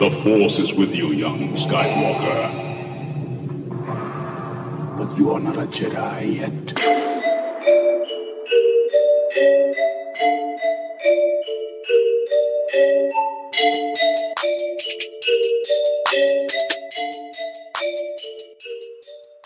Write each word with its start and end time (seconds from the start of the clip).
The 0.00 0.10
Force 0.10 0.58
is 0.58 0.72
with 0.72 0.94
you, 0.94 1.12
young 1.12 1.54
Skywalker. 1.54 2.48
But 4.96 5.18
you 5.18 5.30
are 5.30 5.40
not 5.40 5.58
a 5.58 5.66
Jedi 5.66 6.36
yet. 6.38 6.74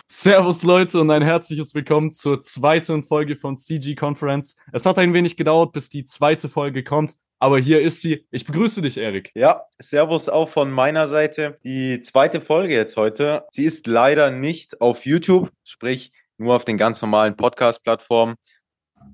Servus 0.07 0.63
Leute 0.63 1.01
und 1.01 1.11
ein 1.11 1.23
herzliches 1.23 1.75
Willkommen 1.75 2.13
zur 2.13 2.43
zweiten 2.43 3.03
Folge 3.03 3.35
von 3.35 3.59
CG 3.59 3.97
Conference. 3.97 4.57
Es 4.73 4.87
hat 4.87 4.99
ein 4.99 5.13
wenig 5.15 5.37
gedauert, 5.37 5.73
bis 5.73 5.89
die 5.89 6.05
zweite 6.05 6.49
Folge 6.49 6.85
kommt, 6.85 7.17
aber 7.45 7.59
hier 7.59 7.83
ist 7.83 8.01
sie. 8.01 8.27
Ich 8.31 8.47
begrüße 8.47 8.81
dich, 8.81 8.97
Erik. 8.97 9.31
Ja, 9.35 9.67
Servus 9.79 10.31
auch 10.31 10.49
von 10.49 10.71
meiner 10.71 11.07
Seite. 11.07 11.59
Die 11.63 12.01
zweite 12.01 12.41
Folge 12.41 12.73
jetzt 12.73 12.97
heute, 12.97 13.45
sie 13.53 13.67
ist 13.67 13.87
leider 13.87 14.31
nicht 14.31 14.81
auf 14.81 15.05
YouTube, 15.05 15.51
sprich 15.63 16.11
nur 16.39 16.57
auf 16.57 16.65
den 16.65 16.79
ganz 16.79 17.03
normalen 17.03 17.37
Podcast-Plattformen, 17.37 18.37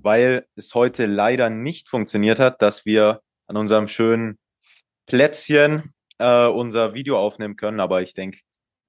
weil 0.01 0.45
es 0.55 0.73
heute 0.75 1.07
leider 1.07 1.49
nicht 1.49 1.89
funktioniert 1.89 2.39
hat, 2.39 2.61
dass 2.61 2.85
wir 2.85 3.19
an 3.47 3.57
unserem 3.57 3.89
schönen 3.89 4.39
Plätzchen 5.07 5.93
äh, 6.17 6.47
unser 6.47 6.93
Video 6.93 7.19
aufnehmen 7.19 7.57
können. 7.57 7.81
Aber 7.81 8.01
ich 8.01 8.13
denke, 8.13 8.39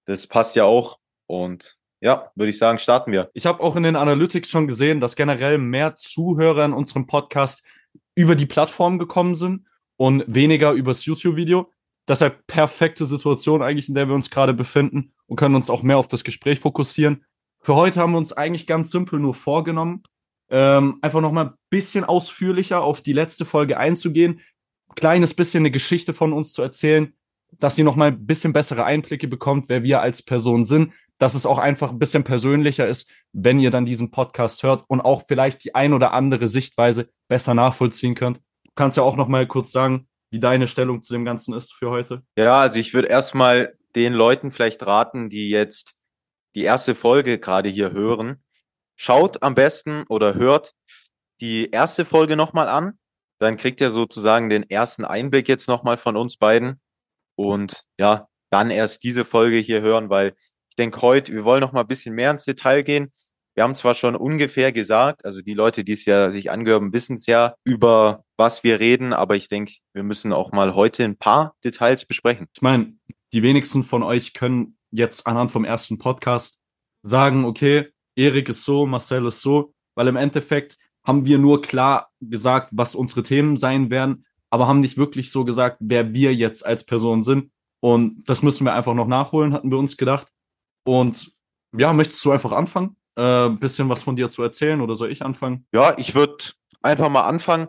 das 0.04 0.28
passt 0.28 0.54
ja 0.54 0.66
auch 0.66 1.00
und 1.26 1.78
ja, 2.00 2.30
würde 2.36 2.50
ich 2.50 2.58
sagen, 2.58 2.78
starten 2.78 3.10
wir. 3.10 3.28
Ich 3.34 3.46
habe 3.46 3.60
auch 3.60 3.74
in 3.74 3.82
den 3.82 3.96
Analytics 3.96 4.48
schon 4.48 4.68
gesehen, 4.68 5.00
dass 5.00 5.16
generell 5.16 5.58
mehr 5.58 5.96
Zuhörer 5.96 6.64
in 6.64 6.74
unserem 6.74 7.08
Podcast 7.08 7.64
über 8.14 8.36
die 8.36 8.46
Plattform 8.46 8.98
gekommen 8.98 9.34
sind 9.34 9.66
und 9.96 10.24
weniger 10.26 10.72
übers 10.72 11.04
YouTube-Video. 11.04 11.70
Deshalb 12.08 12.46
perfekte 12.46 13.06
Situation 13.06 13.62
eigentlich, 13.62 13.88
in 13.88 13.94
der 13.94 14.08
wir 14.08 14.14
uns 14.14 14.30
gerade 14.30 14.54
befinden 14.54 15.12
und 15.26 15.36
können 15.36 15.54
uns 15.54 15.70
auch 15.70 15.82
mehr 15.82 15.98
auf 15.98 16.08
das 16.08 16.24
Gespräch 16.24 16.60
fokussieren. 16.60 17.24
Für 17.60 17.76
heute 17.76 18.00
haben 18.00 18.12
wir 18.12 18.18
uns 18.18 18.32
eigentlich 18.32 18.66
ganz 18.66 18.90
simpel 18.90 19.20
nur 19.20 19.34
vorgenommen, 19.34 20.02
ähm, 20.50 20.98
einfach 21.00 21.20
nochmal 21.20 21.46
ein 21.46 21.54
bisschen 21.70 22.04
ausführlicher 22.04 22.82
auf 22.82 23.02
die 23.02 23.12
letzte 23.12 23.44
Folge 23.44 23.78
einzugehen, 23.78 24.40
kleines 24.96 25.32
bisschen 25.34 25.62
eine 25.62 25.70
Geschichte 25.70 26.12
von 26.12 26.32
uns 26.32 26.52
zu 26.52 26.62
erzählen, 26.62 27.14
dass 27.58 27.78
ihr 27.78 27.84
nochmal 27.84 28.08
ein 28.08 28.26
bisschen 28.26 28.52
bessere 28.52 28.84
Einblicke 28.84 29.28
bekommt, 29.28 29.68
wer 29.68 29.82
wir 29.82 30.00
als 30.00 30.22
Person 30.22 30.64
sind, 30.64 30.92
dass 31.18 31.34
es 31.34 31.46
auch 31.46 31.58
einfach 31.58 31.90
ein 31.90 31.98
bisschen 31.98 32.24
persönlicher 32.24 32.88
ist, 32.88 33.08
wenn 33.32 33.60
ihr 33.60 33.70
dann 33.70 33.86
diesen 33.86 34.10
Podcast 34.10 34.64
hört 34.64 34.84
und 34.88 35.00
auch 35.00 35.22
vielleicht 35.28 35.62
die 35.64 35.74
ein 35.74 35.92
oder 35.92 36.12
andere 36.12 36.48
Sichtweise 36.48 37.10
besser 37.32 37.54
nachvollziehen 37.54 38.14
könnt. 38.14 38.42
Du 38.62 38.72
kannst 38.74 38.98
ja 38.98 39.02
auch 39.02 39.16
noch 39.16 39.26
mal 39.26 39.46
kurz 39.46 39.72
sagen, 39.72 40.06
wie 40.30 40.38
deine 40.38 40.68
Stellung 40.68 41.02
zu 41.02 41.14
dem 41.14 41.24
Ganzen 41.24 41.54
ist 41.54 41.72
für 41.72 41.88
heute. 41.88 42.22
Ja, 42.36 42.60
also 42.60 42.78
ich 42.78 42.92
würde 42.92 43.08
erstmal 43.08 43.72
den 43.96 44.12
Leuten 44.12 44.50
vielleicht 44.50 44.84
raten, 44.84 45.30
die 45.30 45.48
jetzt 45.48 45.94
die 46.54 46.64
erste 46.64 46.94
Folge 46.94 47.38
gerade 47.38 47.70
hier 47.70 47.92
hören. 47.92 48.44
Schaut 48.96 49.42
am 49.42 49.54
besten 49.54 50.04
oder 50.10 50.34
hört 50.34 50.74
die 51.40 51.70
erste 51.70 52.04
Folge 52.04 52.36
nochmal 52.36 52.68
an. 52.68 52.98
Dann 53.38 53.56
kriegt 53.56 53.80
ihr 53.80 53.90
sozusagen 53.90 54.50
den 54.50 54.68
ersten 54.68 55.06
Einblick 55.06 55.48
jetzt 55.48 55.68
nochmal 55.68 55.96
von 55.96 56.18
uns 56.18 56.36
beiden. 56.36 56.82
Und 57.34 57.84
ja, 57.98 58.28
dann 58.50 58.70
erst 58.70 59.04
diese 59.04 59.24
Folge 59.24 59.56
hier 59.56 59.80
hören, 59.80 60.10
weil 60.10 60.34
ich 60.68 60.76
denke 60.76 61.00
heute, 61.00 61.32
wir 61.32 61.44
wollen 61.44 61.62
noch 61.62 61.72
mal 61.72 61.80
ein 61.80 61.88
bisschen 61.88 62.14
mehr 62.14 62.30
ins 62.30 62.44
Detail 62.44 62.82
gehen. 62.82 63.10
Wir 63.54 63.64
haben 63.64 63.74
zwar 63.74 63.94
schon 63.94 64.16
ungefähr 64.16 64.72
gesagt, 64.72 65.24
also 65.24 65.42
die 65.42 65.52
Leute, 65.52 65.84
die 65.84 65.92
es 65.92 66.06
ja 66.06 66.30
sich 66.30 66.50
angehören, 66.50 66.92
wissen 66.92 67.16
es 67.16 67.26
ja, 67.26 67.54
über 67.64 68.24
was 68.38 68.64
wir 68.64 68.80
reden, 68.80 69.12
aber 69.12 69.36
ich 69.36 69.48
denke, 69.48 69.74
wir 69.92 70.02
müssen 70.02 70.32
auch 70.32 70.52
mal 70.52 70.74
heute 70.74 71.04
ein 71.04 71.16
paar 71.16 71.54
Details 71.62 72.06
besprechen. 72.06 72.46
Ich 72.54 72.62
meine, 72.62 72.94
die 73.32 73.42
wenigsten 73.42 73.82
von 73.82 74.02
euch 74.02 74.32
können 74.32 74.78
jetzt 74.90 75.26
anhand 75.26 75.52
vom 75.52 75.64
ersten 75.64 75.98
Podcast 75.98 76.58
sagen, 77.02 77.44
okay, 77.44 77.88
Erik 78.16 78.48
ist 78.48 78.64
so, 78.64 78.86
Marcel 78.86 79.26
ist 79.26 79.42
so, 79.42 79.74
weil 79.94 80.08
im 80.08 80.16
Endeffekt 80.16 80.76
haben 81.04 81.26
wir 81.26 81.38
nur 81.38 81.62
klar 81.62 82.10
gesagt, 82.20 82.68
was 82.72 82.94
unsere 82.94 83.22
Themen 83.22 83.56
sein 83.56 83.90
werden, 83.90 84.24
aber 84.50 84.68
haben 84.68 84.80
nicht 84.80 84.96
wirklich 84.96 85.30
so 85.30 85.44
gesagt, 85.44 85.78
wer 85.80 86.12
wir 86.12 86.34
jetzt 86.34 86.64
als 86.64 86.84
Person 86.84 87.22
sind. 87.22 87.50
Und 87.80 88.24
das 88.24 88.42
müssen 88.42 88.64
wir 88.64 88.74
einfach 88.74 88.94
noch 88.94 89.08
nachholen, 89.08 89.52
hatten 89.52 89.70
wir 89.70 89.78
uns 89.78 89.96
gedacht. 89.96 90.28
Und 90.84 91.32
ja, 91.76 91.92
möchtest 91.92 92.24
du 92.24 92.30
einfach 92.30 92.52
anfangen? 92.52 92.96
Äh, 93.16 93.50
bisschen 93.50 93.88
was 93.88 94.02
von 94.02 94.16
dir 94.16 94.30
zu 94.30 94.42
erzählen 94.42 94.80
oder 94.80 94.94
soll 94.94 95.10
ich 95.10 95.22
anfangen? 95.22 95.66
Ja, 95.72 95.96
ich 95.98 96.14
würde 96.14 96.44
einfach 96.80 97.08
mal 97.08 97.24
anfangen. 97.24 97.68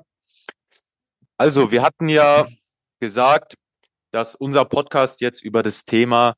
Also, 1.37 1.71
wir 1.71 1.81
hatten 1.81 2.07
ja 2.07 2.47
gesagt, 3.01 3.55
dass 4.11 4.35
unser 4.35 4.63
Podcast 4.65 5.19
jetzt 5.19 5.43
über 5.43 5.63
das 5.63 5.83
Thema 5.83 6.35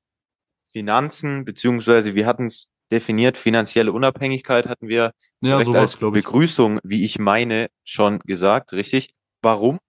Finanzen, 0.72 1.46
beziehungsweise 1.46 2.16
wir 2.16 2.26
hatten 2.26 2.48
es 2.48 2.70
definiert, 2.92 3.38
finanzielle 3.38 3.92
Unabhängigkeit 3.92 4.68
hatten 4.68 4.88
wir 4.88 5.12
ja, 5.42 5.62
sowas, 5.62 5.82
als 5.82 5.98
Begrüßung, 5.98 6.80
wie 6.84 7.06
ich 7.06 7.20
meine, 7.20 7.70
schon 7.84 8.20
gesagt, 8.20 8.74
richtig? 8.74 9.14
Warum? 9.42 9.80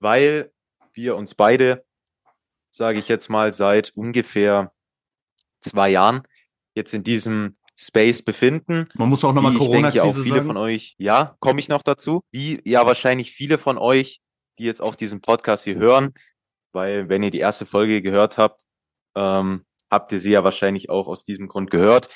Weil 0.00 0.52
wir 0.92 1.16
uns 1.16 1.34
beide, 1.34 1.84
sage 2.70 2.98
ich 2.98 3.08
jetzt 3.08 3.28
mal, 3.28 3.52
seit 3.52 3.90
ungefähr 3.94 4.72
zwei 5.60 5.90
Jahren 5.90 6.22
jetzt 6.74 6.94
in 6.94 7.02
diesem 7.02 7.55
Space 7.76 8.22
befinden. 8.22 8.88
Man 8.94 9.08
muss 9.08 9.24
auch 9.24 9.34
nochmal 9.34 9.54
Corona-Krise 9.54 9.88
Ich 9.88 10.02
denke 10.02 10.08
auch 10.08 10.22
viele 10.22 10.36
sagen. 10.36 10.46
von 10.46 10.56
euch, 10.56 10.94
ja, 10.98 11.36
komme 11.40 11.60
ich 11.60 11.68
noch 11.68 11.82
dazu. 11.82 12.22
Wie 12.32 12.60
ja 12.64 12.86
wahrscheinlich 12.86 13.32
viele 13.32 13.58
von 13.58 13.76
euch, 13.76 14.20
die 14.58 14.64
jetzt 14.64 14.80
auch 14.80 14.94
diesen 14.94 15.20
Podcast 15.20 15.64
hier 15.64 15.76
hören, 15.76 16.14
weil 16.72 17.08
wenn 17.08 17.22
ihr 17.22 17.30
die 17.30 17.38
erste 17.38 17.66
Folge 17.66 18.00
gehört 18.00 18.38
habt, 18.38 18.62
ähm, 19.14 19.64
habt 19.90 20.12
ihr 20.12 20.20
sie 20.20 20.30
ja 20.30 20.42
wahrscheinlich 20.42 20.88
auch 20.88 21.06
aus 21.06 21.24
diesem 21.24 21.48
Grund 21.48 21.70
gehört, 21.70 22.08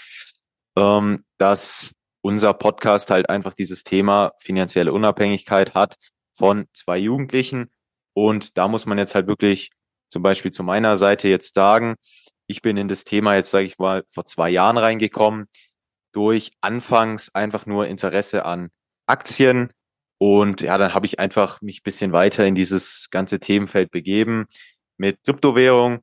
ähm, 0.77 1.25
dass 1.39 1.93
unser 2.23 2.55
Podcast 2.55 3.11
halt 3.11 3.29
einfach 3.29 3.55
dieses 3.55 3.85
Thema 3.85 4.33
finanzielle 4.39 4.93
Unabhängigkeit 4.93 5.75
hat 5.75 5.97
von 6.35 6.67
zwei 6.73 6.99
Jugendlichen. 6.99 7.71
Und 8.15 8.57
da 8.59 8.67
muss 8.67 8.87
man 8.87 8.99
jetzt 8.99 9.15
halt 9.15 9.27
wirklich 9.27 9.71
zum 10.09 10.23
Beispiel 10.23 10.51
zu 10.51 10.63
meiner 10.63 10.97
Seite 10.97 11.29
jetzt 11.29 11.55
sagen, 11.55 11.97
ich 12.51 12.63
bin 12.63 12.77
in 12.77 12.89
das 12.89 13.05
Thema 13.05 13.37
jetzt, 13.37 13.51
sage 13.53 13.67
ich 13.67 13.79
mal, 13.79 14.05
vor 14.09 14.25
zwei 14.25 14.51
Jahren 14.51 14.77
reingekommen, 14.77 15.47
durch 16.13 16.51
anfangs 16.61 17.33
einfach 17.35 17.65
nur 17.67 17.87
Interesse 17.87 18.45
an 18.45 18.71
Aktien. 19.07 19.73
Und 20.19 20.61
ja, 20.61 20.77
dann 20.77 20.93
habe 20.93 21.07
ich 21.07 21.19
einfach 21.21 21.63
mich 21.63 21.83
bisschen 21.83 22.13
weiter 22.13 22.45
in 22.45 22.55
dieses 22.55 23.09
ganze 23.11 23.39
Themenfeld 23.41 23.91
begeben 23.91 24.47
mit 24.99 25.23
Kryptowährung 25.25 26.01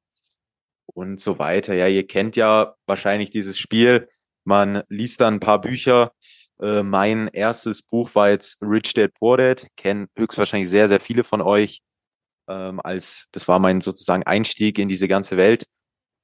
und 0.85 1.19
so 1.19 1.37
weiter. 1.37 1.75
Ja, 1.75 1.87
ihr 1.87 2.07
kennt 2.07 2.35
ja 2.37 2.75
wahrscheinlich 2.85 3.29
dieses 3.29 3.57
Spiel. 3.59 4.09
Man 4.45 4.83
liest 4.87 5.21
dann 5.21 5.35
ein 5.35 5.39
paar 5.41 5.59
Bücher. 5.61 6.13
Äh, 6.61 6.81
mein 6.81 7.27
erstes 7.27 7.81
Buch 7.83 8.15
war 8.15 8.29
jetzt 8.29 8.61
Rich 8.61 8.93
Dad 8.93 9.13
Poor 9.13 9.37
Dad. 9.37 9.67
Kennen 9.75 10.07
höchstwahrscheinlich 10.17 10.69
sehr, 10.69 10.87
sehr 10.87 11.01
viele 11.01 11.25
von 11.25 11.41
euch. 11.41 11.81
Ähm, 12.47 12.79
als 12.81 13.27
das 13.33 13.47
war 13.49 13.59
mein 13.59 13.81
sozusagen 13.81 14.23
Einstieg 14.23 14.79
in 14.79 14.87
diese 14.87 15.09
ganze 15.09 15.35
Welt. 15.35 15.65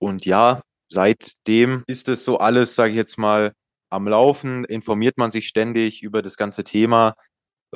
Und 0.03 0.25
ja, 0.25 0.61
seitdem 0.89 1.85
ist 1.87 2.09
es 2.09 2.25
so 2.25 2.37
alles, 2.37 2.75
sage 2.75 2.91
ich 2.91 2.97
jetzt 2.97 3.17
mal, 3.17 3.53
am 3.89 4.05
Laufen, 4.05 4.65
informiert 4.65 5.17
man 5.17 5.31
sich 5.31 5.47
ständig 5.47 6.03
über 6.03 6.21
das 6.21 6.35
ganze 6.35 6.65
Thema 6.65 7.15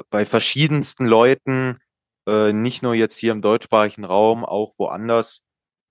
bei 0.10 0.26
verschiedensten 0.26 1.06
Leuten, 1.06 1.78
äh, 2.28 2.52
nicht 2.52 2.84
nur 2.84 2.96
jetzt 2.96 3.18
hier 3.18 3.32
im 3.32 3.42
deutschsprachigen 3.42 4.04
Raum, 4.04 4.44
auch 4.44 4.74
woanders. 4.78 5.44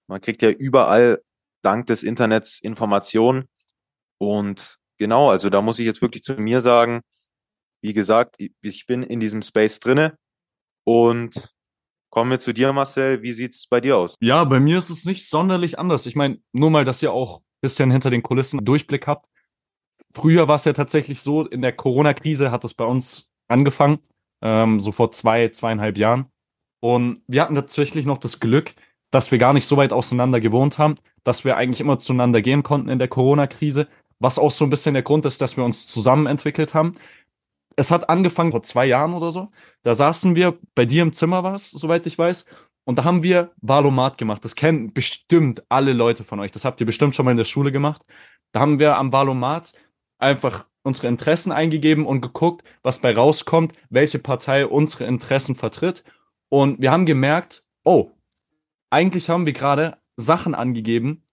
Man 0.09 0.21
kriegt 0.21 0.43
ja 0.43 0.51
überall 0.51 1.23
dank 1.63 1.87
des 1.87 2.03
Internets 2.03 2.61
Informationen. 2.61 3.49
Und 4.19 4.77
genau, 4.99 5.31
also 5.31 5.49
da 5.49 5.63
muss 5.63 5.79
ich 5.79 5.87
jetzt 5.87 6.03
wirklich 6.03 6.23
zu 6.23 6.35
mir 6.35 6.61
sagen, 6.61 7.01
wie 7.81 7.95
gesagt, 7.95 8.37
ich 8.61 8.87
bin 8.87 9.03
in 9.03 9.21
diesem 9.21 9.41
Space 9.41 9.81
drinne 9.81 10.19
und 10.85 11.56
Kommen 12.11 12.31
wir 12.31 12.39
zu 12.39 12.53
dir, 12.53 12.73
Marcel. 12.73 13.23
Wie 13.23 13.33
sieht 13.33 13.53
es 13.55 13.67
bei 13.67 13.81
dir 13.81 13.99
aus? 13.99 14.15
Ja, 14.21 14.45
bei 14.45 14.61
mir 14.61 14.79
ist 14.79 14.91
es 14.91 15.05
nicht 15.05 15.29
sonderlich 15.29 15.79
anders. 15.79 16.07
Ich 16.07 16.17
meine, 16.17 16.39
nur 16.53 16.71
mal, 16.71 16.85
dass 16.85 17.03
ihr 17.03 17.13
auch 17.13 17.41
ein 17.41 17.45
bisschen 17.61 17.91
hinter 17.91 18.11
den 18.11 18.23
Kulissen 18.23 18.65
Durchblick 18.65 19.07
habt. 19.07 19.27
Früher 20.15 20.49
war 20.49 20.57
es 20.57 20.65
ja 20.65 20.73
tatsächlich 20.73 21.21
so, 21.21 21.47
in 21.47 21.61
der 21.61 21.73
Corona-Krise 21.73 22.51
hat 22.51 22.65
es 22.65 22.75
bei 22.75 22.85
uns 22.85 23.31
angefangen, 23.49 23.99
ähm, 24.41 24.81
so 24.81 24.93
vor 24.93 25.11
zwei, 25.11 25.49
zweieinhalb 25.51 25.99
Jahren. 25.99 26.27
Und 26.81 27.23
wir 27.27 27.43
hatten 27.43 27.55
tatsächlich 27.55 28.07
noch 28.07 28.19
das 28.19 28.41
Glück, 28.41 28.75
dass 29.11 29.31
wir 29.31 29.39
gar 29.39 29.53
nicht 29.53 29.67
so 29.67 29.77
weit 29.77 29.93
auseinander 29.93 30.41
gewohnt 30.41 30.79
haben, 30.79 30.95
dass 31.25 31.45
wir 31.45 31.57
eigentlich 31.57 31.81
immer 31.81 31.99
zueinander 31.99 32.41
gehen 32.41 32.63
konnten 32.63 32.89
in 32.89 32.99
der 32.99 33.09
Corona-Krise, 33.09 33.89
was 34.19 34.39
auch 34.39 34.53
so 34.53 34.65
ein 34.65 34.71
bisschen 34.71 34.95
der 34.95 35.03
Grund 35.03 35.27
ist, 35.27 35.43
dass 35.43 35.57
wir 35.57 35.65
uns 35.65 35.87
zusammen 35.87 36.27
entwickelt 36.27 36.73
haben 36.73 36.93
es 37.77 37.91
hat 37.91 38.09
angefangen 38.09 38.51
vor 38.51 38.63
zwei 38.63 38.87
Jahren 38.87 39.15
oder 39.15 39.31
so. 39.31 39.51
Da 39.83 39.95
saßen 39.95 40.35
wir, 40.35 40.59
bei 40.75 40.87
dir 40.87 41.03
im 41.03 41.13
Zimmer 41.13 41.45
war 41.45 41.55
es, 41.55 41.71
soweit 41.71 42.07
ich 42.07 42.19
weiß. 42.19 42.47
Und 42.85 42.99
da 42.99 43.05
haben 43.05 43.23
wir 43.23 43.53
Valomat 43.61 44.17
gemacht. 44.17 44.45
Das 44.45 44.55
kennen 44.55 44.93
bestimmt 44.93 45.63
alle 45.69 45.93
Leute 45.93 46.25
von 46.25 46.41
euch. 46.41 46.53
Das 46.53 46.65
habt 46.65 46.81
ihr 46.81 46.87
bestimmt 46.87 47.15
schon 47.15 47.25
mal 47.25 47.33
in 47.33 47.37
der 47.37 47.45
Schule 47.45 47.73
gemacht. 47.73 48.03
Da 48.53 48.61
haben 48.61 48.79
wir 48.79 48.97
am 48.97 49.13
Valomat 49.13 49.75
einfach 50.19 50.67
unsere 50.83 51.09
Interessen 51.09 51.53
eingegeben 51.53 52.07
und 52.07 52.21
geguckt, 52.21 52.65
was 52.83 53.01
bei 53.01 53.15
rauskommt, 53.15 53.73
welche 53.91 54.21
Partei 54.21 54.67
unsere 54.67 55.05
Interessen 55.05 55.57
vertritt. 55.57 56.05
Und 56.49 56.81
wir 56.81 56.93
haben 56.93 57.07
gemerkt, 57.07 57.65
oh, 57.85 58.13
eigentlich 58.89 59.29
haben 59.29 59.47
wir 59.47 59.53
gerade 59.53 59.99
Sachen 60.17 60.55
angegeben, 60.55 61.25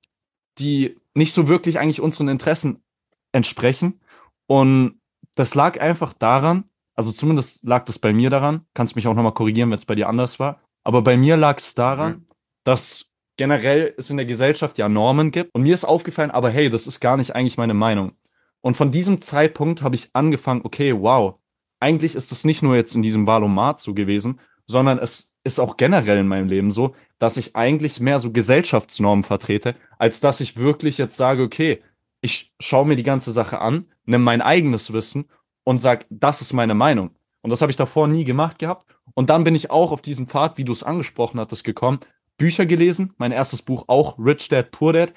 die 0.57 0.99
nicht 1.13 1.33
so 1.33 1.47
wirklich 1.47 1.79
eigentlich 1.79 2.01
unseren 2.01 2.27
Interessen 2.27 2.83
entsprechen. 3.31 4.01
Und 4.47 4.99
das 5.35 5.55
lag 5.55 5.79
einfach 5.79 6.13
daran, 6.13 6.65
also 6.95 7.11
zumindest 7.11 7.63
lag 7.63 7.85
das 7.85 7.99
bei 7.99 8.13
mir 8.13 8.29
daran, 8.29 8.65
kannst 8.73 8.95
mich 8.95 9.07
auch 9.07 9.15
nochmal 9.15 9.33
korrigieren, 9.33 9.69
wenn 9.69 9.77
es 9.77 9.85
bei 9.85 9.95
dir 9.95 10.09
anders 10.09 10.39
war, 10.39 10.61
aber 10.83 11.01
bei 11.01 11.17
mir 11.17 11.37
lag 11.37 11.57
es 11.57 11.75
daran, 11.75 12.11
mhm. 12.11 12.25
dass 12.63 13.13
generell 13.37 13.93
es 13.97 14.09
in 14.09 14.17
der 14.17 14.25
Gesellschaft 14.25 14.77
ja 14.77 14.89
Normen 14.89 15.31
gibt. 15.31 15.53
Und 15.53 15.63
mir 15.63 15.73
ist 15.73 15.85
aufgefallen, 15.85 16.31
aber 16.31 16.49
hey, 16.49 16.69
das 16.69 16.87
ist 16.87 16.99
gar 16.99 17.17
nicht 17.17 17.35
eigentlich 17.35 17.57
meine 17.57 17.73
Meinung. 17.73 18.13
Und 18.61 18.77
von 18.77 18.91
diesem 18.91 19.21
Zeitpunkt 19.21 19.81
habe 19.81 19.95
ich 19.95 20.09
angefangen, 20.13 20.61
okay, 20.63 20.93
wow, 20.97 21.35
eigentlich 21.79 22.15
ist 22.15 22.31
das 22.31 22.45
nicht 22.45 22.63
nur 22.63 22.75
jetzt 22.75 22.95
in 22.95 23.01
diesem 23.01 23.27
Valomat 23.27 23.81
so 23.81 23.93
gewesen, 23.93 24.39
sondern 24.67 24.99
es 24.99 25.33
ist 25.43 25.59
auch 25.59 25.75
generell 25.75 26.19
in 26.19 26.27
meinem 26.27 26.47
Leben 26.47 26.71
so, 26.71 26.95
dass 27.19 27.35
ich 27.35 27.55
eigentlich 27.55 27.99
mehr 27.99 28.19
so 28.19 28.31
Gesellschaftsnormen 28.31 29.23
vertrete, 29.23 29.75
als 29.97 30.21
dass 30.21 30.39
ich 30.39 30.55
wirklich 30.55 30.97
jetzt 30.97 31.17
sage, 31.17 31.43
okay, 31.43 31.81
ich 32.23 32.53
schaue 32.59 32.85
mir 32.85 32.95
die 32.95 33.03
ganze 33.03 33.33
Sache 33.33 33.59
an, 33.59 33.85
nehme 34.05 34.23
mein 34.23 34.41
eigenes 34.41 34.93
Wissen 34.93 35.25
und 35.65 35.79
sage, 35.79 36.05
das 36.09 36.41
ist 36.41 36.53
meine 36.53 36.73
Meinung. 36.73 37.11
Und 37.41 37.49
das 37.49 37.61
habe 37.61 37.69
ich 37.69 37.75
davor 37.75 38.07
nie 38.07 38.23
gemacht 38.23 38.59
gehabt. 38.59 38.87
Und 39.13 39.29
dann 39.29 39.43
bin 39.43 39.55
ich 39.55 39.69
auch 39.69 39.91
auf 39.91 40.01
diesen 40.01 40.27
Pfad, 40.27 40.57
wie 40.57 40.63
du 40.63 40.71
es 40.71 40.83
angesprochen 40.83 41.39
hattest, 41.39 41.65
gekommen, 41.65 41.99
Bücher 42.37 42.65
gelesen, 42.65 43.13
mein 43.17 43.33
erstes 43.33 43.61
Buch 43.61 43.85
auch, 43.87 44.17
Rich 44.17 44.47
Dad, 44.47 44.71
Poor 44.71 44.93
Dad. 44.93 45.13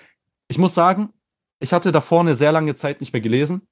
Ich 0.49 0.59
muss 0.59 0.75
sagen, 0.75 1.11
ich 1.61 1.73
hatte 1.73 1.93
davor 1.93 2.21
eine 2.21 2.35
sehr 2.35 2.51
lange 2.51 2.75
Zeit 2.75 3.01
nicht 3.01 3.13
mehr 3.13 3.23
gelesen 3.23 3.63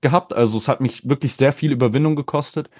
gehabt, 0.00 0.32
also 0.32 0.56
es 0.56 0.66
hat 0.66 0.80
mich 0.80 1.06
wirklich 1.06 1.34
sehr 1.34 1.52
viel 1.52 1.72
Überwindung 1.72 2.16
gekostet, 2.16 2.70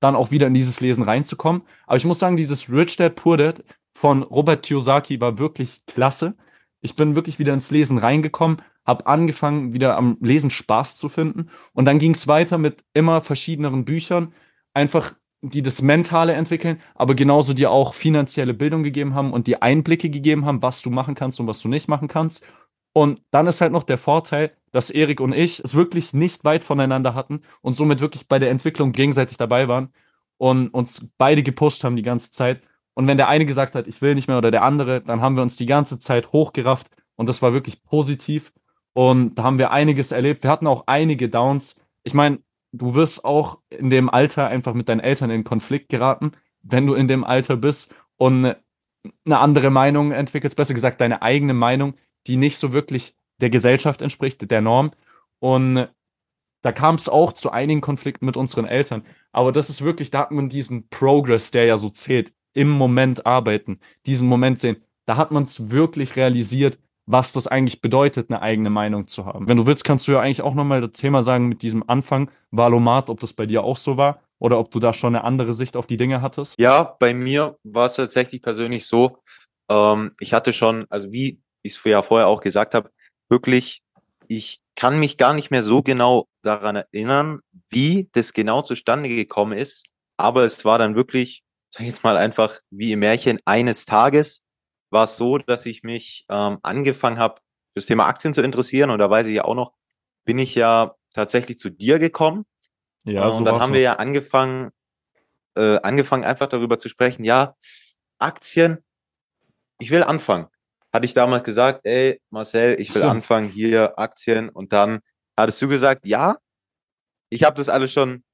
dann 0.00 0.16
auch 0.16 0.30
wieder 0.30 0.46
in 0.46 0.54
dieses 0.54 0.80
Lesen 0.80 1.04
reinzukommen. 1.04 1.62
Aber 1.86 1.98
ich 1.98 2.06
muss 2.06 2.18
sagen, 2.18 2.38
dieses 2.38 2.70
Rich 2.70 2.96
Dad, 2.96 3.14
Poor 3.14 3.36
Dad 3.36 3.62
von 3.92 4.22
Robert 4.22 4.64
Kiyosaki 4.64 5.20
war 5.20 5.38
wirklich 5.38 5.84
klasse. 5.84 6.34
Ich 6.80 6.96
bin 6.96 7.14
wirklich 7.14 7.38
wieder 7.38 7.54
ins 7.54 7.70
Lesen 7.70 7.98
reingekommen, 7.98 8.62
habe 8.86 9.06
angefangen, 9.06 9.74
wieder 9.74 9.96
am 9.96 10.16
Lesen 10.20 10.50
Spaß 10.50 10.96
zu 10.96 11.08
finden. 11.08 11.50
Und 11.72 11.84
dann 11.84 11.98
ging 11.98 12.12
es 12.12 12.26
weiter 12.28 12.58
mit 12.58 12.84
immer 12.94 13.20
verschiedeneren 13.20 13.84
Büchern. 13.84 14.32
Einfach 14.72 15.14
die 15.42 15.62
das 15.62 15.82
Mentale 15.82 16.34
entwickeln, 16.34 16.80
aber 16.94 17.14
genauso 17.14 17.54
dir 17.54 17.70
auch 17.70 17.94
finanzielle 17.94 18.54
Bildung 18.54 18.82
gegeben 18.82 19.14
haben 19.14 19.32
und 19.32 19.46
die 19.46 19.62
Einblicke 19.62 20.10
gegeben 20.10 20.44
haben, 20.44 20.62
was 20.62 20.82
du 20.82 20.90
machen 20.90 21.14
kannst 21.14 21.40
und 21.40 21.46
was 21.46 21.62
du 21.62 21.68
nicht 21.68 21.88
machen 21.88 22.08
kannst. 22.08 22.44
Und 22.92 23.22
dann 23.30 23.46
ist 23.46 23.60
halt 23.60 23.72
noch 23.72 23.84
der 23.84 23.98
Vorteil, 23.98 24.52
dass 24.72 24.90
Erik 24.90 25.20
und 25.20 25.32
ich 25.32 25.60
es 25.60 25.74
wirklich 25.74 26.12
nicht 26.12 26.44
weit 26.44 26.64
voneinander 26.64 27.14
hatten 27.14 27.42
und 27.62 27.74
somit 27.74 28.00
wirklich 28.00 28.28
bei 28.28 28.38
der 28.38 28.50
Entwicklung 28.50 28.92
gegenseitig 28.92 29.36
dabei 29.38 29.68
waren 29.68 29.92
und 30.38 30.68
uns 30.68 31.08
beide 31.16 31.42
gepusht 31.42 31.84
haben 31.84 31.96
die 31.96 32.02
ganze 32.02 32.32
Zeit. 32.32 32.62
Und 33.00 33.06
wenn 33.06 33.16
der 33.16 33.28
eine 33.28 33.46
gesagt 33.46 33.74
hat, 33.76 33.86
ich 33.86 34.02
will 34.02 34.14
nicht 34.14 34.28
mehr 34.28 34.36
oder 34.36 34.50
der 34.50 34.62
andere, 34.62 35.00
dann 35.00 35.22
haben 35.22 35.34
wir 35.34 35.42
uns 35.42 35.56
die 35.56 35.64
ganze 35.64 35.98
Zeit 35.98 36.32
hochgerafft 36.32 36.88
und 37.16 37.30
das 37.30 37.40
war 37.40 37.54
wirklich 37.54 37.82
positiv. 37.82 38.52
Und 38.92 39.36
da 39.36 39.42
haben 39.42 39.58
wir 39.58 39.70
einiges 39.70 40.12
erlebt. 40.12 40.42
Wir 40.42 40.50
hatten 40.50 40.66
auch 40.66 40.84
einige 40.86 41.30
Downs. 41.30 41.80
Ich 42.02 42.12
meine, 42.12 42.40
du 42.72 42.94
wirst 42.94 43.24
auch 43.24 43.58
in 43.70 43.88
dem 43.88 44.10
Alter 44.10 44.48
einfach 44.48 44.74
mit 44.74 44.90
deinen 44.90 45.00
Eltern 45.00 45.30
in 45.30 45.44
Konflikt 45.44 45.88
geraten, 45.88 46.32
wenn 46.60 46.86
du 46.86 46.92
in 46.92 47.08
dem 47.08 47.24
Alter 47.24 47.56
bist 47.56 47.94
und 48.18 48.54
eine 49.24 49.38
andere 49.38 49.70
Meinung 49.70 50.12
entwickelst, 50.12 50.58
besser 50.58 50.74
gesagt 50.74 51.00
deine 51.00 51.22
eigene 51.22 51.54
Meinung, 51.54 51.94
die 52.26 52.36
nicht 52.36 52.58
so 52.58 52.74
wirklich 52.74 53.14
der 53.40 53.48
Gesellschaft 53.48 54.02
entspricht, 54.02 54.50
der 54.50 54.60
Norm. 54.60 54.90
Und 55.38 55.88
da 56.60 56.72
kam 56.72 56.96
es 56.96 57.08
auch 57.08 57.32
zu 57.32 57.50
einigen 57.50 57.80
Konflikten 57.80 58.26
mit 58.26 58.36
unseren 58.36 58.66
Eltern. 58.66 59.06
Aber 59.32 59.52
das 59.52 59.70
ist 59.70 59.80
wirklich, 59.80 60.10
da 60.10 60.18
hat 60.18 60.32
man 60.32 60.50
diesen 60.50 60.90
Progress, 60.90 61.50
der 61.50 61.64
ja 61.64 61.78
so 61.78 61.88
zählt, 61.88 62.34
im 62.52 62.70
Moment 62.70 63.26
arbeiten, 63.26 63.80
diesen 64.06 64.28
Moment 64.28 64.58
sehen. 64.58 64.76
Da 65.06 65.16
hat 65.16 65.30
man 65.30 65.44
es 65.44 65.70
wirklich 65.70 66.16
realisiert, 66.16 66.78
was 67.06 67.32
das 67.32 67.46
eigentlich 67.46 67.80
bedeutet, 67.80 68.30
eine 68.30 68.42
eigene 68.42 68.70
Meinung 68.70 69.08
zu 69.08 69.26
haben. 69.26 69.48
Wenn 69.48 69.56
du 69.56 69.66
willst, 69.66 69.84
kannst 69.84 70.06
du 70.06 70.12
ja 70.12 70.20
eigentlich 70.20 70.42
auch 70.42 70.54
nochmal 70.54 70.80
das 70.80 70.92
Thema 70.92 71.22
sagen 71.22 71.48
mit 71.48 71.62
diesem 71.62 71.88
Anfang, 71.88 72.30
Valomat, 72.50 73.10
ob 73.10 73.20
das 73.20 73.32
bei 73.32 73.46
dir 73.46 73.64
auch 73.64 73.76
so 73.76 73.96
war 73.96 74.22
oder 74.38 74.58
ob 74.58 74.70
du 74.70 74.78
da 74.78 74.92
schon 74.92 75.14
eine 75.14 75.24
andere 75.24 75.52
Sicht 75.52 75.76
auf 75.76 75.86
die 75.86 75.96
Dinge 75.96 76.22
hattest. 76.22 76.58
Ja, 76.60 76.96
bei 76.98 77.12
mir 77.14 77.56
war 77.64 77.86
es 77.86 77.94
tatsächlich 77.94 78.42
persönlich 78.42 78.86
so, 78.86 79.18
ähm, 79.68 80.10
ich 80.20 80.32
hatte 80.32 80.52
schon, 80.52 80.86
also 80.88 81.12
wie 81.12 81.40
ich 81.62 81.74
es 81.74 81.84
ja 81.84 82.02
vorher 82.02 82.28
auch 82.28 82.40
gesagt 82.40 82.74
habe, 82.74 82.90
wirklich, 83.28 83.82
ich 84.28 84.60
kann 84.76 84.98
mich 84.98 85.16
gar 85.16 85.34
nicht 85.34 85.50
mehr 85.50 85.62
so 85.62 85.82
genau 85.82 86.26
daran 86.42 86.76
erinnern, 86.76 87.40
wie 87.70 88.08
das 88.12 88.32
genau 88.32 88.62
zustande 88.62 89.08
gekommen 89.08 89.58
ist, 89.58 89.86
aber 90.16 90.44
es 90.44 90.64
war 90.64 90.78
dann 90.78 90.94
wirklich, 90.94 91.42
sag 91.70 91.82
ich 91.82 91.88
jetzt 91.88 92.04
mal 92.04 92.16
einfach 92.16 92.58
wie 92.70 92.92
im 92.92 93.00
Märchen 93.00 93.40
eines 93.44 93.84
Tages, 93.84 94.42
war 94.90 95.04
es 95.04 95.16
so, 95.16 95.38
dass 95.38 95.66
ich 95.66 95.82
mich 95.82 96.26
ähm, 96.28 96.58
angefangen 96.62 97.18
habe, 97.18 97.40
fürs 97.72 97.86
Thema 97.86 98.06
Aktien 98.06 98.34
zu 98.34 98.42
interessieren. 98.42 98.90
Und 98.90 98.98
da 98.98 99.08
weiß 99.08 99.28
ich 99.28 99.36
ja 99.36 99.44
auch 99.44 99.54
noch, 99.54 99.72
bin 100.24 100.38
ich 100.38 100.54
ja 100.54 100.96
tatsächlich 101.14 101.58
zu 101.58 101.70
dir 101.70 101.98
gekommen. 101.98 102.44
Ja, 103.04 103.26
und 103.26 103.38
so 103.38 103.44
dann 103.44 103.60
haben 103.60 103.72
wir 103.72 103.80
ja 103.80 103.94
angefangen, 103.94 104.70
äh, 105.56 105.78
angefangen 105.82 106.24
einfach 106.24 106.48
darüber 106.48 106.78
zu 106.78 106.88
sprechen, 106.88 107.24
ja, 107.24 107.56
Aktien, 108.18 108.84
ich 109.78 109.90
will 109.90 110.02
anfangen. 110.02 110.48
Hatte 110.92 111.06
ich 111.06 111.14
damals 111.14 111.44
gesagt, 111.44 111.82
ey, 111.84 112.20
Marcel, 112.30 112.80
ich 112.80 112.88
will 112.94 113.02
Stimmt. 113.02 113.14
anfangen, 113.14 113.48
hier 113.48 113.98
Aktien. 113.98 114.48
Und 114.48 114.72
dann 114.72 115.00
hattest 115.36 115.62
du 115.62 115.68
gesagt, 115.68 116.06
ja, 116.06 116.36
ich 117.30 117.44
habe 117.44 117.56
das 117.56 117.68
alles 117.68 117.92
schon 117.92 118.24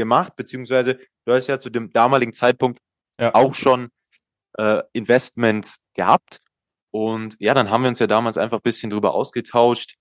gemacht, 0.00 0.34
beziehungsweise 0.34 0.98
du 1.26 1.32
hast 1.32 1.46
ja 1.46 1.60
zu 1.60 1.68
dem 1.68 1.92
damaligen 1.92 2.32
Zeitpunkt 2.32 2.80
ja. 3.18 3.34
auch 3.34 3.54
schon 3.54 3.90
äh, 4.56 4.82
Investments 4.94 5.80
gehabt. 5.94 6.40
Und 6.90 7.36
ja, 7.38 7.52
dann 7.52 7.70
haben 7.70 7.82
wir 7.82 7.88
uns 7.88 7.98
ja 7.98 8.06
damals 8.06 8.38
einfach 8.38 8.58
ein 8.58 8.62
bisschen 8.64 8.88
drüber 8.88 9.12
ausgetauscht, 9.12 9.96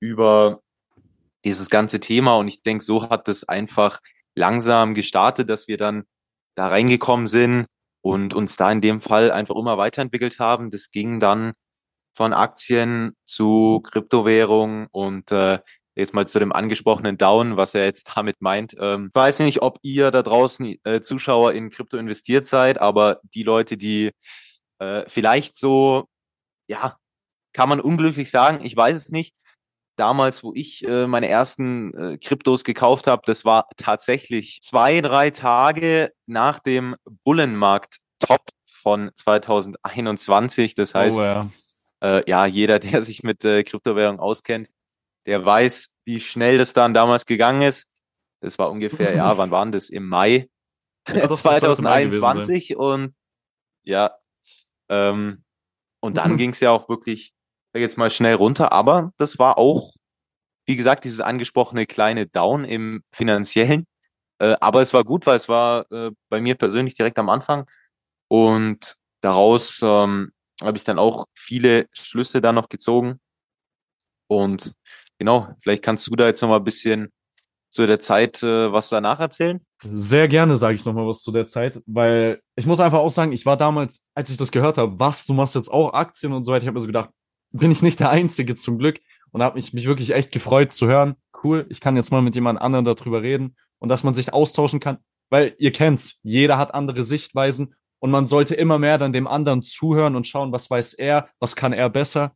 über 0.00 0.60
dieses 1.46 1.70
ganze 1.70 1.98
Thema. 1.98 2.36
Und 2.36 2.48
ich 2.48 2.62
denke, 2.62 2.84
so 2.84 3.08
hat 3.08 3.26
es 3.28 3.48
einfach 3.48 4.00
langsam 4.36 4.94
gestartet, 4.94 5.48
dass 5.48 5.66
wir 5.66 5.78
dann 5.78 6.04
da 6.54 6.68
reingekommen 6.68 7.26
sind 7.26 7.66
und 8.02 8.34
uns 8.34 8.56
da 8.56 8.70
in 8.70 8.82
dem 8.82 9.00
Fall 9.00 9.30
einfach 9.30 9.56
immer 9.56 9.78
weiterentwickelt 9.78 10.38
haben. 10.38 10.70
Das 10.70 10.90
ging 10.90 11.20
dann 11.20 11.54
von 12.14 12.34
Aktien 12.34 13.16
zu 13.24 13.80
Kryptowährung 13.80 14.88
und 14.90 15.32
äh, 15.32 15.60
jetzt 15.98 16.14
mal 16.14 16.26
zu 16.26 16.38
dem 16.38 16.52
angesprochenen 16.52 17.18
Down, 17.18 17.56
was 17.56 17.74
er 17.74 17.84
jetzt 17.84 18.10
damit 18.14 18.40
meint. 18.40 18.74
Ähm, 18.78 19.10
ich 19.14 19.20
weiß 19.20 19.40
nicht, 19.40 19.62
ob 19.62 19.78
ihr 19.82 20.10
da 20.10 20.22
draußen 20.22 20.76
äh, 20.84 21.00
Zuschauer 21.00 21.52
in 21.52 21.70
Krypto 21.70 21.96
investiert 21.96 22.46
seid, 22.46 22.80
aber 22.80 23.20
die 23.34 23.42
Leute, 23.42 23.76
die 23.76 24.12
äh, 24.78 25.04
vielleicht 25.08 25.56
so, 25.56 26.06
ja, 26.68 26.96
kann 27.52 27.68
man 27.68 27.80
unglücklich 27.80 28.30
sagen, 28.30 28.64
ich 28.64 28.76
weiß 28.76 28.96
es 28.96 29.10
nicht. 29.10 29.34
Damals, 29.96 30.44
wo 30.44 30.52
ich 30.54 30.86
äh, 30.86 31.08
meine 31.08 31.28
ersten 31.28 31.92
äh, 31.94 32.18
Kryptos 32.18 32.62
gekauft 32.62 33.08
habe, 33.08 33.22
das 33.26 33.44
war 33.44 33.66
tatsächlich 33.76 34.60
zwei, 34.62 35.00
drei 35.00 35.30
Tage 35.30 36.12
nach 36.26 36.60
dem 36.60 36.94
Bullenmarkt-Top 37.24 38.42
von 38.68 39.10
2021. 39.16 40.76
Das 40.76 40.94
heißt, 40.94 41.18
oh, 41.18 41.22
ja. 41.22 41.50
Äh, 42.00 42.22
ja, 42.30 42.46
jeder, 42.46 42.78
der 42.78 43.02
sich 43.02 43.24
mit 43.24 43.44
äh, 43.44 43.64
Kryptowährung 43.64 44.20
auskennt, 44.20 44.68
der 45.28 45.44
weiß, 45.44 45.94
wie 46.06 46.20
schnell 46.20 46.56
das 46.56 46.72
dann 46.72 46.94
damals 46.94 47.26
gegangen 47.26 47.60
ist. 47.60 47.86
Das 48.40 48.58
war 48.58 48.70
ungefähr, 48.70 49.14
ja, 49.14 49.36
wann 49.38 49.50
waren 49.50 49.72
das? 49.72 49.90
Im 49.90 50.08
Mai 50.08 50.48
ja, 51.06 51.30
2021 51.30 52.76
und 52.76 53.14
ja, 53.84 54.16
ähm, 54.88 55.44
und 56.00 56.16
dann 56.16 56.36
ging 56.38 56.50
es 56.50 56.60
ja 56.60 56.70
auch 56.70 56.88
wirklich, 56.88 57.34
sag 57.74 57.80
jetzt 57.80 57.98
mal, 57.98 58.08
schnell 58.08 58.34
runter, 58.34 58.72
aber 58.72 59.12
das 59.18 59.38
war 59.38 59.58
auch, 59.58 59.92
wie 60.66 60.76
gesagt, 60.76 61.04
dieses 61.04 61.20
angesprochene 61.20 61.86
kleine 61.86 62.26
Down 62.26 62.64
im 62.64 63.02
finanziellen. 63.12 63.86
Äh, 64.40 64.56
aber 64.60 64.80
es 64.80 64.94
war 64.94 65.04
gut, 65.04 65.26
weil 65.26 65.36
es 65.36 65.48
war 65.48 65.90
äh, 65.92 66.10
bei 66.30 66.40
mir 66.40 66.54
persönlich 66.54 66.94
direkt 66.94 67.18
am 67.18 67.28
Anfang 67.28 67.68
und 68.28 68.96
daraus 69.20 69.80
ähm, 69.82 70.32
habe 70.62 70.78
ich 70.78 70.84
dann 70.84 70.98
auch 70.98 71.26
viele 71.34 71.86
Schlüsse 71.92 72.40
dann 72.40 72.54
noch 72.54 72.70
gezogen 72.70 73.20
und 74.26 74.74
genau, 75.18 75.48
vielleicht 75.62 75.82
kannst 75.82 76.06
du 76.06 76.16
da 76.16 76.26
jetzt 76.26 76.40
noch 76.40 76.48
mal 76.48 76.56
ein 76.56 76.64
bisschen 76.64 77.12
zu 77.70 77.86
der 77.86 78.00
Zeit 78.00 78.42
äh, 78.42 78.72
was 78.72 78.88
danach 78.88 79.20
erzählen? 79.20 79.60
Sehr 79.82 80.28
gerne 80.28 80.56
sage 80.56 80.74
ich 80.74 80.84
noch 80.84 80.94
mal 80.94 81.06
was 81.06 81.22
zu 81.22 81.32
der 81.32 81.46
Zeit, 81.46 81.82
weil 81.86 82.40
ich 82.56 82.66
muss 82.66 82.80
einfach 82.80 82.98
auch 82.98 83.10
sagen, 83.10 83.32
ich 83.32 83.46
war 83.46 83.56
damals, 83.56 84.04
als 84.14 84.30
ich 84.30 84.36
das 84.36 84.50
gehört 84.50 84.78
habe, 84.78 84.98
was, 84.98 85.26
du 85.26 85.34
machst 85.34 85.54
jetzt 85.54 85.70
auch 85.70 85.92
Aktien 85.92 86.32
und 86.32 86.44
so 86.44 86.52
weiter, 86.52 86.62
ich 86.62 86.66
habe 86.66 86.76
mir 86.76 86.80
so 86.80 86.86
gedacht, 86.86 87.10
bin 87.50 87.70
ich 87.70 87.82
nicht 87.82 88.00
der 88.00 88.10
Einzige 88.10 88.56
zum 88.56 88.78
Glück 88.78 89.00
und 89.30 89.42
habe 89.42 89.56
mich, 89.56 89.72
mich 89.72 89.86
wirklich 89.86 90.14
echt 90.14 90.32
gefreut 90.32 90.72
zu 90.72 90.86
hören, 90.86 91.16
cool, 91.44 91.66
ich 91.68 91.80
kann 91.80 91.96
jetzt 91.96 92.10
mal 92.10 92.22
mit 92.22 92.34
jemand 92.34 92.60
anderem 92.60 92.84
darüber 92.84 93.22
reden 93.22 93.56
und 93.78 93.88
dass 93.88 94.04
man 94.04 94.14
sich 94.14 94.32
austauschen 94.32 94.80
kann, 94.80 94.98
weil 95.30 95.54
ihr 95.58 95.72
kennt's, 95.72 96.18
jeder 96.22 96.58
hat 96.58 96.74
andere 96.74 97.04
Sichtweisen 97.04 97.74
und 98.00 98.10
man 98.10 98.26
sollte 98.26 98.54
immer 98.54 98.78
mehr 98.78 98.98
dann 98.98 99.12
dem 99.12 99.26
anderen 99.26 99.62
zuhören 99.62 100.16
und 100.16 100.26
schauen, 100.26 100.52
was 100.52 100.70
weiß 100.70 100.94
er, 100.94 101.28
was 101.38 101.56
kann 101.56 101.72
er 101.72 101.90
besser 101.90 102.32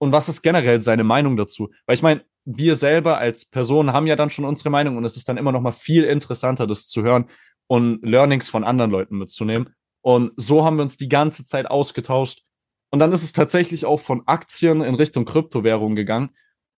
und 0.00 0.12
was 0.12 0.28
ist 0.28 0.42
generell 0.42 0.80
seine 0.80 1.04
Meinung 1.04 1.36
dazu? 1.36 1.70
Weil 1.86 1.94
ich 1.94 2.02
meine, 2.02 2.24
wir 2.46 2.74
selber 2.74 3.18
als 3.18 3.44
Person 3.44 3.92
haben 3.92 4.06
ja 4.06 4.16
dann 4.16 4.30
schon 4.30 4.46
unsere 4.46 4.70
Meinung 4.70 4.96
und 4.96 5.04
es 5.04 5.16
ist 5.16 5.28
dann 5.28 5.36
immer 5.36 5.52
noch 5.52 5.60
mal 5.60 5.72
viel 5.72 6.04
interessanter, 6.04 6.66
das 6.66 6.88
zu 6.88 7.02
hören 7.02 7.26
und 7.66 8.02
Learnings 8.02 8.48
von 8.48 8.64
anderen 8.64 8.90
Leuten 8.90 9.18
mitzunehmen. 9.18 9.74
Und 10.02 10.32
so 10.36 10.64
haben 10.64 10.76
wir 10.76 10.82
uns 10.82 10.96
die 10.96 11.10
ganze 11.10 11.44
Zeit 11.44 11.70
ausgetauscht 11.70 12.42
Und 12.90 12.98
dann 12.98 13.12
ist 13.12 13.22
es 13.22 13.32
tatsächlich 13.32 13.84
auch 13.84 14.00
von 14.00 14.26
Aktien 14.26 14.80
in 14.80 14.94
Richtung 14.94 15.26
Kryptowährung 15.26 15.94
gegangen, 15.94 16.30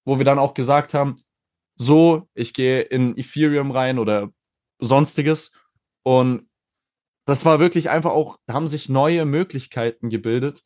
wo 0.05 0.19
wir 0.19 0.25
dann 0.25 0.41
auch 0.41 0.55
gesagt 0.55 0.93
haben, 0.93 1.17
so, 1.77 2.29
ich 2.35 2.53
gehe 2.55 2.83
in 2.83 3.17
Ethereum 3.17 3.71
rein 3.71 3.99
oder 3.99 4.31
sonstiges. 4.81 5.53
Und 6.03 6.49
das 7.25 7.45
war 7.45 7.61
wirklich 7.61 7.89
einfach 7.89 8.11
auch, 8.11 8.39
da 8.47 8.55
haben 8.55 8.67
sich 8.67 8.89
neue 8.89 9.25
Möglichkeiten 9.25 10.11
gebildet. 10.11 10.63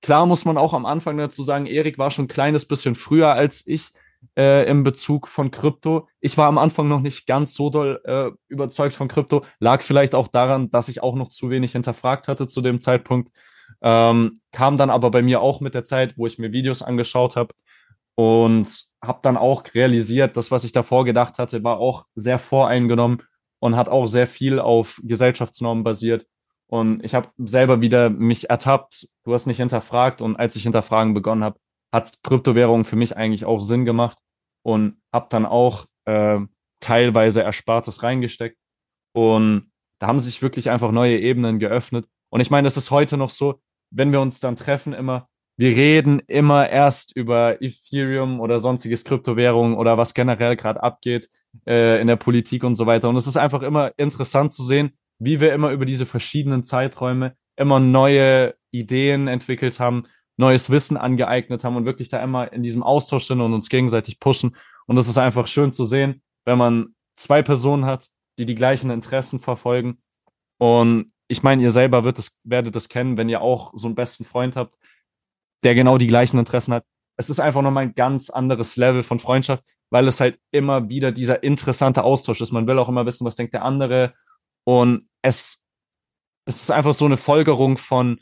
Klar 0.00 0.26
muss 0.26 0.44
man 0.44 0.56
auch 0.56 0.74
am 0.74 0.86
Anfang 0.86 1.16
dazu 1.16 1.42
sagen, 1.42 1.66
Erik 1.66 1.98
war 1.98 2.10
schon 2.10 2.26
ein 2.26 2.28
kleines 2.28 2.66
bisschen 2.66 2.94
früher 2.94 3.32
als 3.32 3.66
ich 3.66 3.90
äh, 4.36 4.68
im 4.68 4.84
Bezug 4.84 5.28
von 5.28 5.50
Krypto. 5.50 6.08
Ich 6.20 6.36
war 6.38 6.46
am 6.46 6.58
Anfang 6.58 6.88
noch 6.88 7.00
nicht 7.00 7.26
ganz 7.26 7.54
so 7.54 7.70
doll 7.70 8.00
äh, 8.04 8.30
überzeugt 8.48 8.94
von 8.94 9.08
Krypto. 9.08 9.44
Lag 9.58 9.82
vielleicht 9.82 10.14
auch 10.14 10.28
daran, 10.28 10.70
dass 10.70 10.88
ich 10.88 11.02
auch 11.02 11.14
noch 11.14 11.28
zu 11.28 11.50
wenig 11.50 11.72
hinterfragt 11.72 12.28
hatte 12.28 12.48
zu 12.48 12.60
dem 12.60 12.80
Zeitpunkt. 12.80 13.32
Ähm, 13.80 14.40
kam 14.52 14.76
dann 14.76 14.90
aber 14.90 15.10
bei 15.10 15.22
mir 15.22 15.40
auch 15.40 15.60
mit 15.60 15.74
der 15.74 15.84
Zeit, 15.84 16.14
wo 16.16 16.26
ich 16.26 16.38
mir 16.38 16.52
Videos 16.52 16.82
angeschaut 16.82 17.36
habe 17.36 17.54
und 18.14 18.88
habe 19.02 19.20
dann 19.22 19.36
auch 19.36 19.62
realisiert, 19.74 20.36
das, 20.36 20.50
was 20.50 20.64
ich 20.64 20.72
davor 20.72 21.04
gedacht 21.04 21.38
hatte, 21.38 21.62
war 21.62 21.78
auch 21.78 22.06
sehr 22.14 22.38
voreingenommen 22.38 23.22
und 23.60 23.76
hat 23.76 23.88
auch 23.88 24.06
sehr 24.06 24.26
viel 24.26 24.58
auf 24.58 25.00
Gesellschaftsnormen 25.04 25.84
basiert. 25.84 26.26
Und 26.70 27.02
ich 27.04 27.14
habe 27.14 27.28
selber 27.38 27.80
wieder 27.80 28.10
mich 28.10 28.50
ertappt, 28.50 29.08
du 29.24 29.32
hast 29.32 29.46
nicht 29.46 29.56
hinterfragt 29.56 30.20
und 30.20 30.36
als 30.36 30.54
ich 30.54 30.64
hinterfragen 30.64 31.14
begonnen 31.14 31.42
habe, 31.42 31.58
hat 31.92 32.22
Kryptowährung 32.22 32.84
für 32.84 32.96
mich 32.96 33.16
eigentlich 33.16 33.46
auch 33.46 33.60
Sinn 33.60 33.86
gemacht 33.86 34.18
und 34.62 35.00
habe 35.12 35.26
dann 35.30 35.46
auch 35.46 35.86
äh, 36.04 36.40
teilweise 36.80 37.42
Erspartes 37.42 38.02
reingesteckt 38.02 38.58
und 39.14 39.70
da 39.98 40.06
haben 40.06 40.20
sich 40.20 40.42
wirklich 40.42 40.70
einfach 40.70 40.92
neue 40.92 41.18
Ebenen 41.18 41.58
geöffnet. 41.58 42.06
Und 42.30 42.40
ich 42.40 42.50
meine, 42.50 42.68
es 42.68 42.76
ist 42.76 42.90
heute 42.90 43.16
noch 43.16 43.30
so, 43.30 43.60
wenn 43.90 44.12
wir 44.12 44.20
uns 44.20 44.40
dann 44.40 44.56
treffen, 44.56 44.92
immer, 44.92 45.28
wir 45.56 45.70
reden 45.70 46.20
immer 46.28 46.68
erst 46.68 47.16
über 47.16 47.60
Ethereum 47.60 48.38
oder 48.38 48.60
sonstiges 48.60 49.04
Kryptowährungen 49.04 49.76
oder 49.76 49.98
was 49.98 50.14
generell 50.14 50.54
gerade 50.54 50.82
abgeht 50.82 51.28
äh, 51.66 52.00
in 52.00 52.06
der 52.06 52.16
Politik 52.16 52.62
und 52.62 52.76
so 52.76 52.86
weiter. 52.86 53.08
Und 53.08 53.16
es 53.16 53.26
ist 53.26 53.36
einfach 53.36 53.62
immer 53.62 53.92
interessant 53.96 54.52
zu 54.52 54.62
sehen, 54.62 54.92
wie 55.18 55.40
wir 55.40 55.52
immer 55.52 55.70
über 55.70 55.84
diese 55.84 56.06
verschiedenen 56.06 56.64
Zeiträume 56.64 57.36
immer 57.56 57.80
neue 57.80 58.54
Ideen 58.70 59.28
entwickelt 59.28 59.80
haben, 59.80 60.04
neues 60.36 60.70
Wissen 60.70 60.96
angeeignet 60.96 61.64
haben 61.64 61.76
und 61.76 61.84
wirklich 61.84 62.08
da 62.08 62.22
immer 62.22 62.52
in 62.52 62.62
diesem 62.62 62.82
Austausch 62.82 63.24
sind 63.24 63.40
und 63.40 63.52
uns 63.52 63.68
gegenseitig 63.68 64.20
pushen. 64.20 64.56
Und 64.86 64.96
das 64.96 65.08
ist 65.08 65.18
einfach 65.18 65.48
schön 65.48 65.72
zu 65.72 65.84
sehen, 65.84 66.22
wenn 66.44 66.58
man 66.58 66.94
zwei 67.16 67.42
Personen 67.42 67.84
hat, 67.84 68.08
die 68.38 68.46
die 68.46 68.54
gleichen 68.54 68.90
Interessen 68.90 69.40
verfolgen. 69.40 69.98
Und 70.58 71.12
ich 71.26 71.42
meine, 71.42 71.62
ihr 71.62 71.70
selber 71.70 72.04
wird 72.04 72.18
das, 72.18 72.38
werdet 72.44 72.76
das 72.76 72.88
kennen, 72.88 73.16
wenn 73.16 73.28
ihr 73.28 73.42
auch 73.42 73.72
so 73.74 73.88
einen 73.88 73.96
besten 73.96 74.24
Freund 74.24 74.56
habt, 74.56 74.76
der 75.64 75.74
genau 75.74 75.98
die 75.98 76.06
gleichen 76.06 76.38
Interessen 76.38 76.72
hat. 76.72 76.84
Es 77.16 77.28
ist 77.28 77.40
einfach 77.40 77.62
nochmal 77.62 77.84
ein 77.84 77.94
ganz 77.94 78.30
anderes 78.30 78.76
Level 78.76 79.02
von 79.02 79.18
Freundschaft, 79.18 79.64
weil 79.90 80.06
es 80.06 80.20
halt 80.20 80.38
immer 80.52 80.88
wieder 80.88 81.10
dieser 81.10 81.42
interessante 81.42 82.04
Austausch 82.04 82.40
ist. 82.40 82.52
Man 82.52 82.68
will 82.68 82.78
auch 82.78 82.88
immer 82.88 83.06
wissen, 83.06 83.26
was 83.26 83.36
denkt 83.36 83.54
der 83.54 83.64
andere. 83.64 84.14
Und 84.68 85.08
es, 85.22 85.64
es 86.44 86.64
ist 86.64 86.70
einfach 86.70 86.92
so 86.92 87.06
eine 87.06 87.16
Folgerung 87.16 87.78
von, 87.78 88.20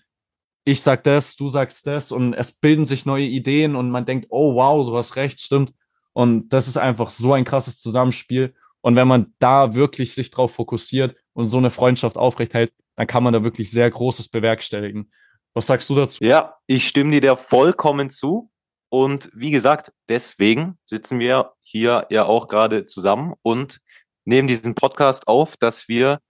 ich 0.64 0.80
sag 0.80 1.02
das, 1.02 1.34
du 1.34 1.48
sagst 1.48 1.88
das 1.88 2.12
und 2.12 2.34
es 2.34 2.52
bilden 2.52 2.86
sich 2.86 3.04
neue 3.04 3.24
Ideen 3.24 3.74
und 3.74 3.90
man 3.90 4.06
denkt, 4.06 4.28
oh 4.28 4.54
wow, 4.54 4.86
du 4.86 4.96
hast 4.96 5.16
recht, 5.16 5.40
stimmt. 5.40 5.72
Und 6.12 6.50
das 6.50 6.68
ist 6.68 6.76
einfach 6.76 7.10
so 7.10 7.32
ein 7.32 7.44
krasses 7.44 7.80
Zusammenspiel. 7.80 8.54
Und 8.80 8.94
wenn 8.94 9.08
man 9.08 9.34
da 9.40 9.74
wirklich 9.74 10.14
sich 10.14 10.30
drauf 10.30 10.54
fokussiert 10.54 11.16
und 11.32 11.48
so 11.48 11.58
eine 11.58 11.70
Freundschaft 11.70 12.16
aufrechthält, 12.16 12.72
dann 12.94 13.08
kann 13.08 13.24
man 13.24 13.32
da 13.32 13.42
wirklich 13.42 13.72
sehr 13.72 13.90
Großes 13.90 14.28
bewerkstelligen. 14.28 15.10
Was 15.52 15.66
sagst 15.66 15.90
du 15.90 15.96
dazu? 15.96 16.22
Ja, 16.22 16.54
ich 16.68 16.86
stimme 16.86 17.20
dir 17.20 17.36
vollkommen 17.36 18.08
zu. 18.08 18.52
Und 18.88 19.32
wie 19.34 19.50
gesagt, 19.50 19.92
deswegen 20.08 20.78
sitzen 20.84 21.18
wir 21.18 21.54
hier 21.62 22.06
ja 22.08 22.24
auch 22.24 22.46
gerade 22.46 22.84
zusammen 22.84 23.34
und 23.42 23.80
nehmen 24.26 24.48
diesen 24.48 24.74
Podcast 24.74 25.26
auf, 25.28 25.56
dass 25.56 25.88
wir, 25.88 26.20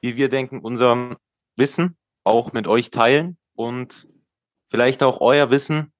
wie 0.00 0.16
wir 0.16 0.28
denken, 0.28 0.60
unser 0.60 1.16
Wissen 1.56 1.96
auch 2.24 2.52
mit 2.52 2.66
euch 2.66 2.90
teilen 2.90 3.38
und 3.54 4.08
vielleicht 4.68 5.02
auch 5.02 5.20
euer 5.20 5.50
Wissen 5.50 5.92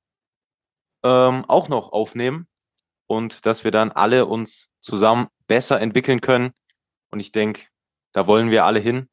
ähm, 1.02 1.44
auch 1.46 1.68
noch 1.68 1.92
aufnehmen 1.92 2.46
und 3.06 3.46
dass 3.46 3.64
wir 3.64 3.70
dann 3.70 3.90
alle 3.90 4.26
uns 4.26 4.70
zusammen 4.80 5.28
besser 5.46 5.80
entwickeln 5.80 6.20
können. 6.20 6.52
Und 7.10 7.20
ich 7.20 7.32
denke, 7.32 7.62
da 8.12 8.26
wollen 8.26 8.50
wir 8.50 8.64
alle 8.64 8.80
hin 8.80 9.08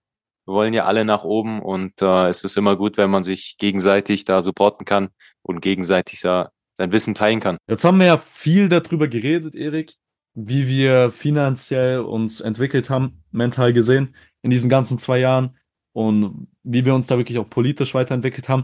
wir 0.48 0.53
wollen 0.53 0.74
ja 0.74 0.86
alle 0.86 1.03
nach 1.03 1.25
oben 1.25 1.62
und 1.62 2.01
äh, 2.01 2.29
es 2.29 2.46
ist 2.46 2.56
immer 2.56 2.77
gut, 2.77 2.96
wenn 2.96 3.10
man 3.10 3.24
sich 3.24 3.58
gegenseitig 3.58 4.24
da 4.24 4.41
supporten 4.41 4.86
kann 4.86 5.10
und 5.41 5.60
gegenseitig 5.60 6.22
sa 6.22 6.51
sein 6.75 6.91
Wissen 6.91 7.15
teilen 7.15 7.39
kann. 7.39 7.58
Jetzt 7.67 7.84
haben 7.84 8.00
wir 8.00 8.06
ja 8.06 8.17
viel 8.17 8.70
darüber 8.70 9.08
geredet, 9.08 9.56
Erik, 9.56 9.96
wie 10.36 10.67
wir 10.67 11.10
finanziell 11.10 12.00
uns 12.00 12.39
entwickelt 12.39 12.89
haben, 12.89 13.24
mental 13.32 13.74
gesehen, 13.74 14.15
in 14.48 14.51
diesen 14.51 14.70
ganzen 14.70 14.98
zwei 14.98 15.20
Jahren 15.20 15.58
und 15.92 16.48
wie 16.63 16.86
wir 16.86 16.96
uns 16.96 17.08
da 17.08 17.18
wirklich 17.18 17.38
auch 17.38 17.50
politisch 17.50 17.94
weiterentwickelt 17.94 18.48
haben. 18.48 18.63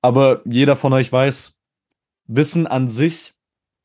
Aber 0.00 0.40
jeder 0.46 0.76
von 0.76 0.94
euch 0.94 1.12
weiß, 1.12 1.58
Wissen 2.26 2.66
an 2.66 2.88
sich 2.88 3.34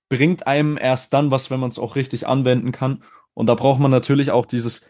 bringt 0.08 0.48
einem 0.48 0.78
erst 0.78 1.14
dann 1.14 1.30
was, 1.30 1.52
wenn 1.52 1.60
man 1.60 1.70
es 1.70 1.80
auch 1.80 1.98
richtig 1.98 2.26
anwenden 2.26 2.72
kann. 2.72 3.04
Und 3.34 3.48
da 3.48 3.56
braucht 3.56 3.82
man 3.82 3.92
natürlich 3.92 4.32
auch 4.32 4.46
dieses 4.46 4.90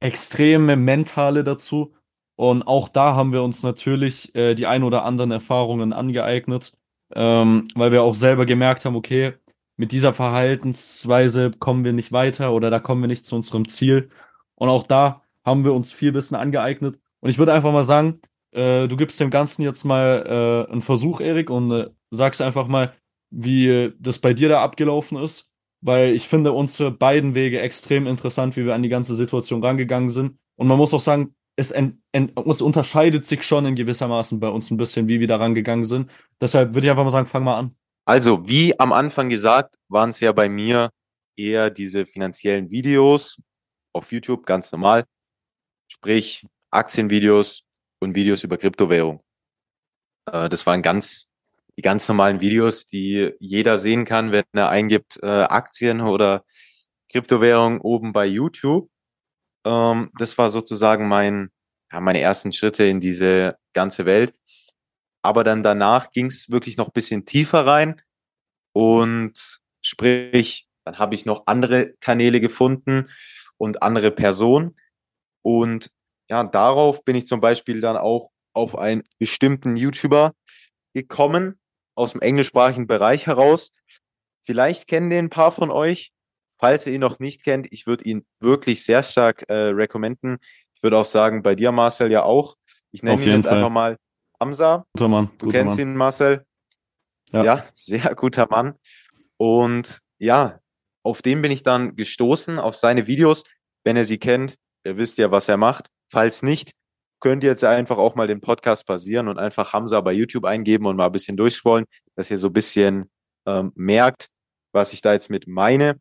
extreme 0.00 0.76
Mentale 0.76 1.44
dazu. 1.44 1.94
Und 2.36 2.66
auch 2.66 2.88
da 2.88 3.14
haben 3.14 3.34
wir 3.34 3.42
uns 3.42 3.62
natürlich 3.62 4.34
äh, 4.34 4.54
die 4.54 4.66
ein 4.66 4.82
oder 4.82 5.04
anderen 5.04 5.32
Erfahrungen 5.32 5.92
angeeignet, 5.92 6.72
ähm, 7.14 7.68
weil 7.74 7.92
wir 7.92 8.02
auch 8.02 8.14
selber 8.14 8.46
gemerkt 8.46 8.86
haben, 8.86 8.96
okay, 8.96 9.34
mit 9.76 9.92
dieser 9.92 10.14
Verhaltensweise 10.14 11.50
kommen 11.50 11.84
wir 11.84 11.92
nicht 11.92 12.10
weiter 12.10 12.52
oder 12.54 12.70
da 12.70 12.78
kommen 12.78 13.02
wir 13.02 13.08
nicht 13.08 13.26
zu 13.26 13.36
unserem 13.36 13.68
Ziel. 13.68 14.08
Und 14.54 14.70
auch 14.70 14.86
da 14.86 15.21
haben 15.44 15.64
wir 15.64 15.72
uns 15.74 15.92
viel 15.92 16.14
Wissen 16.14 16.34
angeeignet. 16.34 16.98
Und 17.20 17.30
ich 17.30 17.38
würde 17.38 17.52
einfach 17.52 17.72
mal 17.72 17.82
sagen, 17.82 18.20
äh, 18.52 18.88
du 18.88 18.96
gibst 18.96 19.20
dem 19.20 19.30
Ganzen 19.30 19.62
jetzt 19.62 19.84
mal 19.84 20.66
äh, 20.68 20.72
einen 20.72 20.82
Versuch, 20.82 21.20
Erik, 21.20 21.50
und 21.50 21.70
äh, 21.70 21.90
sagst 22.10 22.42
einfach 22.42 22.66
mal, 22.66 22.94
wie 23.30 23.92
das 23.98 24.18
bei 24.18 24.34
dir 24.34 24.50
da 24.50 24.62
abgelaufen 24.62 25.16
ist 25.16 25.52
weil 25.82 26.14
ich 26.14 26.26
finde 26.28 26.52
unsere 26.52 26.90
beiden 26.90 27.34
Wege 27.34 27.60
extrem 27.60 28.06
interessant, 28.06 28.56
wie 28.56 28.64
wir 28.64 28.74
an 28.74 28.82
die 28.82 28.88
ganze 28.88 29.14
Situation 29.14 29.62
rangegangen 29.62 30.10
sind. 30.10 30.38
Und 30.56 30.68
man 30.68 30.78
muss 30.78 30.94
auch 30.94 31.00
sagen, 31.00 31.34
es, 31.56 31.70
en, 31.70 32.02
en, 32.12 32.32
es 32.46 32.62
unterscheidet 32.62 33.26
sich 33.26 33.42
schon 33.42 33.66
in 33.66 33.74
gewissermaßen 33.74 34.40
bei 34.40 34.48
uns 34.48 34.70
ein 34.70 34.76
bisschen, 34.76 35.08
wie 35.08 35.20
wir 35.20 35.26
da 35.26 35.36
rangegangen 35.36 35.84
sind. 35.84 36.10
Deshalb 36.40 36.72
würde 36.72 36.86
ich 36.86 36.90
einfach 36.90 37.04
mal 37.04 37.10
sagen, 37.10 37.26
fang 37.26 37.44
mal 37.44 37.58
an. 37.58 37.76
Also, 38.04 38.48
wie 38.48 38.78
am 38.78 38.92
Anfang 38.92 39.28
gesagt, 39.28 39.74
waren 39.88 40.10
es 40.10 40.20
ja 40.20 40.32
bei 40.32 40.48
mir 40.48 40.90
eher 41.36 41.68
diese 41.68 42.06
finanziellen 42.06 42.70
Videos 42.70 43.38
auf 43.92 44.12
YouTube, 44.12 44.46
ganz 44.46 44.72
normal. 44.72 45.04
Sprich, 45.92 46.46
Aktienvideos 46.70 47.64
und 48.00 48.14
Videos 48.14 48.44
über 48.44 48.56
Kryptowährung. 48.56 49.22
Äh, 50.24 50.48
das 50.48 50.66
waren 50.66 50.80
ganz 50.80 51.28
die 51.76 51.82
ganz 51.82 52.08
normalen 52.08 52.40
Videos, 52.40 52.86
die 52.86 53.32
jeder 53.40 53.78
sehen 53.78 54.06
kann, 54.06 54.32
wenn 54.32 54.44
er 54.54 54.70
eingibt 54.70 55.18
äh, 55.22 55.26
Aktien 55.26 56.00
oder 56.00 56.44
Kryptowährung 57.10 57.82
oben 57.82 58.14
bei 58.14 58.24
YouTube. 58.24 58.90
Ähm, 59.66 60.10
das 60.18 60.38
war 60.38 60.48
sozusagen 60.48 61.08
mein, 61.08 61.50
ja, 61.92 62.00
meine 62.00 62.20
ersten 62.20 62.54
Schritte 62.54 62.84
in 62.84 63.00
diese 63.00 63.58
ganze 63.74 64.06
Welt. 64.06 64.34
Aber 65.20 65.44
dann 65.44 65.62
danach 65.62 66.10
ging 66.10 66.26
es 66.26 66.50
wirklich 66.50 66.78
noch 66.78 66.90
bisschen 66.90 67.26
tiefer 67.26 67.66
rein 67.66 68.00
und 68.72 69.60
sprich, 69.82 70.68
dann 70.84 70.98
habe 70.98 71.14
ich 71.14 71.26
noch 71.26 71.46
andere 71.46 71.92
Kanäle 72.00 72.40
gefunden 72.40 73.10
und 73.58 73.82
andere 73.82 74.10
Personen 74.10 74.74
und 75.42 75.90
ja, 76.28 76.44
darauf 76.44 77.04
bin 77.04 77.16
ich 77.16 77.26
zum 77.26 77.40
Beispiel 77.40 77.80
dann 77.80 77.96
auch 77.96 78.30
auf 78.54 78.76
einen 78.76 79.02
bestimmten 79.18 79.76
YouTuber 79.76 80.32
gekommen, 80.94 81.58
aus 81.94 82.12
dem 82.12 82.20
englischsprachigen 82.20 82.86
Bereich 82.86 83.26
heraus. 83.26 83.70
Vielleicht 84.44 84.88
kennen 84.88 85.10
den 85.10 85.26
ein 85.26 85.30
paar 85.30 85.52
von 85.52 85.70
euch. 85.70 86.12
Falls 86.58 86.86
ihr 86.86 86.92
ihn 86.92 87.00
noch 87.00 87.18
nicht 87.18 87.44
kennt, 87.44 87.66
ich 87.72 87.86
würde 87.86 88.04
ihn 88.04 88.24
wirklich 88.40 88.84
sehr 88.84 89.02
stark 89.02 89.44
äh, 89.48 89.70
recommenden. 89.70 90.38
Ich 90.74 90.82
würde 90.82 90.98
auch 90.98 91.04
sagen, 91.04 91.42
bei 91.42 91.54
dir, 91.54 91.72
Marcel, 91.72 92.10
ja 92.10 92.22
auch. 92.22 92.56
Ich 92.92 93.02
nenne 93.02 93.20
ihn 93.22 93.28
jetzt 93.28 93.46
Fall. 93.46 93.58
einfach 93.58 93.70
mal 93.70 93.96
Hamza. 94.40 94.86
Guter 94.94 95.08
Mann. 95.08 95.30
Du 95.38 95.46
guter 95.46 95.58
kennst 95.58 95.78
Mann. 95.78 95.88
ihn, 95.88 95.96
Marcel. 95.96 96.46
Ja. 97.32 97.44
ja, 97.44 97.66
sehr 97.74 98.14
guter 98.14 98.46
Mann. 98.48 98.74
Und 99.38 100.00
ja, 100.18 100.60
auf 101.02 101.22
den 101.22 101.42
bin 101.42 101.50
ich 101.50 101.62
dann 101.62 101.96
gestoßen, 101.96 102.58
auf 102.58 102.76
seine 102.76 103.06
Videos. 103.06 103.44
Wenn 103.84 103.96
ihr 103.96 104.04
sie 104.04 104.18
kennt, 104.18 104.56
ihr 104.84 104.96
wisst 104.96 105.18
ja, 105.18 105.30
was 105.30 105.48
er 105.48 105.56
macht. 105.56 105.90
Falls 106.10 106.42
nicht, 106.42 106.72
könnt 107.20 107.44
ihr 107.44 107.50
jetzt 107.50 107.64
einfach 107.64 107.98
auch 107.98 108.14
mal 108.14 108.26
den 108.26 108.40
Podcast 108.40 108.86
basieren 108.86 109.28
und 109.28 109.38
einfach 109.38 109.72
Hamza 109.72 110.00
bei 110.00 110.12
YouTube 110.12 110.44
eingeben 110.44 110.86
und 110.86 110.96
mal 110.96 111.06
ein 111.06 111.12
bisschen 111.12 111.36
durchscrollen, 111.36 111.86
dass 112.16 112.30
ihr 112.30 112.38
so 112.38 112.48
ein 112.48 112.52
bisschen 112.52 113.10
ähm, 113.46 113.72
merkt, 113.74 114.28
was 114.72 114.92
ich 114.92 115.02
da 115.02 115.12
jetzt 115.12 115.30
mit 115.30 115.46
meine. 115.46 115.98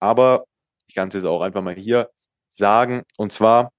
Aber 0.00 0.44
ich 0.86 0.94
kann 0.94 1.08
es 1.08 1.14
jetzt 1.14 1.24
auch 1.24 1.40
einfach 1.40 1.62
mal 1.62 1.74
hier 1.74 2.10
sagen. 2.50 3.02
Und 3.16 3.32
zwar, 3.32 3.72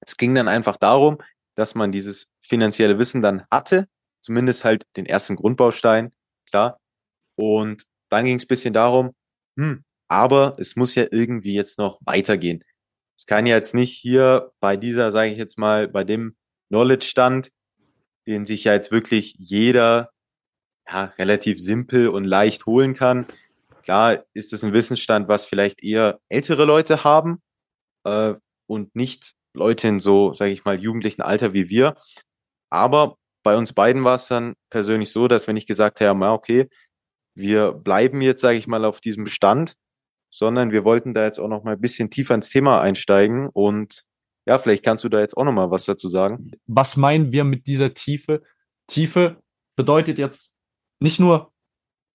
es 0.00 0.16
ging 0.16 0.34
dann 0.34 0.48
einfach 0.48 0.76
darum, 0.76 1.18
dass 1.56 1.74
man 1.74 1.92
dieses 1.92 2.26
finanzielle 2.42 2.98
Wissen 2.98 3.22
dann 3.22 3.44
hatte 3.50 3.86
zumindest 4.24 4.64
halt 4.64 4.86
den 4.96 5.06
ersten 5.06 5.36
Grundbaustein, 5.36 6.12
klar. 6.48 6.80
Und 7.36 7.84
dann 8.10 8.24
ging 8.24 8.38
es 8.38 8.44
ein 8.44 8.48
bisschen 8.48 8.72
darum, 8.72 9.14
hm, 9.58 9.84
aber 10.08 10.56
es 10.58 10.76
muss 10.76 10.94
ja 10.94 11.06
irgendwie 11.10 11.54
jetzt 11.54 11.78
noch 11.78 12.00
weitergehen. 12.04 12.64
Es 13.16 13.26
kann 13.26 13.46
ja 13.46 13.56
jetzt 13.56 13.74
nicht 13.74 13.92
hier 13.92 14.52
bei 14.60 14.76
dieser, 14.76 15.12
sage 15.12 15.30
ich 15.30 15.38
jetzt 15.38 15.58
mal, 15.58 15.88
bei 15.88 16.04
dem 16.04 16.36
Knowledge-Stand, 16.68 17.50
den 18.26 18.46
sich 18.46 18.64
ja 18.64 18.72
jetzt 18.72 18.90
wirklich 18.90 19.36
jeder 19.38 20.10
ja, 20.88 21.04
relativ 21.18 21.60
simpel 21.60 22.08
und 22.08 22.24
leicht 22.24 22.66
holen 22.66 22.94
kann. 22.94 23.26
Klar 23.82 24.24
ist 24.32 24.52
es 24.52 24.64
ein 24.64 24.72
Wissensstand, 24.72 25.28
was 25.28 25.44
vielleicht 25.44 25.82
eher 25.82 26.20
ältere 26.28 26.64
Leute 26.64 27.04
haben 27.04 27.42
äh, 28.04 28.34
und 28.66 28.94
nicht 28.96 29.34
Leute 29.54 29.88
in 29.88 30.00
so, 30.00 30.34
sage 30.34 30.52
ich 30.52 30.64
mal, 30.64 30.80
jugendlichen 30.80 31.22
Alter 31.22 31.52
wie 31.52 31.68
wir. 31.68 31.94
Aber 32.70 33.16
bei 33.44 33.56
uns 33.56 33.72
beiden 33.72 34.02
war 34.04 34.16
es 34.16 34.26
dann 34.26 34.54
persönlich 34.70 35.12
so, 35.12 35.28
dass 35.28 35.46
wenn 35.46 35.56
ich 35.56 35.66
gesagt 35.66 36.00
habe, 36.00 36.26
okay, 36.26 36.68
wir 37.36 37.72
bleiben 37.72 38.20
jetzt, 38.22 38.40
sage 38.40 38.58
ich 38.58 38.66
mal, 38.66 38.84
auf 38.84 39.00
diesem 39.00 39.26
Stand, 39.26 39.74
sondern 40.34 40.72
wir 40.72 40.84
wollten 40.84 41.14
da 41.14 41.24
jetzt 41.24 41.38
auch 41.38 41.46
noch 41.46 41.62
mal 41.62 41.74
ein 41.74 41.80
bisschen 41.80 42.10
tiefer 42.10 42.34
ins 42.34 42.48
Thema 42.48 42.80
einsteigen 42.80 43.48
und 43.48 44.02
ja, 44.46 44.58
vielleicht 44.58 44.84
kannst 44.84 45.04
du 45.04 45.08
da 45.08 45.20
jetzt 45.20 45.36
auch 45.36 45.44
noch 45.44 45.52
mal 45.52 45.70
was 45.70 45.84
dazu 45.84 46.08
sagen. 46.08 46.50
Was 46.66 46.96
meinen 46.96 47.30
wir 47.30 47.44
mit 47.44 47.68
dieser 47.68 47.94
Tiefe? 47.94 48.42
Tiefe 48.88 49.40
bedeutet 49.76 50.18
jetzt 50.18 50.58
nicht 50.98 51.20
nur 51.20 51.52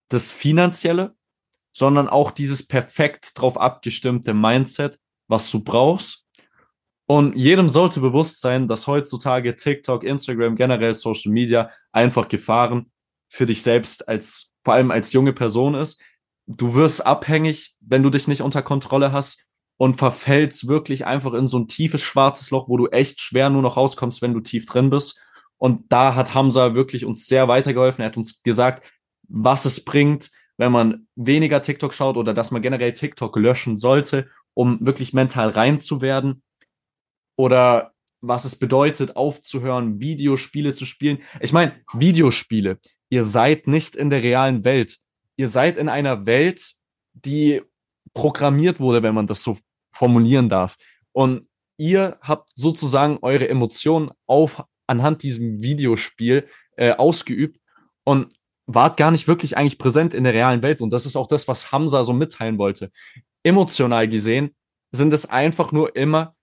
das 0.10 0.32
Finanzielle, 0.32 1.16
sondern 1.72 2.10
auch 2.10 2.32
dieses 2.32 2.68
perfekt 2.68 3.32
drauf 3.36 3.58
abgestimmte 3.58 4.34
Mindset, 4.34 5.00
was 5.30 5.50
du 5.50 5.64
brauchst. 5.64 6.28
Und 7.08 7.38
jedem 7.38 7.70
sollte 7.70 8.02
bewusst 8.02 8.42
sein, 8.42 8.68
dass 8.68 8.86
heutzutage 8.86 9.56
TikTok, 9.56 10.04
Instagram, 10.04 10.58
generell 10.58 10.94
Social 10.94 11.32
Media 11.32 11.72
einfach 11.94 12.28
Gefahren 12.28 12.92
für 13.30 13.46
dich 13.46 13.64
selbst 13.64 14.10
als, 14.10 14.54
vor 14.66 14.74
allem 14.74 14.92
als 14.92 15.14
junge 15.14 15.32
Person 15.32 15.74
ist 15.74 16.04
du 16.50 16.74
wirst 16.74 17.06
abhängig, 17.06 17.76
wenn 17.80 18.02
du 18.04 18.10
dich 18.10 18.28
nicht 18.28 18.42
unter 18.42 18.64
Kontrolle 18.64 19.12
hast 19.12 19.46
und 19.78 19.96
verfällst 19.96 20.68
wirklich 20.68 21.06
einfach 21.06 21.34
in 21.34 21.48
so 21.48 21.60
ein 21.60 21.68
tiefes 21.68 22.02
schwarzes 22.02 22.50
Loch, 22.50 22.68
wo 22.68 22.76
du 22.76 22.88
echt 22.88 23.22
schwer 23.22 23.50
nur 23.50 23.62
noch 23.62 23.78
rauskommst, 23.78 24.22
wenn 24.22 24.34
du 24.34 24.40
tief 24.40 24.66
drin 24.66 24.90
bist. 24.90 25.22
Und 25.58 25.92
da 25.92 26.16
hat 26.16 26.34
Hamza 26.34 26.74
wirklich 26.74 27.06
uns 27.06 27.28
sehr 27.28 27.48
weitergeholfen. 27.48 28.02
Er 28.02 28.08
hat 28.08 28.18
uns 28.18 28.42
gesagt, 28.42 28.84
was 29.28 29.66
es 29.66 29.86
bringt, 29.86 30.32
wenn 30.58 30.72
man 30.72 31.08
weniger 31.16 31.62
TikTok 31.62 31.94
schaut 31.94 32.18
oder 32.18 32.34
dass 32.34 32.52
man 32.52 32.64
generell 32.64 32.94
TikTok 32.94 33.36
löschen 33.38 33.78
sollte, 33.78 34.28
um 34.56 34.80
wirklich 34.82 35.14
mental 35.14 35.50
rein 35.52 35.80
zu 35.80 36.02
werden. 36.02 36.42
Oder 37.38 37.94
was 38.22 38.44
es 38.44 38.56
bedeutet, 38.58 39.16
aufzuhören, 39.16 40.00
Videospiele 40.00 40.74
zu 40.74 40.86
spielen. 40.86 41.20
Ich 41.40 41.54
meine, 41.54 41.76
Videospiele. 41.94 42.80
Ihr 43.10 43.24
seid 43.24 43.68
nicht 43.68 43.96
in 43.96 44.10
der 44.10 44.24
realen 44.24 44.66
Welt 44.66 45.00
ihr 45.40 45.48
seid 45.48 45.78
in 45.78 45.88
einer 45.88 46.26
Welt, 46.26 46.74
die 47.14 47.62
programmiert 48.14 48.82
wurde, 48.82 49.04
wenn 49.04 49.16
man 49.16 49.26
das 49.26 49.42
so 49.42 49.58
formulieren 49.96 50.50
darf. 50.50 50.76
Und 51.14 51.48
ihr 51.78 52.18
habt 52.22 52.52
sozusagen 52.56 53.20
eure 53.22 53.48
Emotionen 53.48 54.12
auf 54.28 54.62
anhand 54.86 55.24
diesem 55.24 55.62
Videospiel 55.62 56.50
äh, 56.76 56.92
ausgeübt 56.92 57.58
und 58.04 58.34
wart 58.66 58.98
gar 58.98 59.12
nicht 59.12 59.30
wirklich 59.30 59.56
eigentlich 59.56 59.78
präsent 59.78 60.14
in 60.14 60.26
der 60.26 60.34
realen 60.34 60.62
Welt. 60.62 60.82
Und 60.82 60.92
das 60.92 61.06
ist 61.06 61.16
auch 61.16 61.28
das, 61.28 61.48
was 61.48 61.72
Hamza 61.72 62.04
so 62.04 62.12
mitteilen 62.12 62.58
wollte. 62.58 62.92
Emotional 63.42 64.10
gesehen 64.10 64.54
sind 64.92 65.14
es 65.14 65.26
einfach 65.30 65.72
nur 65.72 65.96
immer 65.96 66.36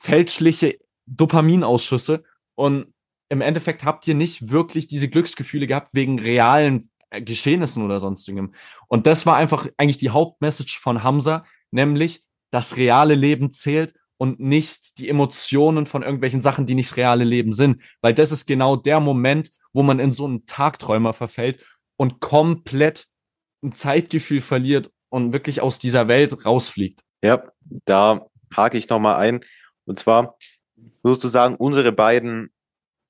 fälschliche 0.00 0.80
Dopaminausschüsse 1.06 2.24
und 2.56 2.92
im 3.28 3.40
Endeffekt 3.40 3.84
habt 3.84 4.08
ihr 4.08 4.16
nicht 4.16 4.50
wirklich 4.50 4.88
diese 4.88 5.08
Glücksgefühle 5.08 5.68
gehabt 5.68 5.90
wegen 5.92 6.18
realen 6.18 6.90
Geschehnissen 7.20 7.84
oder 7.84 8.00
sonstigem. 8.00 8.54
Und 8.88 9.06
das 9.06 9.26
war 9.26 9.36
einfach 9.36 9.68
eigentlich 9.76 9.98
die 9.98 10.10
Hauptmessage 10.10 10.78
von 10.80 11.02
Hamza, 11.02 11.44
nämlich 11.70 12.22
das 12.50 12.76
reale 12.76 13.14
Leben 13.14 13.50
zählt 13.50 13.94
und 14.18 14.40
nicht 14.40 14.98
die 14.98 15.08
Emotionen 15.08 15.86
von 15.86 16.02
irgendwelchen 16.02 16.40
Sachen, 16.40 16.66
die 16.66 16.74
nicht 16.74 16.96
reale 16.96 17.24
Leben 17.24 17.52
sind. 17.52 17.82
Weil 18.00 18.14
das 18.14 18.32
ist 18.32 18.46
genau 18.46 18.76
der 18.76 19.00
Moment, 19.00 19.50
wo 19.72 19.82
man 19.82 19.98
in 19.98 20.12
so 20.12 20.24
einen 20.24 20.46
Tagträumer 20.46 21.12
verfällt 21.12 21.60
und 21.96 22.20
komplett 22.20 23.06
ein 23.62 23.72
Zeitgefühl 23.72 24.40
verliert 24.40 24.90
und 25.08 25.32
wirklich 25.32 25.60
aus 25.60 25.78
dieser 25.78 26.08
Welt 26.08 26.44
rausfliegt. 26.44 27.02
Ja, 27.22 27.44
da 27.84 28.26
hake 28.54 28.78
ich 28.78 28.88
nochmal 28.88 29.16
ein. 29.16 29.40
Und 29.84 29.98
zwar 29.98 30.36
sozusagen 31.02 31.56
unsere 31.56 31.92
beiden 31.92 32.50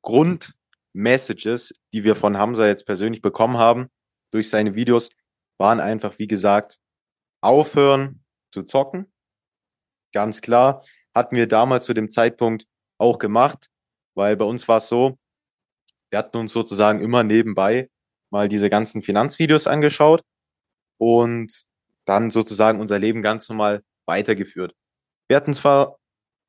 Grund, 0.03 0.55
Messages, 0.93 1.75
die 1.93 2.05
wir 2.05 2.17
von 2.17 2.39
Hamza 2.39 2.67
jetzt 2.67 2.87
persönlich 2.87 3.21
bekommen 3.21 3.59
haben, 3.59 3.89
durch 4.37 4.51
seine 4.51 4.75
Videos, 4.75 5.09
waren 5.59 5.81
einfach, 5.81 6.19
wie 6.19 6.27
gesagt, 6.27 6.79
aufhören 7.43 8.23
zu 8.53 8.63
zocken. 8.63 9.11
Ganz 10.13 10.43
klar. 10.43 10.85
Hatten 11.15 11.37
wir 11.37 11.47
damals 11.49 11.87
zu 11.87 11.95
dem 11.95 12.11
Zeitpunkt 12.11 12.67
auch 12.99 13.19
gemacht, 13.19 13.71
weil 14.15 14.37
bei 14.37 14.45
uns 14.45 14.69
war 14.69 14.79
es 14.79 14.89
so, 14.89 15.19
wir 16.11 16.19
hatten 16.19 16.37
uns 16.37 16.53
sozusagen 16.53 17.01
immer 17.01 17.23
nebenbei 17.23 17.91
mal 18.31 18.49
diese 18.49 18.69
ganzen 18.69 19.01
Finanzvideos 19.01 19.67
angeschaut 19.67 20.23
und 20.99 21.65
dann 22.05 22.31
sozusagen 22.31 22.81
unser 22.81 22.99
Leben 22.99 23.23
ganz 23.23 23.49
normal 23.49 23.83
weitergeführt. 24.07 24.75
Wir 25.29 25.37
hatten 25.37 25.55
zwar 25.55 25.99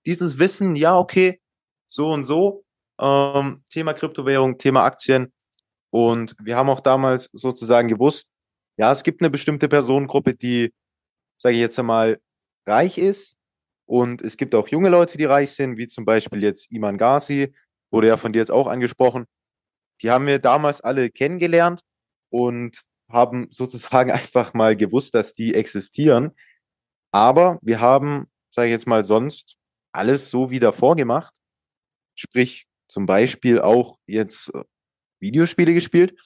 dieses 0.06 0.40
Wissen, 0.40 0.76
ja, 0.76 0.98
okay, 0.98 1.42
so 1.88 2.12
und 2.12 2.26
so, 2.26 2.66
ähm, 3.00 3.64
Thema 3.70 3.94
Kryptowährung, 3.94 4.58
Thema 4.58 4.84
Aktien. 4.84 5.32
Und 5.98 6.36
wir 6.40 6.56
haben 6.56 6.70
auch 6.70 6.80
damals 6.80 7.28
sozusagen 7.34 7.88
gewusst, 7.88 8.28
ja, 8.78 8.92
es 8.92 9.02
gibt 9.02 9.20
eine 9.20 9.32
bestimmte 9.32 9.68
Personengruppe, 9.68 10.36
die, 10.36 10.72
sage 11.42 11.56
ich 11.56 11.62
jetzt 11.62 11.80
einmal, 11.80 12.22
reich 12.68 13.00
ist. 13.00 13.36
Und 13.88 14.22
es 14.22 14.38
gibt 14.38 14.54
auch 14.54 14.68
junge 14.68 14.90
Leute, 14.90 15.18
die 15.18 15.26
reich 15.26 15.54
sind, 15.54 15.76
wie 15.78 15.88
zum 15.88 16.06
Beispiel 16.06 16.44
jetzt 16.44 16.72
Iman 16.72 17.00
Ghazi, 17.00 17.52
wurde 17.90 18.10
ja 18.10 18.18
von 18.18 18.32
dir 18.32 18.38
jetzt 18.38 18.52
auch 18.52 18.68
angesprochen. 18.68 19.26
Die 20.04 20.12
haben 20.12 20.28
wir 20.28 20.38
damals 20.38 20.82
alle 20.82 21.10
kennengelernt 21.10 21.82
und 22.30 22.84
haben 23.12 23.48
sozusagen 23.50 24.12
einfach 24.22 24.54
mal 24.54 24.78
gewusst, 24.78 25.16
dass 25.16 25.34
die 25.34 25.56
existieren. 25.56 26.30
Aber 27.12 27.58
wir 27.64 27.80
haben, 27.80 28.28
sage 28.52 28.68
ich 28.68 28.74
jetzt 28.74 28.86
mal, 28.86 29.04
sonst 29.04 29.56
alles 29.94 30.30
so 30.30 30.52
wie 30.52 30.60
davor 30.60 30.96
gemacht. 30.96 31.34
Sprich, 32.14 32.68
zum 32.88 33.08
Beispiel 33.08 33.60
auch 33.60 33.98
jetzt 34.06 34.54
äh, 34.54 34.64
Videospiele 35.20 35.74
gespielt 35.74 36.20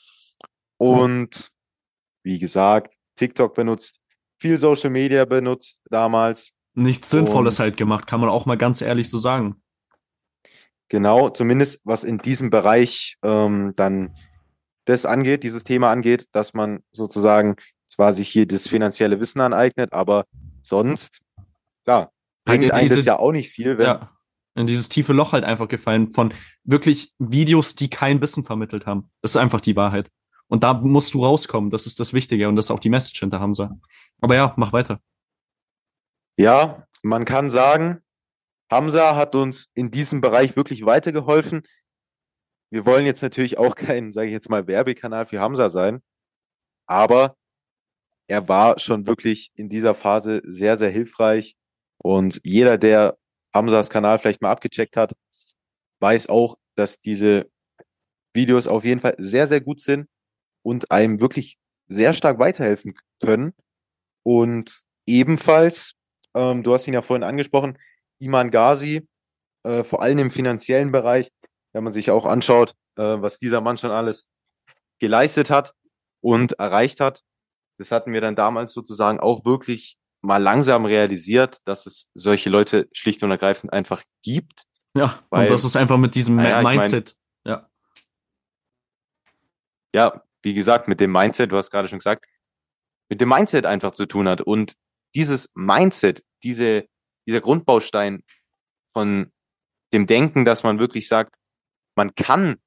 und 0.77 1.49
wie 2.23 2.39
gesagt, 2.39 2.95
TikTok 3.15 3.53
benutzt, 3.53 3.99
viel 4.39 4.57
Social 4.57 4.89
Media 4.89 5.25
benutzt 5.25 5.81
damals. 5.89 6.53
Nichts 6.73 7.09
Sinnvolles 7.09 7.59
halt 7.59 7.77
gemacht, 7.77 8.07
kann 8.07 8.19
man 8.19 8.29
auch 8.29 8.45
mal 8.45 8.57
ganz 8.57 8.81
ehrlich 8.81 9.09
so 9.09 9.19
sagen. 9.19 9.61
Genau, 10.89 11.29
zumindest 11.29 11.81
was 11.83 12.03
in 12.03 12.17
diesem 12.17 12.49
Bereich 12.49 13.17
ähm, 13.23 13.73
dann 13.75 14.15
das 14.85 15.05
angeht, 15.05 15.43
dieses 15.43 15.63
Thema 15.63 15.91
angeht, 15.91 16.27
dass 16.31 16.53
man 16.53 16.83
sozusagen 16.91 17.55
zwar 17.87 18.13
sich 18.13 18.29
hier 18.29 18.47
das 18.47 18.67
finanzielle 18.67 19.19
Wissen 19.19 19.41
aneignet, 19.41 19.93
aber 19.93 20.25
sonst, 20.63 21.21
klar, 21.83 22.11
bringt 22.45 22.63
halt 22.63 22.73
einem 22.73 22.89
das 22.89 23.05
ja 23.05 23.19
auch 23.19 23.31
nicht 23.31 23.51
viel, 23.51 23.77
wenn, 23.77 23.85
ja 23.85 24.11
in 24.55 24.67
dieses 24.67 24.89
tiefe 24.89 25.13
Loch 25.13 25.33
halt 25.33 25.43
einfach 25.43 25.67
gefallen 25.67 26.11
von 26.11 26.33
wirklich 26.63 27.13
Videos, 27.19 27.75
die 27.75 27.89
kein 27.89 28.21
Wissen 28.21 28.43
vermittelt 28.43 28.85
haben. 28.85 29.09
Das 29.21 29.31
ist 29.31 29.37
einfach 29.37 29.61
die 29.61 29.75
Wahrheit. 29.75 30.09
Und 30.47 30.63
da 30.63 30.73
musst 30.73 31.13
du 31.13 31.23
rauskommen. 31.23 31.69
Das 31.69 31.85
ist 31.85 31.99
das 31.99 32.13
Wichtige 32.13 32.49
und 32.49 32.57
das 32.57 32.65
ist 32.65 32.71
auch 32.71 32.79
die 32.79 32.89
Message 32.89 33.19
hinter 33.19 33.39
Hamza. 33.39 33.77
Aber 34.19 34.35
ja, 34.35 34.53
mach 34.57 34.73
weiter. 34.73 34.99
Ja, 36.37 36.85
man 37.03 37.23
kann 37.25 37.49
sagen, 37.49 38.01
Hamza 38.69 39.15
hat 39.15 39.35
uns 39.35 39.69
in 39.73 39.91
diesem 39.91 40.21
Bereich 40.21 40.55
wirklich 40.55 40.85
weitergeholfen. 40.85 41.63
Wir 42.69 42.85
wollen 42.85 43.05
jetzt 43.05 43.21
natürlich 43.21 43.57
auch 43.57 43.75
kein, 43.75 44.11
sage 44.11 44.27
ich 44.27 44.33
jetzt 44.33 44.49
mal, 44.49 44.67
Werbekanal 44.67 45.25
für 45.25 45.39
Hamza 45.39 45.69
sein, 45.69 46.01
aber 46.85 47.35
er 48.27 48.47
war 48.47 48.79
schon 48.79 49.07
wirklich 49.07 49.51
in 49.55 49.67
dieser 49.67 49.93
Phase 49.93 50.41
sehr, 50.45 50.79
sehr 50.79 50.89
hilfreich. 50.89 51.57
Und 51.97 52.39
jeder, 52.45 52.77
der 52.77 53.17
Hamzas 53.53 53.89
Kanal 53.89 54.19
vielleicht 54.19 54.41
mal 54.41 54.51
abgecheckt 54.51 54.97
hat, 54.97 55.13
weiß 55.99 56.29
auch, 56.29 56.57
dass 56.75 56.99
diese 56.99 57.49
Videos 58.33 58.67
auf 58.67 58.85
jeden 58.85 58.99
Fall 58.99 59.15
sehr, 59.17 59.47
sehr 59.47 59.61
gut 59.61 59.81
sind 59.81 60.07
und 60.63 60.91
einem 60.91 61.19
wirklich 61.19 61.57
sehr 61.87 62.13
stark 62.13 62.39
weiterhelfen 62.39 62.95
können. 63.21 63.53
Und 64.23 64.83
ebenfalls, 65.05 65.93
ähm, 66.33 66.63
du 66.63 66.73
hast 66.73 66.87
ihn 66.87 66.93
ja 66.93 67.01
vorhin 67.01 67.23
angesprochen, 67.23 67.77
Iman 68.19 68.51
Ghazi, 68.51 69.07
äh, 69.63 69.83
vor 69.83 70.01
allem 70.01 70.19
im 70.19 70.31
finanziellen 70.31 70.91
Bereich, 70.91 71.31
wenn 71.73 71.83
man 71.83 71.93
sich 71.93 72.11
auch 72.11 72.25
anschaut, 72.25 72.73
äh, 72.97 73.03
was 73.21 73.39
dieser 73.39 73.61
Mann 73.61 73.77
schon 73.77 73.91
alles 73.91 74.27
geleistet 74.99 75.49
hat 75.49 75.73
und 76.21 76.53
erreicht 76.53 76.99
hat. 76.99 77.23
Das 77.77 77.91
hatten 77.91 78.13
wir 78.13 78.21
dann 78.21 78.35
damals 78.35 78.73
sozusagen 78.73 79.19
auch 79.19 79.43
wirklich 79.43 79.97
mal 80.21 80.37
langsam 80.37 80.85
realisiert, 80.85 81.57
dass 81.65 81.85
es 81.85 82.09
solche 82.13 82.49
Leute 82.49 82.87
schlicht 82.93 83.23
und 83.23 83.31
ergreifend 83.31 83.73
einfach 83.73 84.03
gibt. 84.23 84.63
Ja, 84.95 85.23
weil, 85.29 85.47
und 85.47 85.53
das 85.53 85.63
ist 85.63 85.75
einfach 85.75 85.97
mit 85.97 86.15
diesem 86.15 86.35
naja, 86.35 86.61
Mindset. 86.61 87.11
Ich 87.11 87.15
mein, 87.45 87.53
ja. 87.53 87.69
ja, 89.93 90.23
wie 90.43 90.53
gesagt, 90.53 90.87
mit 90.87 90.99
dem 90.99 91.11
Mindset, 91.11 91.51
du 91.51 91.57
hast 91.57 91.71
gerade 91.71 91.87
schon 91.87 91.99
gesagt, 91.99 92.25
mit 93.09 93.21
dem 93.21 93.29
Mindset 93.29 93.65
einfach 93.65 93.93
zu 93.93 94.05
tun 94.05 94.27
hat. 94.27 94.41
Und 94.41 94.75
dieses 95.15 95.49
Mindset, 95.53 96.23
diese, 96.43 96.85
dieser 97.27 97.41
Grundbaustein 97.41 98.23
von 98.93 99.31
dem 99.93 100.07
Denken, 100.07 100.45
dass 100.45 100.63
man 100.63 100.79
wirklich 100.79 101.07
sagt, 101.07 101.35
man 101.95 102.15
kann 102.15 102.57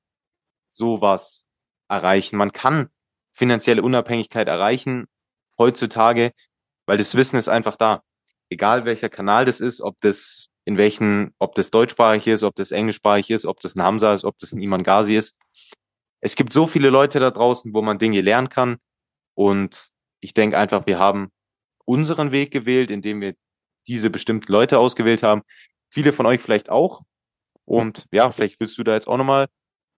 sowas 0.69 1.47
erreichen, 1.89 2.37
man 2.37 2.53
kann 2.53 2.91
finanzielle 3.33 3.83
Unabhängigkeit 3.83 4.49
erreichen 4.49 5.07
heutzutage, 5.59 6.33
weil 6.87 6.99
das 6.99 7.15
Wissen 7.15 7.37
ist 7.37 7.49
einfach 7.49 7.77
da. 7.77 8.03
Egal 8.51 8.85
welcher 8.85 9.09
Kanal 9.09 9.45
das 9.45 9.61
ist, 9.61 9.81
ob 9.81 10.01
das 10.01 10.49
in 10.65 10.77
welchen, 10.77 11.35
ob 11.39 11.55
das 11.55 11.71
deutschsprachig 11.71 12.27
ist, 12.27 12.43
ob 12.43 12.57
das 12.57 12.73
englischsprachig 12.73 13.31
ist, 13.31 13.47
ob 13.47 13.61
das 13.61 13.75
ein 13.75 13.83
Hamza 13.83 14.15
ist, 14.15 14.25
ob 14.25 14.39
das 14.39 14.53
ein 14.53 14.61
Iman 14.61 14.83
Ghazi 14.83 15.17
ist. 15.17 15.37
Es 16.21 16.37
gibt 16.37 16.53
so 16.53 16.67
viele 16.67 16.89
Leute 16.91 17.21
da 17.21 17.31
draußen, 17.31 17.75
wo 17.75 17.83
man 17.83 17.99
Dinge 17.99 18.21
lernen 18.23 18.49
kann. 18.49 18.79
Und 19.35 19.89
ich 20.21 20.33
denke 20.33 20.57
einfach, 20.57 20.87
wir 20.87 20.99
haben 20.99 21.31
unseren 21.85 22.33
Weg 22.33 22.51
gewählt, 22.51 22.91
indem 22.91 23.21
wir 23.21 23.35
diese 23.87 24.09
bestimmten 24.09 24.51
Leute 24.51 24.79
ausgewählt 24.79 25.23
haben. 25.23 25.43
Viele 25.91 26.13
von 26.13 26.25
euch 26.25 26.41
vielleicht 26.41 26.71
auch. 26.71 27.03
Und 27.67 28.07
ja, 28.11 28.31
vielleicht 28.31 28.59
willst 28.59 28.79
du 28.79 28.85
da 28.85 28.95
jetzt 28.95 29.09
auch 29.09 29.19
nochmal 29.19 29.49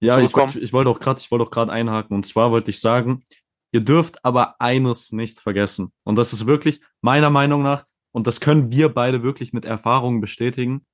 ja, 0.00 0.18
ich, 0.18 0.26
ich, 0.26 0.72
wollte 0.72 0.90
auch 0.90 1.00
gerade, 1.00 1.20
ich 1.20 1.30
wollte 1.30 1.44
auch 1.44 1.50
gerade 1.50 1.72
einhaken. 1.72 2.14
Und 2.16 2.26
zwar 2.26 2.50
wollte 2.50 2.70
ich 2.70 2.80
sagen, 2.80 3.24
ihr 3.72 3.80
dürft 3.80 4.24
aber 4.24 4.60
eines 4.60 5.12
nicht 5.12 5.40
vergessen. 5.40 5.92
Und 6.04 6.16
das 6.16 6.32
ist 6.32 6.46
wirklich 6.46 6.80
meiner 7.00 7.30
Meinung 7.30 7.62
nach, 7.62 7.84
und 8.16 8.26
das 8.26 8.40
können 8.40 8.72
wir 8.72 8.88
beide 8.88 9.22
wirklich 9.22 9.52
mit 9.52 9.66
Erfahrungen 9.66 10.22
bestätigen. 10.22 10.86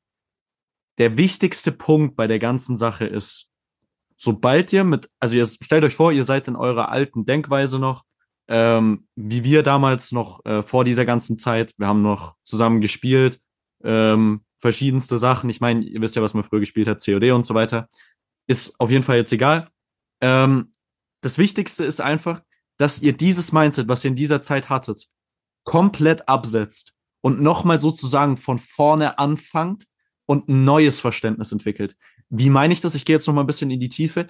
Der 0.98 1.16
wichtigste 1.16 1.70
Punkt 1.70 2.16
bei 2.16 2.26
der 2.26 2.40
ganzen 2.40 2.76
Sache 2.76 3.06
ist, 3.06 3.48
sobald 4.16 4.72
ihr 4.72 4.82
mit, 4.82 5.08
also 5.20 5.36
ihr 5.36 5.46
stellt 5.46 5.84
euch 5.84 5.94
vor, 5.94 6.10
ihr 6.10 6.24
seid 6.24 6.48
in 6.48 6.56
eurer 6.56 6.88
alten 6.88 7.24
Denkweise 7.24 7.78
noch, 7.78 8.04
ähm, 8.48 9.06
wie 9.14 9.44
wir 9.44 9.62
damals 9.62 10.10
noch 10.10 10.44
äh, 10.44 10.62
vor 10.62 10.84
dieser 10.84 11.04
ganzen 11.04 11.38
Zeit. 11.38 11.72
Wir 11.78 11.86
haben 11.86 12.02
noch 12.02 12.34
zusammen 12.42 12.80
gespielt, 12.80 13.40
ähm, 13.84 14.44
verschiedenste 14.58 15.16
Sachen. 15.16 15.48
Ich 15.48 15.60
meine, 15.60 15.84
ihr 15.84 16.00
wisst 16.00 16.16
ja, 16.16 16.22
was 16.22 16.34
man 16.34 16.44
früher 16.44 16.60
gespielt 16.60 16.88
hat, 16.88 17.04
COD 17.04 17.30
und 17.30 17.46
so 17.46 17.54
weiter. 17.54 17.88
Ist 18.48 18.78
auf 18.80 18.90
jeden 18.90 19.04
Fall 19.04 19.16
jetzt 19.16 19.32
egal. 19.32 19.68
Ähm, 20.20 20.72
das 21.20 21.38
Wichtigste 21.38 21.84
ist 21.84 22.00
einfach, 22.00 22.42
dass 22.82 23.00
ihr 23.00 23.12
dieses 23.12 23.52
Mindset, 23.52 23.86
was 23.86 24.02
ihr 24.02 24.10
in 24.10 24.16
dieser 24.16 24.42
Zeit 24.42 24.68
hattet, 24.68 25.08
komplett 25.62 26.28
absetzt 26.28 26.94
und 27.20 27.40
nochmal 27.40 27.78
sozusagen 27.78 28.36
von 28.36 28.58
vorne 28.58 29.20
anfangt 29.20 29.86
und 30.26 30.48
ein 30.48 30.64
neues 30.64 30.98
Verständnis 30.98 31.52
entwickelt. 31.52 31.96
Wie 32.28 32.50
meine 32.50 32.72
ich 32.72 32.80
das? 32.80 32.96
Ich 32.96 33.04
gehe 33.04 33.14
jetzt 33.14 33.28
nochmal 33.28 33.44
ein 33.44 33.46
bisschen 33.46 33.70
in 33.70 33.78
die 33.78 33.88
Tiefe. 33.88 34.26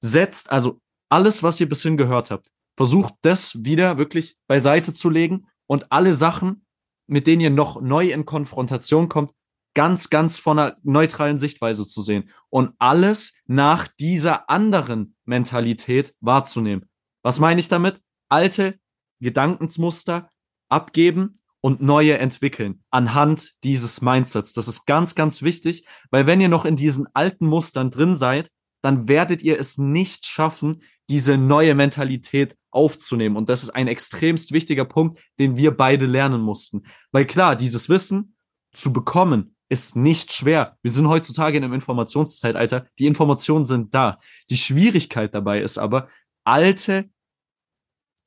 Setzt 0.00 0.52
also 0.52 0.80
alles, 1.08 1.42
was 1.42 1.58
ihr 1.58 1.68
bis 1.68 1.82
hin 1.82 1.96
gehört 1.96 2.30
habt, 2.30 2.52
versucht 2.76 3.14
das 3.22 3.64
wieder 3.64 3.98
wirklich 3.98 4.36
beiseite 4.46 4.94
zu 4.94 5.10
legen 5.10 5.48
und 5.66 5.90
alle 5.90 6.14
Sachen, 6.14 6.64
mit 7.08 7.26
denen 7.26 7.40
ihr 7.40 7.50
noch 7.50 7.80
neu 7.80 8.12
in 8.12 8.26
Konfrontation 8.26 9.08
kommt, 9.08 9.32
ganz, 9.74 10.08
ganz 10.08 10.38
von 10.38 10.56
einer 10.56 10.76
neutralen 10.84 11.40
Sichtweise 11.40 11.84
zu 11.84 12.00
sehen 12.00 12.30
und 12.48 12.74
alles 12.78 13.34
nach 13.46 13.88
dieser 13.88 14.48
anderen 14.48 15.16
Mentalität 15.24 16.14
wahrzunehmen. 16.20 16.89
Was 17.22 17.38
meine 17.38 17.60
ich 17.60 17.68
damit? 17.68 18.00
Alte 18.28 18.78
Gedankensmuster 19.20 20.30
abgeben 20.68 21.32
und 21.60 21.82
neue 21.82 22.18
entwickeln 22.18 22.82
anhand 22.90 23.52
dieses 23.64 24.00
Mindsets. 24.00 24.52
Das 24.52 24.68
ist 24.68 24.86
ganz, 24.86 25.14
ganz 25.14 25.42
wichtig, 25.42 25.84
weil 26.10 26.26
wenn 26.26 26.40
ihr 26.40 26.48
noch 26.48 26.64
in 26.64 26.76
diesen 26.76 27.06
alten 27.14 27.46
Mustern 27.46 27.90
drin 27.90 28.16
seid, 28.16 28.50
dann 28.82 29.08
werdet 29.08 29.42
ihr 29.42 29.58
es 29.58 29.76
nicht 29.76 30.26
schaffen, 30.26 30.82
diese 31.10 31.36
neue 31.36 31.74
Mentalität 31.74 32.56
aufzunehmen. 32.70 33.36
Und 33.36 33.48
das 33.48 33.62
ist 33.62 33.70
ein 33.70 33.88
extremst 33.88 34.52
wichtiger 34.52 34.84
Punkt, 34.84 35.20
den 35.38 35.56
wir 35.56 35.76
beide 35.76 36.06
lernen 36.06 36.40
mussten. 36.40 36.84
Weil 37.12 37.26
klar, 37.26 37.56
dieses 37.56 37.88
Wissen 37.88 38.36
zu 38.72 38.92
bekommen 38.92 39.56
ist 39.68 39.96
nicht 39.96 40.32
schwer. 40.32 40.76
Wir 40.82 40.90
sind 40.90 41.08
heutzutage 41.08 41.56
in 41.56 41.64
einem 41.64 41.74
Informationszeitalter. 41.74 42.86
Die 42.98 43.06
Informationen 43.06 43.64
sind 43.64 43.94
da. 43.94 44.18
Die 44.50 44.56
Schwierigkeit 44.56 45.34
dabei 45.34 45.60
ist 45.60 45.78
aber, 45.78 46.08
alte 46.44 47.10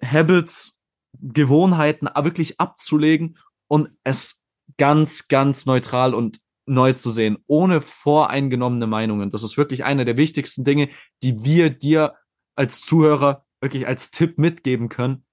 Habits, 0.03 0.79
Gewohnheiten 1.19 2.07
wirklich 2.15 2.59
abzulegen 2.59 3.37
und 3.67 3.89
es 4.03 4.43
ganz, 4.77 5.27
ganz 5.27 5.65
neutral 5.65 6.13
und 6.13 6.39
neu 6.65 6.93
zu 6.93 7.11
sehen, 7.11 7.37
ohne 7.47 7.81
voreingenommene 7.81 8.87
Meinungen. 8.87 9.29
Das 9.29 9.43
ist 9.43 9.57
wirklich 9.57 9.83
eine 9.83 10.05
der 10.05 10.17
wichtigsten 10.17 10.63
Dinge, 10.63 10.89
die 11.21 11.43
wir 11.43 11.69
dir 11.69 12.15
als 12.55 12.81
Zuhörer 12.81 13.45
wirklich 13.61 13.87
als 13.87 14.11
Tipp 14.11 14.37
mitgeben 14.37 14.89
können. 14.89 15.25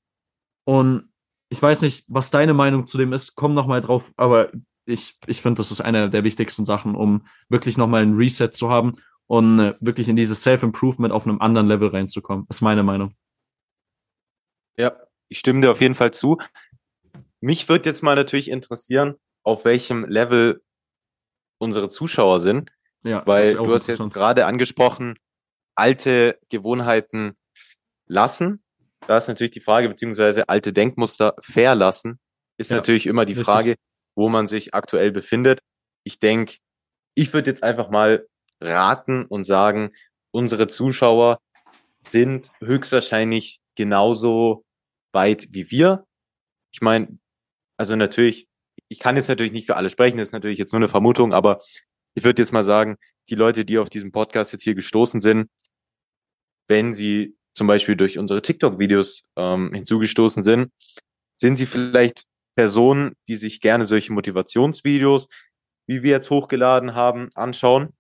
Und 0.65 1.11
ich 1.49 1.61
weiß 1.61 1.83
nicht, 1.83 2.05
was 2.09 2.31
deine 2.31 2.55
Meinung 2.55 2.87
zu 2.87 2.99
dem 2.99 3.13
ist. 3.13 3.35
Komm 3.35 3.55
noch 3.55 3.67
mal 3.67 3.81
drauf, 3.81 4.13
aber 4.17 4.51
ich, 4.87 5.19
ich 5.27 5.43
finde, 5.43 5.61
das 5.61 5.71
ist 5.71 5.81
eine 5.81 6.11
der 6.11 6.25
wichtigsten 6.25 6.65
Sachen, 6.65 6.95
um 6.95 7.27
wirklich 7.49 7.77
nochmal 7.77 8.03
ein 8.03 8.15
Reset 8.15 8.51
zu 8.53 8.71
haben 8.71 8.97
und 9.31 9.61
äh, 9.61 9.75
wirklich 9.81 10.09
in 10.09 10.17
dieses 10.17 10.43
Self-Improvement 10.43 11.13
auf 11.13 11.25
einem 11.25 11.41
anderen 11.41 11.69
Level 11.69 11.89
reinzukommen. 11.89 12.47
Ist 12.49 12.63
meine 12.63 12.83
Meinung. 12.83 13.15
Ja, 14.77 14.97
ich 15.29 15.39
stimme 15.39 15.61
dir 15.61 15.71
auf 15.71 15.81
jeden 15.81 15.95
Fall 15.95 16.13
zu. 16.13 16.39
Mich 17.41 17.69
würde 17.69 17.89
jetzt 17.89 18.03
mal 18.03 18.17
natürlich 18.17 18.51
interessieren, 18.51 19.15
auf 19.45 19.65
welchem 19.65 20.05
Level 20.05 20.65
unsere 21.59 21.89
Zuschauer 21.89 22.41
sind. 22.41 22.73
Ja, 23.05 23.25
weil 23.25 23.55
du 23.55 23.73
hast 23.73 23.87
jetzt 23.87 24.11
gerade 24.11 24.47
angesprochen, 24.47 25.17
alte 25.77 26.37
Gewohnheiten 26.49 27.37
lassen. 28.09 28.65
Da 29.07 29.17
ist 29.17 29.29
natürlich 29.29 29.53
die 29.53 29.61
Frage, 29.61 29.89
beziehungsweise 29.89 30.49
alte 30.49 30.73
Denkmuster 30.73 31.37
verlassen, 31.39 32.19
ist 32.59 32.73
ja, 32.73 32.79
natürlich 32.79 33.07
immer 33.07 33.27
die 33.27 33.35
richtig. 33.35 33.47
Frage, 33.47 33.77
wo 34.17 34.29
man 34.29 34.49
sich 34.49 34.75
aktuell 34.75 35.13
befindet. 35.13 35.61
Ich 36.03 36.19
denke, 36.19 36.57
ich 37.15 37.33
würde 37.33 37.49
jetzt 37.49 37.63
einfach 37.63 37.91
mal 37.91 38.27
raten 38.61 39.25
und 39.25 39.45
sagen, 39.45 39.93
unsere 40.31 40.69
Zuschauer 40.69 41.41
sind 42.01 42.51
höchstwahrscheinlich 42.61 43.61
genauso 43.75 44.65
weit 45.13 45.49
wie 45.51 45.71
wir. 45.71 46.07
Ich 46.73 46.81
meine, 46.81 47.19
also 47.77 47.97
natürlich, 47.97 48.49
ich 48.89 48.99
kann 48.99 49.17
jetzt 49.17 49.29
natürlich 49.29 49.53
nicht 49.53 49.67
für 49.67 49.77
alle 49.77 49.91
sprechen, 49.91 50.19
das 50.19 50.29
ist 50.29 50.33
natürlich 50.33 50.59
jetzt 50.59 50.73
nur 50.73 50.81
eine 50.81 50.89
Vermutung, 50.89 51.33
aber 51.33 51.61
ich 52.15 52.25
würde 52.25 52.43
jetzt 52.43 52.53
mal 52.53 52.65
sagen, 52.65 52.97
die 53.29 53.35
Leute, 53.35 53.65
die 53.65 53.79
auf 53.79 53.91
diesen 53.91 54.13
Podcast 54.13 54.53
jetzt 54.53 54.63
hier 54.63 54.75
gestoßen 54.75 55.21
sind, 55.21 55.49
wenn 56.69 56.93
sie 56.95 57.37
zum 57.55 57.67
Beispiel 57.67 57.97
durch 57.97 58.19
unsere 58.19 58.43
TikTok-Videos 58.43 59.29
ähm, 59.37 59.73
hinzugestoßen 59.75 60.43
sind, 60.43 60.73
sind 61.37 61.57
sie 61.57 61.67
vielleicht 61.67 62.25
Personen, 62.57 63.15
die 63.29 63.37
sich 63.37 63.61
gerne 63.61 63.87
solche 63.87 64.13
Motivationsvideos, 64.13 65.29
wie 65.87 66.03
wir 66.03 66.13
jetzt 66.13 66.31
hochgeladen 66.31 66.95
haben, 66.95 67.31
anschauen 67.35 67.95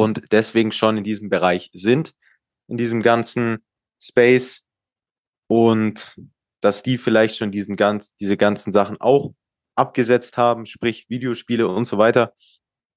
und 0.00 0.32
deswegen 0.32 0.72
schon 0.72 0.96
in 0.96 1.04
diesem 1.04 1.28
Bereich 1.28 1.70
sind, 1.74 2.14
in 2.68 2.78
diesem 2.78 3.02
ganzen 3.02 3.58
Space 4.02 4.62
und 5.46 6.18
dass 6.62 6.82
die 6.82 6.96
vielleicht 6.96 7.36
schon 7.36 7.52
diesen 7.52 7.76
ganz, 7.76 8.14
diese 8.16 8.38
ganzen 8.38 8.72
Sachen 8.72 8.98
auch 8.98 9.34
abgesetzt 9.76 10.38
haben, 10.38 10.64
sprich 10.64 11.10
Videospiele 11.10 11.68
und 11.68 11.84
so 11.84 11.98
weiter. 11.98 12.32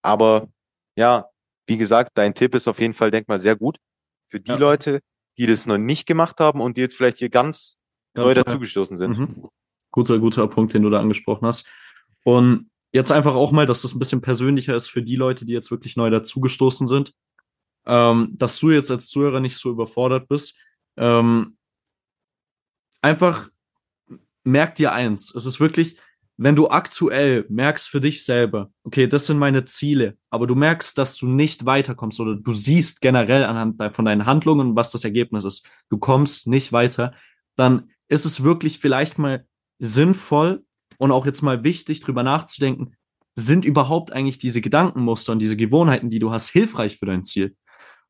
Aber 0.02 0.48
ja, 0.96 1.30
wie 1.68 1.78
gesagt, 1.78 2.12
dein 2.14 2.36
Tipp 2.36 2.56
ist 2.56 2.70
auf 2.70 2.80
jeden 2.80 2.94
Fall, 2.94 3.12
denk 3.12 3.28
mal, 3.28 3.40
sehr 3.40 3.58
gut 3.58 3.80
für 4.30 4.40
die 4.40 4.52
ja. 4.52 4.58
Leute, 4.58 5.02
die 5.38 5.46
das 5.46 5.66
noch 5.66 5.78
nicht 5.78 6.08
gemacht 6.08 6.40
haben 6.40 6.62
und 6.62 6.78
die 6.78 6.82
jetzt 6.82 6.96
vielleicht 6.96 7.18
hier 7.18 7.30
ganz, 7.30 7.76
ganz 8.14 8.28
neu 8.28 8.34
dazugestoßen 8.34 8.98
sind. 8.98 9.18
Mhm. 9.18 9.50
Guter, 9.92 10.20
guter 10.20 10.48
Punkt, 10.48 10.74
den 10.74 10.84
du 10.84 10.90
da 10.90 11.02
angesprochen 11.02 11.46
hast. 11.48 11.68
Und 12.24 12.72
jetzt 12.94 13.12
einfach 13.12 13.34
auch 13.36 13.52
mal, 13.52 13.66
dass 13.66 13.82
das 13.82 13.94
ein 13.94 14.00
bisschen 14.00 14.22
persönlicher 14.22 14.76
ist 14.76 14.90
für 14.90 15.02
die 15.02 15.16
Leute, 15.16 15.46
die 15.46 15.54
jetzt 15.54 15.72
wirklich 15.72 15.98
neu 15.98 16.10
dazugestoßen 16.10 16.88
sind, 16.88 17.14
ähm, 17.86 18.34
dass 18.38 18.60
du 18.60 18.72
jetzt 18.72 18.92
als 18.92 19.08
Zuhörer 19.10 19.40
nicht 19.40 19.58
so 19.58 19.72
überfordert 19.72 20.28
bist. 20.30 20.58
Ähm, 20.96 21.58
einfach 23.02 23.50
merk 24.44 24.76
dir 24.76 24.94
eins. 24.94 25.34
Es 25.34 25.46
ist 25.46 25.60
wirklich, 25.60 25.98
wenn 26.38 26.56
du 26.56 26.70
aktuell 26.70 27.46
merkst 27.50 27.90
für 27.90 28.00
dich 28.00 28.24
selber, 28.24 28.72
okay, 28.84 29.08
das 29.08 29.26
sind 29.26 29.38
meine 29.38 29.66
Ziele, 29.66 30.18
aber 30.30 30.48
du 30.48 30.56
merkst, 30.56 30.98
dass 30.98 31.18
du 31.18 31.28
nicht 31.28 31.66
weiterkommst 31.66 32.20
oder 32.20 32.36
du 32.36 32.54
siehst 32.54 33.02
generell 33.02 33.44
anhand 33.44 33.96
von 33.96 34.06
deinen 34.06 34.26
Handlungen, 34.26 34.76
was 34.76 34.90
das 34.90 35.04
Ergebnis 35.04 35.46
ist, 35.46 35.68
du 35.90 35.98
kommst 35.98 36.48
nicht 36.48 36.72
weiter, 36.72 37.14
dann 37.56 37.90
ist 38.08 38.26
es 38.26 38.44
wirklich 38.44 38.80
vielleicht 38.80 39.18
mal 39.18 39.46
sinnvoll 39.80 40.64
und 40.98 41.12
auch 41.12 41.26
jetzt 41.26 41.42
mal 41.42 41.64
wichtig, 41.64 42.02
drüber 42.02 42.24
nachzudenken, 42.24 42.96
sind 43.36 43.66
überhaupt 43.66 44.12
eigentlich 44.12 44.38
diese 44.38 44.62
Gedankenmuster 44.62 45.32
und 45.32 45.40
diese 45.40 45.58
Gewohnheiten, 45.58 46.10
die 46.10 46.20
du 46.20 46.32
hast, 46.32 46.50
hilfreich 46.50 46.98
für 46.98 47.06
dein 47.06 47.24
Ziel? 47.24 47.56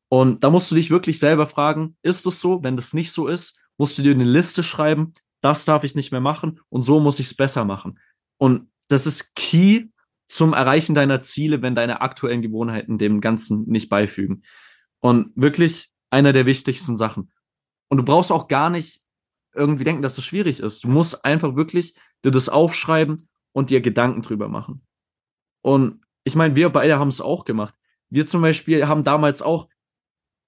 Und 0.08 0.44
da 0.44 0.50
musst 0.50 0.70
du 0.70 0.74
dich 0.74 0.90
wirklich 0.90 1.18
selber 1.18 1.46
fragen, 1.46 1.96
ist 2.02 2.26
es 2.26 2.40
so? 2.40 2.62
Wenn 2.62 2.76
das 2.76 2.92
nicht 2.92 3.12
so 3.12 3.26
ist, 3.26 3.58
musst 3.78 3.98
du 3.98 4.02
dir 4.02 4.12
eine 4.12 4.24
Liste 4.24 4.62
schreiben, 4.62 5.12
das 5.40 5.64
darf 5.64 5.84
ich 5.84 5.94
nicht 5.94 6.12
mehr 6.12 6.20
machen 6.20 6.60
und 6.68 6.82
so 6.82 7.00
muss 7.00 7.18
ich 7.18 7.26
es 7.26 7.34
besser 7.34 7.64
machen. 7.64 7.98
Und 8.38 8.70
das 8.88 9.06
ist 9.06 9.34
key 9.34 9.86
zum 10.28 10.52
Erreichen 10.52 10.94
deiner 10.94 11.22
Ziele, 11.22 11.62
wenn 11.62 11.74
deine 11.74 12.00
aktuellen 12.00 12.42
Gewohnheiten 12.42 12.98
dem 12.98 13.20
Ganzen 13.20 13.64
nicht 13.68 13.88
beifügen. 13.88 14.42
Und 15.00 15.32
wirklich 15.34 15.90
einer 16.10 16.32
der 16.32 16.46
wichtigsten 16.46 16.96
Sachen. 16.96 17.30
Und 17.88 17.98
du 17.98 18.04
brauchst 18.04 18.32
auch 18.32 18.48
gar 18.48 18.70
nicht 18.70 19.02
irgendwie 19.54 19.84
denken, 19.84 20.02
dass 20.02 20.16
das 20.16 20.24
schwierig 20.24 20.60
ist. 20.60 20.84
Du 20.84 20.88
musst 20.88 21.24
einfach 21.24 21.56
wirklich 21.56 21.94
dir 22.24 22.30
das 22.30 22.48
aufschreiben 22.48 23.28
und 23.52 23.70
dir 23.70 23.80
Gedanken 23.80 24.22
drüber 24.22 24.48
machen. 24.48 24.82
Und 25.62 26.00
ich 26.24 26.34
meine, 26.34 26.56
wir 26.56 26.70
beide 26.70 26.98
haben 26.98 27.08
es 27.08 27.20
auch 27.20 27.44
gemacht. 27.44 27.74
Wir 28.10 28.26
zum 28.26 28.42
Beispiel 28.42 28.86
haben 28.86 29.04
damals 29.04 29.42
auch, 29.42 29.68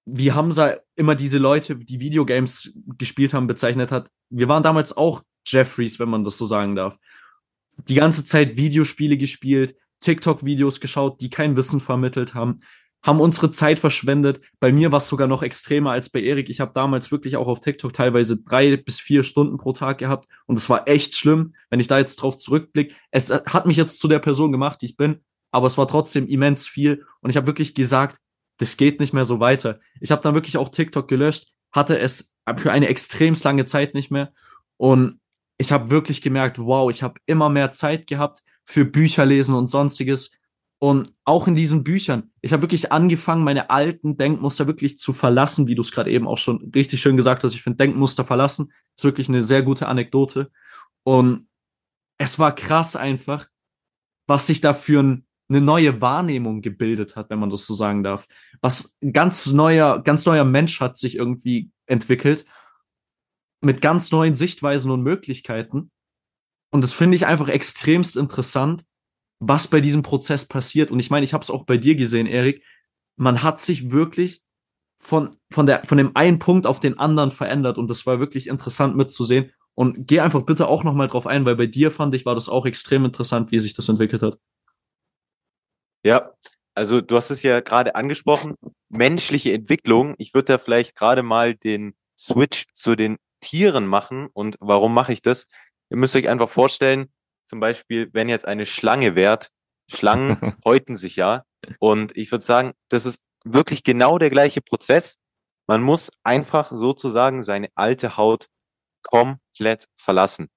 wie 0.05 0.31
Hamza 0.31 0.77
immer 0.95 1.15
diese 1.15 1.37
Leute, 1.37 1.75
die 1.75 1.99
Videogames 1.99 2.73
gespielt 2.97 3.33
haben, 3.33 3.47
bezeichnet 3.47 3.91
hat. 3.91 4.09
Wir 4.29 4.47
waren 4.47 4.63
damals 4.63 4.95
auch 4.95 5.23
Jeffries, 5.45 5.99
wenn 5.99 6.09
man 6.09 6.23
das 6.23 6.37
so 6.37 6.45
sagen 6.45 6.75
darf. 6.75 6.97
Die 7.87 7.95
ganze 7.95 8.25
Zeit 8.25 8.57
Videospiele 8.57 9.17
gespielt, 9.17 9.75
TikTok-Videos 9.99 10.79
geschaut, 10.79 11.21
die 11.21 11.29
kein 11.29 11.57
Wissen 11.57 11.79
vermittelt 11.79 12.33
haben 12.33 12.61
haben 13.07 13.21
unsere 13.21 13.51
Zeit 13.51 13.79
verschwendet. 13.79 14.41
Bei 14.59 14.73
mir 14.73 14.91
war 14.91 14.97
es 14.97 15.07
sogar 15.07 15.27
noch 15.27 15.41
extremer 15.41 15.91
als 15.91 16.09
bei 16.09 16.21
Erik. 16.21 16.49
Ich 16.49 16.59
habe 16.59 16.73
damals 16.73 17.09
wirklich 17.09 17.37
auch 17.37 17.47
auf 17.47 17.61
TikTok 17.61 17.93
teilweise 17.93 18.43
drei 18.43 18.75
bis 18.75 18.99
vier 18.99 19.23
Stunden 19.23 19.55
pro 19.55 19.71
Tag 19.71 19.97
gehabt 19.97 20.27
und 20.45 20.59
es 20.59 20.69
war 20.69 20.89
echt 20.89 21.15
schlimm, 21.15 21.55
wenn 21.69 21.79
ich 21.79 21.87
da 21.87 21.97
jetzt 21.97 22.17
drauf 22.17 22.35
zurückblicke. 22.35 22.93
Es 23.11 23.31
hat 23.31 23.65
mich 23.65 23.77
jetzt 23.77 24.01
zu 24.01 24.09
der 24.09 24.19
Person 24.19 24.51
gemacht, 24.51 24.81
die 24.81 24.87
ich 24.87 24.97
bin, 24.97 25.21
aber 25.51 25.67
es 25.67 25.77
war 25.77 25.87
trotzdem 25.87 26.27
immens 26.27 26.67
viel 26.67 27.05
und 27.21 27.29
ich 27.29 27.37
habe 27.37 27.47
wirklich 27.47 27.73
gesagt, 27.73 28.17
das 28.57 28.75
geht 28.75 28.99
nicht 28.99 29.13
mehr 29.13 29.25
so 29.25 29.39
weiter. 29.39 29.79
Ich 30.01 30.11
habe 30.11 30.21
dann 30.21 30.33
wirklich 30.33 30.57
auch 30.57 30.67
TikTok 30.67 31.07
gelöscht, 31.07 31.53
hatte 31.71 31.97
es 31.97 32.35
für 32.57 32.73
eine 32.73 32.89
extrem 32.89 33.35
lange 33.41 33.65
Zeit 33.65 33.93
nicht 33.93 34.11
mehr 34.11 34.33
und 34.75 35.21
ich 35.57 35.71
habe 35.71 35.89
wirklich 35.89 36.21
gemerkt, 36.21 36.59
wow, 36.59 36.91
ich 36.91 37.03
habe 37.03 37.21
immer 37.25 37.47
mehr 37.47 37.71
Zeit 37.71 38.05
gehabt 38.05 38.43
für 38.65 38.83
Bücher 38.83 39.25
lesen 39.25 39.55
und 39.55 39.67
sonstiges 39.67 40.31
und 40.79 41.11
auch 41.23 41.47
in 41.47 41.55
diesen 41.55 41.83
Büchern, 41.83 42.31
ich 42.41 42.53
habe 42.53 42.61
wirklich 42.61 42.91
angefangen, 42.91 43.43
meine 43.43 43.69
alten 43.71 44.15
Denkmuster 44.15 44.67
wirklich 44.67 44.99
zu 44.99 45.11
verlassen, 45.11 45.65
wie 45.67 45.73
du 45.73 45.81
es 45.81 45.91
gerade 45.91 46.11
eben 46.11 46.27
auch 46.27 46.37
schon 46.37 46.71
richtig 46.75 47.01
schön 47.01 47.17
gesagt 47.17 47.43
hast. 47.43 47.55
Ich 47.55 47.63
finde 47.63 47.77
Denkmuster 47.77 48.23
verlassen 48.23 48.71
ist 48.95 49.03
wirklich 49.03 49.29
eine 49.29 49.43
sehr 49.43 49.63
gute 49.63 49.87
Anekdote. 49.87 50.51
Und 51.03 51.47
es 52.17 52.39
war 52.39 52.53
krass 52.53 52.95
einfach, 52.95 53.47
was 54.27 54.47
sich 54.47 54.59
da 54.61 54.73
für 54.73 55.01
ein, 55.01 55.25
eine 55.49 55.61
neue 55.61 56.01
Wahrnehmung 56.01 56.61
gebildet 56.61 57.15
hat, 57.15 57.29
wenn 57.29 57.39
man 57.39 57.49
das 57.49 57.65
so 57.65 57.73
sagen 57.73 58.03
darf. 58.03 58.27
Was 58.61 58.97
ganz 59.13 59.47
neuer, 59.47 60.01
ganz 60.01 60.25
neuer 60.25 60.43
Mensch 60.45 60.81
hat 60.81 60.97
sich 60.97 61.15
irgendwie 61.15 61.71
entwickelt 61.85 62.45
mit 63.61 63.81
ganz 63.81 64.11
neuen 64.11 64.35
Sichtweisen 64.35 64.91
und 64.91 65.01
Möglichkeiten. 65.01 65.91
Und 66.71 66.83
das 66.83 66.93
finde 66.93 67.15
ich 67.15 67.25
einfach 67.25 67.47
extremst 67.47 68.17
interessant 68.17 68.83
was 69.39 69.67
bei 69.67 69.81
diesem 69.81 70.03
Prozess 70.03 70.45
passiert. 70.45 70.91
Und 70.91 70.99
ich 70.99 71.09
meine, 71.09 71.23
ich 71.23 71.33
habe 71.33 71.43
es 71.43 71.49
auch 71.49 71.65
bei 71.65 71.77
dir 71.77 71.95
gesehen, 71.95 72.27
Erik. 72.27 72.63
Man 73.15 73.43
hat 73.43 73.59
sich 73.59 73.91
wirklich 73.91 74.41
von, 74.99 75.37
von, 75.51 75.65
der, 75.65 75.83
von 75.83 75.97
dem 75.97 76.15
einen 76.15 76.39
Punkt 76.39 76.65
auf 76.65 76.79
den 76.79 76.97
anderen 76.97 77.31
verändert 77.31 77.77
und 77.77 77.89
das 77.89 78.05
war 78.05 78.19
wirklich 78.19 78.47
interessant 78.47 78.95
mitzusehen. 78.95 79.51
Und 79.75 80.07
geh 80.07 80.21
einfach 80.21 80.41
bitte 80.41 80.67
auch 80.67 80.83
nochmal 80.83 81.07
drauf 81.07 81.27
ein, 81.27 81.45
weil 81.45 81.55
bei 81.55 81.67
dir 81.67 81.91
fand 81.91 82.15
ich, 82.15 82.25
war 82.25 82.33
das 82.33 82.49
auch 82.49 82.65
extrem 82.65 83.05
interessant, 83.05 83.51
wie 83.51 83.59
sich 83.59 83.75
das 83.75 83.89
entwickelt 83.89 84.23
hat. 84.23 84.39
Ja, 86.03 86.31
also 86.73 87.01
du 87.01 87.15
hast 87.15 87.29
es 87.29 87.43
ja 87.43 87.59
gerade 87.59 87.95
angesprochen, 87.95 88.55
menschliche 88.89 89.53
Entwicklung. 89.53 90.15
Ich 90.17 90.33
würde 90.33 90.53
da 90.53 90.57
vielleicht 90.57 90.95
gerade 90.95 91.21
mal 91.21 91.53
den 91.53 91.95
Switch 92.17 92.65
zu 92.73 92.95
den 92.95 93.17
Tieren 93.39 93.85
machen. 93.85 94.29
Und 94.33 94.57
warum 94.59 94.93
mache 94.93 95.13
ich 95.13 95.21
das? 95.21 95.47
Ihr 95.89 95.97
müsst 95.97 96.15
euch 96.15 96.27
einfach 96.27 96.49
vorstellen, 96.49 97.11
zum 97.47 97.59
Beispiel, 97.59 98.09
wenn 98.13 98.29
jetzt 98.29 98.45
eine 98.45 98.65
Schlange 98.65 99.15
währt, 99.15 99.49
Schlangen 99.89 100.37
häuten 100.65 100.95
sich 100.95 101.15
ja. 101.15 101.43
Und 101.79 102.15
ich 102.15 102.31
würde 102.31 102.45
sagen, 102.45 102.73
das 102.89 103.05
ist 103.05 103.21
wirklich 103.43 103.83
genau 103.83 104.17
der 104.17 104.29
gleiche 104.29 104.61
Prozess. 104.61 105.17
Man 105.67 105.81
muss 105.81 106.11
einfach 106.23 106.71
sozusagen 106.73 107.43
seine 107.43 107.69
alte 107.75 108.17
Haut 108.17 108.47
komplett 109.01 109.87
verlassen. 109.95 110.49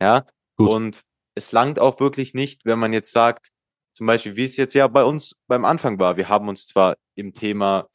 Ja. 0.00 0.24
Gut. 0.56 0.70
Und 0.70 1.02
es 1.34 1.52
langt 1.52 1.78
auch 1.78 2.00
wirklich 2.00 2.34
nicht, 2.34 2.64
wenn 2.64 2.78
man 2.78 2.92
jetzt 2.92 3.12
sagt, 3.12 3.50
zum 3.94 4.06
Beispiel, 4.06 4.36
wie 4.36 4.44
es 4.44 4.56
jetzt 4.56 4.74
ja 4.74 4.88
bei 4.88 5.04
uns 5.04 5.36
beim 5.48 5.64
Anfang 5.64 5.98
war. 5.98 6.16
Wir 6.16 6.28
haben 6.28 6.48
uns 6.48 6.66
zwar 6.66 6.96
im 7.14 7.32
Thema 7.32 7.88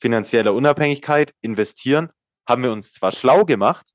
finanzielle 0.00 0.52
Unabhängigkeit 0.52 1.32
investieren, 1.42 2.10
haben 2.48 2.62
wir 2.62 2.72
uns 2.72 2.92
zwar 2.92 3.12
schlau 3.12 3.44
gemacht, 3.44 3.86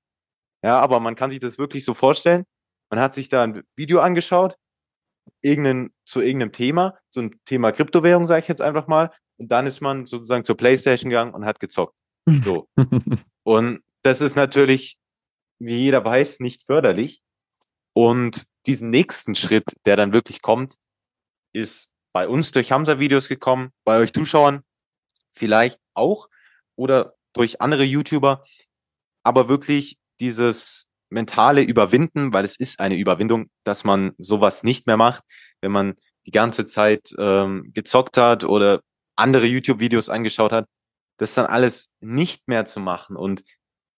ja, 0.64 0.80
aber 0.80 1.00
man 1.00 1.16
kann 1.16 1.30
sich 1.30 1.40
das 1.40 1.58
wirklich 1.58 1.84
so 1.84 1.94
vorstellen. 1.94 2.46
Man 2.90 3.00
hat 3.00 3.16
sich 3.16 3.30
da 3.30 3.44
ein 3.44 3.64
Video 3.76 4.00
angeschaut, 4.00 4.58
irgendein, 5.42 5.92
zu 6.06 6.22
irgendeinem 6.22 6.52
Thema, 6.52 6.98
so 7.10 7.22
ein 7.22 7.40
Thema 7.46 7.72
Kryptowährung, 7.72 8.26
sage 8.26 8.42
ich 8.42 8.48
jetzt 8.48 8.62
einfach 8.62 8.88
mal. 8.88 9.12
Und 9.38 9.52
dann 9.52 9.68
ist 9.68 9.82
man 9.82 10.06
sozusagen 10.06 10.46
zur 10.46 10.58
Playstation 10.58 11.10
gegangen 11.10 11.34
und 11.34 11.46
hat 11.46 11.60
gezockt. 11.60 11.96
So. 12.44 12.68
und 13.44 13.82
das 14.02 14.22
ist 14.22 14.36
natürlich, 14.36 14.98
wie 15.60 15.78
jeder 15.78 16.04
weiß, 16.04 16.40
nicht 16.40 16.66
förderlich. 16.66 17.22
Und 17.94 18.46
diesen 18.66 18.90
nächsten 18.90 19.36
Schritt, 19.36 19.76
der 19.86 19.96
dann 19.96 20.14
wirklich 20.14 20.42
kommt, 20.42 20.76
ist 21.54 21.92
bei 22.14 22.28
uns 22.28 22.52
durch 22.52 22.72
Hamza-Videos 22.72 23.28
gekommen, 23.28 23.72
bei 23.84 24.00
euch 24.00 24.14
Zuschauern 24.14 24.64
vielleicht 25.34 25.80
auch 25.94 26.30
oder 26.76 27.16
durch 27.34 27.62
andere 27.62 27.84
YouTuber, 27.84 28.44
aber 29.24 29.50
wirklich 29.50 29.98
dieses 30.20 30.87
mentale 31.10 31.62
Überwinden, 31.62 32.34
weil 32.34 32.46
es 32.46 32.60
ist 32.60 32.80
eine 32.80 32.98
Überwindung, 32.98 33.50
dass 33.64 33.84
man 33.84 34.14
sowas 34.18 34.64
nicht 34.64 34.88
mehr 34.88 34.98
macht, 34.98 35.24
wenn 35.62 35.72
man 35.72 35.96
die 36.26 36.32
ganze 36.32 36.66
Zeit 36.66 37.14
ähm, 37.18 37.72
gezockt 37.74 38.18
hat 38.18 38.44
oder 38.44 38.82
andere 39.16 39.46
YouTube-Videos 39.48 40.10
angeschaut 40.10 40.52
hat, 40.52 40.68
das 41.18 41.34
dann 41.34 41.46
alles 41.46 41.90
nicht 42.00 42.48
mehr 42.48 42.66
zu 42.66 42.80
machen 42.80 43.16
und 43.16 43.44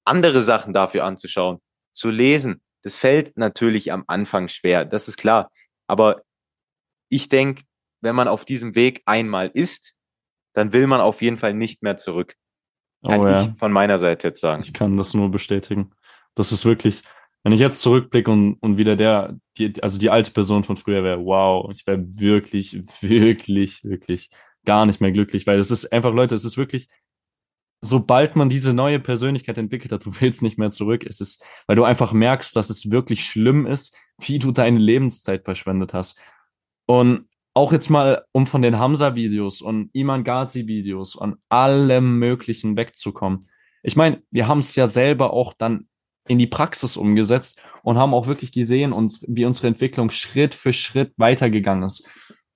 andere 0.06 0.42
Sachen 0.42 0.74
dafür 0.74 1.04
anzuschauen, 1.04 1.60
zu 1.94 2.10
lesen. 2.10 2.62
Das 2.84 2.98
fällt 2.98 3.38
natürlich 3.38 3.92
am 3.92 4.04
Anfang 4.08 4.48
schwer, 4.48 4.86
das 4.86 5.08
ist 5.08 5.18
klar. 5.18 5.52
Aber 5.88 6.22
ich 7.10 7.28
denke, 7.28 7.64
wenn 8.02 8.16
man 8.16 8.28
auf 8.28 8.46
diesem 8.46 8.76
Weg 8.76 9.02
einmal 9.06 9.52
ist, 9.54 9.94
dann 10.54 10.72
will 10.72 10.88
man 10.88 11.02
auf 11.02 11.22
jeden 11.22 11.38
Fall 11.38 11.54
nicht 11.54 11.84
mehr 11.84 11.98
zurück. 11.98 12.36
Kann 13.06 13.22
oh, 13.22 13.28
ja. 13.28 13.44
ich 13.44 13.60
von 13.60 13.72
meiner 13.72 14.00
Seite 14.00 14.28
jetzt 14.28 14.42
sagen. 14.42 14.62
Ich 14.64 14.74
kann 14.74 14.98
das 14.98 15.14
nur 15.14 15.30
bestätigen. 15.32 15.92
Das 16.36 16.52
ist 16.52 16.66
wirklich, 16.66 17.02
wenn 17.44 17.54
ich 17.54 17.60
jetzt 17.60 17.82
zurückblicke 17.82 18.32
und, 18.32 18.56
und 18.56 18.78
wieder 18.78 18.96
der, 18.96 19.38
die, 19.58 19.74
also 19.82 19.98
die 20.00 20.10
alte 20.10 20.32
Person 20.32 20.64
von 20.64 20.78
früher 20.78 21.04
wäre, 21.04 21.24
wow, 21.24 21.70
ich 21.72 21.86
wäre 21.88 22.04
wirklich, 22.20 22.84
wirklich, 23.02 23.84
wirklich 23.84 24.30
gar 24.66 24.86
nicht 24.86 25.02
mehr 25.02 25.12
glücklich, 25.12 25.48
weil 25.48 25.60
es 25.60 25.72
ist 25.72 25.92
einfach, 25.92 26.14
Leute, 26.14 26.36
es 26.36 26.46
ist 26.46 26.58
wirklich, 26.58 26.90
sobald 27.82 28.36
man 28.36 28.50
diese 28.50 28.74
neue 28.74 29.00
Persönlichkeit 29.00 29.58
entwickelt 29.58 29.92
hat, 29.92 30.06
du 30.06 30.12
willst 30.20 30.44
nicht 30.44 30.58
mehr 30.58 30.72
zurück. 30.72 31.06
Es 31.06 31.22
ist, 31.22 31.46
weil 31.68 31.76
du 31.76 31.84
einfach 31.84 32.12
merkst, 32.12 32.56
dass 32.56 32.70
es 32.70 32.92
wirklich 32.92 33.26
schlimm 33.26 33.66
ist, 33.66 33.96
wie 34.20 34.40
du 34.40 34.52
deine 34.52 34.80
Lebenszeit 34.80 35.46
verschwendet 35.46 35.94
hast. 35.94 36.20
Und 36.86 37.28
auch 37.54 37.72
jetzt 37.72 37.90
mal, 37.90 38.26
um 38.32 38.48
von 38.48 38.62
den 38.62 38.80
Hamza-Videos 38.80 39.62
und 39.62 39.90
Iman 39.94 40.24
Ghazi-Videos 40.24 41.16
und 41.16 41.38
allem 41.50 42.20
Möglichen 42.20 42.78
wegzukommen. 42.78 43.40
Ich 43.84 43.96
meine, 43.96 44.22
wir 44.30 44.48
haben 44.48 44.60
es 44.60 44.76
ja 44.76 44.88
selber 44.88 45.34
auch 45.34 45.54
dann 45.54 45.89
in 46.30 46.38
die 46.38 46.48
Praxis 46.48 46.96
umgesetzt 46.96 47.62
und 47.84 47.98
haben 47.98 48.14
auch 48.14 48.28
wirklich 48.28 48.52
gesehen, 48.52 48.94
uns, 48.94 49.26
wie 49.28 49.46
unsere 49.46 49.68
Entwicklung 49.68 50.12
Schritt 50.12 50.56
für 50.56 50.74
Schritt 50.74 51.12
weitergegangen 51.18 51.84
ist. 51.84 52.08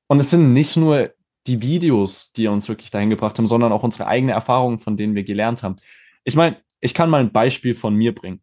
Und 0.07 0.19
es 0.19 0.29
sind 0.29 0.53
nicht 0.53 0.77
nur 0.77 1.11
die 1.47 1.61
Videos, 1.61 2.31
die 2.31 2.47
uns 2.47 2.69
wirklich 2.69 2.91
dahin 2.91 3.09
gebracht 3.09 3.37
haben, 3.37 3.47
sondern 3.47 3.71
auch 3.71 3.83
unsere 3.83 4.07
eigenen 4.07 4.35
Erfahrungen, 4.35 4.79
von 4.79 4.95
denen 4.95 5.15
wir 5.15 5.23
gelernt 5.23 5.63
haben. 5.63 5.77
Ich 6.23 6.35
meine, 6.35 6.57
ich 6.79 6.93
kann 6.93 7.09
mal 7.09 7.21
ein 7.21 7.31
Beispiel 7.31 7.73
von 7.73 7.95
mir 7.95 8.13
bringen. 8.13 8.41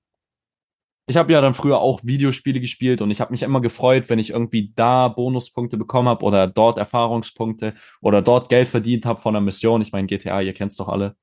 Ich 1.07 1.17
habe 1.17 1.33
ja 1.33 1.41
dann 1.41 1.55
früher 1.55 1.79
auch 1.79 2.01
Videospiele 2.05 2.61
gespielt 2.61 3.03
und 3.03 3.11
ich 3.11 3.21
habe 3.21 3.33
mich 3.33 3.43
immer 3.43 3.61
gefreut, 3.61 4.09
wenn 4.09 4.19
ich 4.19 4.31
irgendwie 4.31 4.73
da 4.75 5.09
Bonuspunkte 5.09 5.77
bekommen 5.77 6.09
habe 6.09 6.25
oder 6.25 6.47
dort 6.47 6.79
Erfahrungspunkte 6.79 7.75
oder 8.01 8.23
dort 8.23 8.49
Geld 8.49 8.69
verdient 8.69 9.07
habe 9.07 9.21
von 9.21 9.35
einer 9.35 9.45
Mission. 9.45 9.83
Ich 9.83 9.93
meine, 9.93 10.07
GTA, 10.07 10.41
ihr 10.41 10.55
kennt's 10.55 10.77
doch 10.77 10.89
alle. 10.89 11.17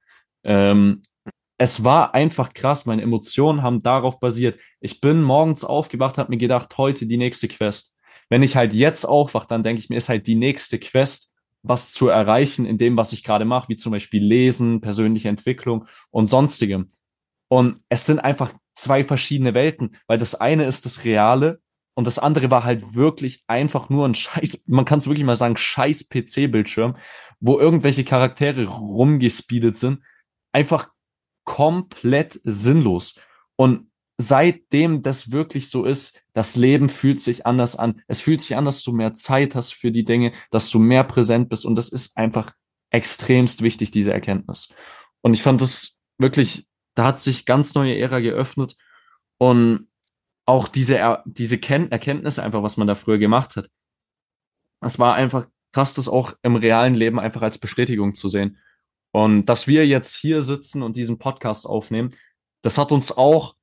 Ähm, 0.43 1.01
es 1.57 1.83
war 1.83 2.13
einfach 2.13 2.53
krass. 2.53 2.85
Meine 2.85 3.01
Emotionen 3.01 3.63
haben 3.63 3.79
darauf 3.79 4.19
basiert. 4.19 4.59
Ich 4.79 5.01
bin 5.01 5.21
morgens 5.23 5.63
aufgewacht, 5.63 6.17
habe 6.17 6.29
mir 6.29 6.37
gedacht, 6.37 6.77
heute 6.77 7.07
die 7.07 7.17
nächste 7.17 7.47
Quest. 7.47 7.95
Wenn 8.29 8.43
ich 8.43 8.55
halt 8.55 8.73
jetzt 8.73 9.05
aufwache, 9.05 9.47
dann 9.47 9.63
denke 9.63 9.79
ich 9.79 9.89
mir, 9.89 9.97
ist 9.97 10.09
halt 10.09 10.27
die 10.27 10.35
nächste 10.35 10.79
Quest, 10.79 11.31
was 11.63 11.91
zu 11.91 12.09
erreichen 12.09 12.65
in 12.65 12.77
dem, 12.77 12.97
was 12.97 13.13
ich 13.13 13.23
gerade 13.23 13.45
mache, 13.45 13.69
wie 13.69 13.75
zum 13.75 13.91
Beispiel 13.91 14.23
Lesen, 14.23 14.81
persönliche 14.81 15.29
Entwicklung 15.29 15.87
und 16.11 16.29
sonstigem. 16.29 16.91
Und 17.49 17.81
es 17.89 18.05
sind 18.05 18.19
einfach 18.19 18.53
zwei 18.75 19.03
verschiedene 19.03 19.53
Welten, 19.53 19.95
weil 20.07 20.17
das 20.17 20.35
eine 20.35 20.65
ist 20.65 20.85
das 20.85 21.05
Reale 21.05 21.61
und 21.95 22.05
das 22.05 22.19
andere 22.19 22.51
war 22.51 22.63
halt 22.63 22.93
wirklich 22.93 23.43
einfach 23.47 23.89
nur 23.89 24.07
ein 24.07 24.13
scheiß, 24.13 24.65
man 24.67 24.85
kann 24.85 24.99
es 24.99 25.07
wirklich 25.07 25.25
mal 25.25 25.35
sagen, 25.35 25.57
scheiß 25.57 26.09
PC-Bildschirm, 26.09 26.95
wo 27.39 27.59
irgendwelche 27.59 28.03
Charaktere 28.03 28.65
rumgespeedet 28.65 29.77
sind. 29.77 30.03
Einfach 30.51 30.89
komplett 31.47 32.39
sinnlos. 32.43 33.15
Und 33.55 33.89
seitdem 34.19 35.01
das 35.01 35.31
wirklich 35.31 35.71
so 35.71 35.85
ist, 35.85 36.21
das 36.33 36.55
Leben 36.55 36.89
fühlt 36.89 37.21
sich 37.21 37.47
anders 37.47 37.75
an. 37.75 38.01
Es 38.07 38.21
fühlt 38.21 38.41
sich 38.41 38.55
an, 38.55 38.65
dass 38.65 38.83
du 38.83 38.91
mehr 38.91 39.15
Zeit 39.15 39.55
hast 39.55 39.73
für 39.73 39.91
die 39.91 40.05
Dinge, 40.05 40.33
dass 40.51 40.69
du 40.69 40.77
mehr 40.77 41.03
präsent 41.03 41.49
bist. 41.49 41.65
Und 41.65 41.75
das 41.75 41.89
ist 41.89 42.17
einfach 42.17 42.53
extremst 42.91 43.63
wichtig, 43.63 43.89
diese 43.89 44.13
Erkenntnis. 44.13 44.73
Und 45.21 45.33
ich 45.33 45.41
fand 45.41 45.61
das 45.61 45.99
wirklich 46.19 46.67
da 46.97 47.05
hat 47.05 47.19
sich 47.19 47.45
ganz 47.45 47.75
neue 47.75 47.95
Ära 47.95 48.19
geöffnet 48.21 48.75
und 49.37 49.87
auch 50.47 50.67
diese, 50.67 51.21
diese 51.25 51.59
Ken 51.59 51.91
Erkenntnisse 51.91 52.41
einfach, 52.41 52.63
was 52.63 52.75
man 52.77 52.87
da 52.87 52.95
früher 52.95 53.19
gemacht 53.19 53.55
hat. 53.55 53.69
Es 54.81 54.97
war 54.97 55.13
einfach 55.13 55.47
krass, 55.73 55.93
das 55.93 56.09
auch 56.09 56.33
im 56.41 56.55
realen 56.55 56.95
Leben 56.95 57.19
einfach 57.19 57.43
als 57.43 57.59
Bestätigung 57.59 58.15
zu 58.15 58.29
sehen. 58.29 58.57
Und 59.17 59.47
dass 59.47 59.65
wir 59.65 59.87
jetzt 59.87 60.15
hier 60.15 60.43
sitzen 60.43 60.83
und 60.83 60.95
diesen 60.95 61.17
Podcast 61.17 61.65
aufnehmen, 61.65 62.11
das 62.61 62.77
hat 62.77 62.91
uns 62.91 63.17
auch 63.17 63.55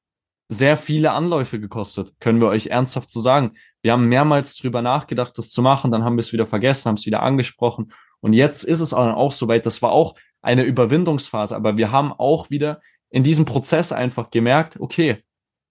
sehr 0.49 0.77
viele 0.77 1.13
Anläufe 1.13 1.61
gekostet, 1.61 2.13
können 2.19 2.41
wir 2.41 2.49
euch 2.49 2.67
ernsthaft 2.67 3.09
so 3.09 3.21
sagen. 3.21 3.53
Wir 3.81 3.93
haben 3.93 4.09
mehrmals 4.09 4.57
drüber 4.57 4.83
nachgedacht, 4.83 5.39
das 5.39 5.51
zu 5.51 5.63
machen, 5.63 5.93
dann 5.93 6.03
haben 6.03 6.17
wir 6.17 6.23
es 6.23 6.33
wieder 6.33 6.49
vergessen, 6.49 6.89
haben 6.89 6.97
es 6.97 7.07
wieder 7.07 7.23
angesprochen. 7.23 7.93
Und 8.19 8.33
jetzt 8.33 8.65
ist 8.65 8.81
es 8.81 8.93
auch 8.93 9.31
soweit, 9.31 9.65
das 9.65 9.81
war 9.81 9.93
auch 9.93 10.17
eine 10.43 10.65
Überwindungsphase, 10.65 11.55
aber 11.55 11.77
wir 11.77 11.93
haben 11.93 12.13
auch 12.13 12.51
wieder 12.51 12.81
in 13.11 13.23
diesem 13.23 13.45
Prozess 13.45 13.93
einfach 13.93 14.33
gemerkt, 14.33 14.81
okay, 14.81 15.23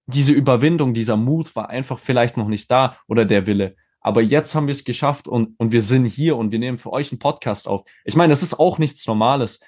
diese 0.06 0.32
Überwindung, 0.32 0.94
dieser 0.94 1.18
Mut 1.18 1.58
war 1.58 1.70
einfach 1.70 2.00
vielleicht 2.00 2.38
noch 2.38 2.48
nicht 2.48 2.72
da 2.72 2.96
oder 3.10 3.26
der 3.26 3.48
Wille. 3.48 3.76
Aber 4.00 4.22
jetzt 4.22 4.54
haben 4.54 4.68
wir 4.68 4.74
es 4.74 4.84
geschafft 4.84 5.28
und, 5.30 5.56
und 5.58 5.72
wir 5.72 5.82
sind 5.82 6.06
hier 6.06 6.36
und 6.36 6.52
wir 6.52 6.60
nehmen 6.60 6.78
für 6.78 6.92
euch 6.92 7.12
einen 7.12 7.20
Podcast 7.20 7.70
auf. 7.70 7.84
Ich 8.04 8.18
meine, 8.18 8.32
das 8.32 8.44
ist 8.44 8.60
auch 8.60 8.78
nichts 8.78 9.08
Normales. 9.08 9.62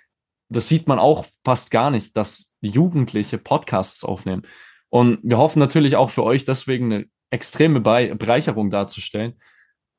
Das 0.50 0.68
sieht 0.68 0.88
man 0.88 1.00
auch 1.00 1.26
fast 1.44 1.72
gar 1.72 1.92
nicht, 1.92 2.16
dass 2.16 2.54
Jugendliche 2.62 3.38
Podcasts 3.38 4.04
aufnehmen. 4.04 4.44
Und 4.90 5.20
wir 5.24 5.38
hoffen 5.38 5.60
natürlich 5.60 5.96
auch 5.96 6.10
für 6.10 6.24
euch 6.24 6.46
deswegen 6.46 6.92
eine 6.92 7.06
extreme 7.30 7.82
Bereicherung 7.82 8.70
darzustellen. 8.70 9.36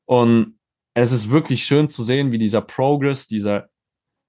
Und 0.05 0.59
es 0.93 1.11
ist 1.11 1.29
wirklich 1.29 1.65
schön 1.65 1.89
zu 1.89 2.03
sehen, 2.03 2.31
wie 2.31 2.39
dieser 2.39 2.61
Progress, 2.61 3.27
dieser, 3.27 3.69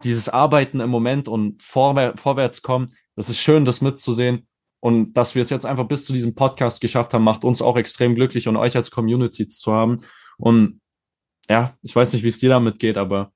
dieses 0.03 0.29
Arbeiten 0.29 0.81
im 0.81 0.91
Moment 0.91 1.29
und 1.29 1.63
vorwär 1.63 2.17
vorwärts 2.17 2.63
kommen. 2.63 2.95
Das 3.17 3.31
ist 3.31 3.39
schön, 3.39 3.65
das 3.65 3.81
mitzusehen. 3.81 4.47
Und 4.81 5.15
dass 5.15 5.35
wir 5.35 5.43
es 5.43 5.51
jetzt 5.51 5.67
einfach 5.67 5.89
bis 5.89 6.05
zu 6.05 6.13
diesem 6.13 6.35
Podcast 6.35 6.81
geschafft 6.81 7.15
haben, 7.15 7.25
macht 7.25 7.45
uns 7.45 7.63
auch 7.63 7.77
extrem 7.77 8.15
glücklich 8.15 8.47
und 8.47 8.57
euch 8.57 8.77
als 8.77 8.91
Community 8.91 9.49
zu 9.49 9.73
haben. 9.73 10.05
Und 10.37 10.81
ja, 11.49 11.75
ich 11.83 11.97
weiß 11.97 12.13
nicht, 12.13 12.23
wie 12.23 12.29
es 12.29 12.39
dir 12.39 12.51
damit 12.51 12.79
geht, 12.79 12.97
aber 12.97 13.33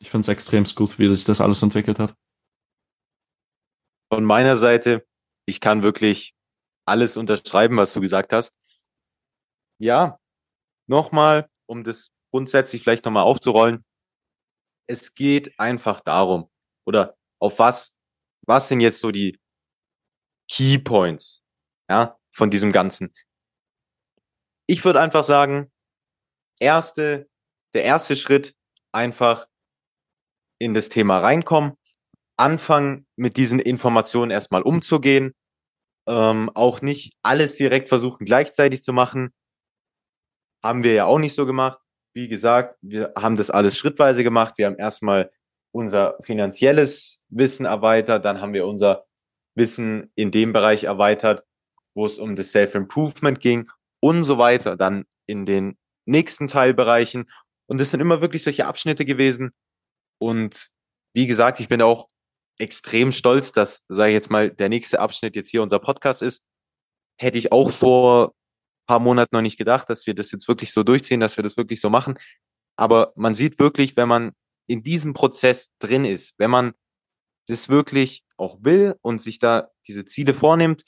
ich 0.00 0.10
finde 0.10 0.24
es 0.24 0.28
extrem 0.28 0.64
gut, 0.64 0.98
wie 0.98 1.14
sich 1.14 1.24
das 1.24 1.40
alles 1.40 1.62
entwickelt 1.62 1.98
hat. 1.98 2.14
Von 4.12 4.24
meiner 4.24 4.56
Seite, 4.56 5.06
ich 5.46 5.60
kann 5.60 5.82
wirklich 5.82 6.34
alles 6.86 7.16
unterschreiben, 7.16 7.76
was 7.76 7.92
du 7.92 8.00
gesagt 8.00 8.32
hast. 8.32 8.54
Ja, 9.78 10.18
nochmal, 10.86 11.48
um 11.66 11.84
das 11.84 12.10
grundsätzlich 12.30 12.82
vielleicht 12.82 13.04
nochmal 13.04 13.24
aufzurollen. 13.24 13.84
Es 14.88 15.14
geht 15.14 15.58
einfach 15.58 16.00
darum, 16.00 16.50
oder 16.86 17.16
auf 17.40 17.58
was, 17.58 17.96
was 18.46 18.68
sind 18.68 18.80
jetzt 18.80 19.00
so 19.00 19.10
die 19.10 19.38
Key 20.50 20.78
Points, 20.78 21.44
ja, 21.90 22.18
von 22.34 22.50
diesem 22.50 22.72
Ganzen. 22.72 23.12
Ich 24.66 24.84
würde 24.84 25.00
einfach 25.00 25.24
sagen, 25.24 25.70
erste, 26.58 27.28
der 27.74 27.84
erste 27.84 28.16
Schritt 28.16 28.56
einfach 28.92 29.46
in 30.58 30.74
das 30.74 30.88
Thema 30.88 31.18
reinkommen, 31.18 31.72
anfangen 32.36 33.06
mit 33.16 33.36
diesen 33.36 33.58
Informationen 33.58 34.30
erstmal 34.30 34.62
umzugehen, 34.62 35.34
ähm, 36.06 36.50
auch 36.54 36.80
nicht 36.80 37.14
alles 37.22 37.56
direkt 37.56 37.88
versuchen 37.88 38.24
gleichzeitig 38.24 38.82
zu 38.82 38.92
machen. 38.92 39.32
Haben 40.62 40.82
wir 40.82 40.94
ja 40.94 41.04
auch 41.04 41.18
nicht 41.18 41.34
so 41.34 41.46
gemacht. 41.46 41.78
Wie 42.14 42.28
gesagt, 42.28 42.76
wir 42.80 43.12
haben 43.16 43.36
das 43.36 43.50
alles 43.50 43.76
schrittweise 43.76 44.24
gemacht. 44.24 44.54
Wir 44.56 44.66
haben 44.66 44.76
erstmal 44.76 45.30
unser 45.72 46.16
finanzielles 46.22 47.22
Wissen 47.28 47.66
erweitert, 47.66 48.24
dann 48.24 48.40
haben 48.40 48.54
wir 48.54 48.66
unser 48.66 49.04
Wissen 49.54 50.10
in 50.14 50.30
dem 50.30 50.52
Bereich 50.52 50.84
erweitert, 50.84 51.44
wo 51.94 52.06
es 52.06 52.18
um 52.18 52.36
das 52.36 52.52
Self-Improvement 52.52 53.40
ging 53.40 53.70
und 54.00 54.24
so 54.24 54.38
weiter, 54.38 54.76
dann 54.76 55.04
in 55.26 55.44
den 55.44 55.76
nächsten 56.06 56.48
Teilbereichen. 56.48 57.26
Und 57.66 57.80
das 57.80 57.90
sind 57.90 58.00
immer 58.00 58.20
wirklich 58.20 58.42
solche 58.42 58.66
Abschnitte 58.66 59.04
gewesen. 59.04 59.52
Und 60.18 60.68
wie 61.14 61.26
gesagt, 61.26 61.60
ich 61.60 61.68
bin 61.68 61.82
auch 61.82 62.08
extrem 62.58 63.12
stolz, 63.12 63.52
dass, 63.52 63.84
sage 63.88 64.10
ich 64.10 64.14
jetzt 64.14 64.30
mal, 64.30 64.50
der 64.50 64.68
nächste 64.68 65.00
Abschnitt 65.00 65.36
jetzt 65.36 65.50
hier 65.50 65.62
unser 65.62 65.78
Podcast 65.78 66.22
ist. 66.22 66.42
Hätte 67.20 67.38
ich 67.38 67.52
auch 67.52 67.70
vor 67.70 68.34
paar 68.88 68.98
Monaten 68.98 69.36
noch 69.36 69.42
nicht 69.42 69.58
gedacht, 69.58 69.88
dass 69.88 70.06
wir 70.06 70.14
das 70.14 70.32
jetzt 70.32 70.48
wirklich 70.48 70.72
so 70.72 70.82
durchziehen, 70.82 71.20
dass 71.20 71.36
wir 71.36 71.44
das 71.44 71.56
wirklich 71.56 71.80
so 71.80 71.90
machen. 71.90 72.18
Aber 72.76 73.12
man 73.14 73.34
sieht 73.34 73.58
wirklich, 73.58 73.96
wenn 73.96 74.08
man 74.08 74.32
in 74.66 74.82
diesem 74.82 75.12
Prozess 75.12 75.70
drin 75.78 76.04
ist, 76.04 76.34
wenn 76.38 76.50
man 76.50 76.72
das 77.46 77.68
wirklich 77.68 78.24
auch 78.36 78.58
will 78.62 78.96
und 79.02 79.22
sich 79.22 79.38
da 79.38 79.68
diese 79.86 80.04
Ziele 80.04 80.34
vornimmt 80.34 80.82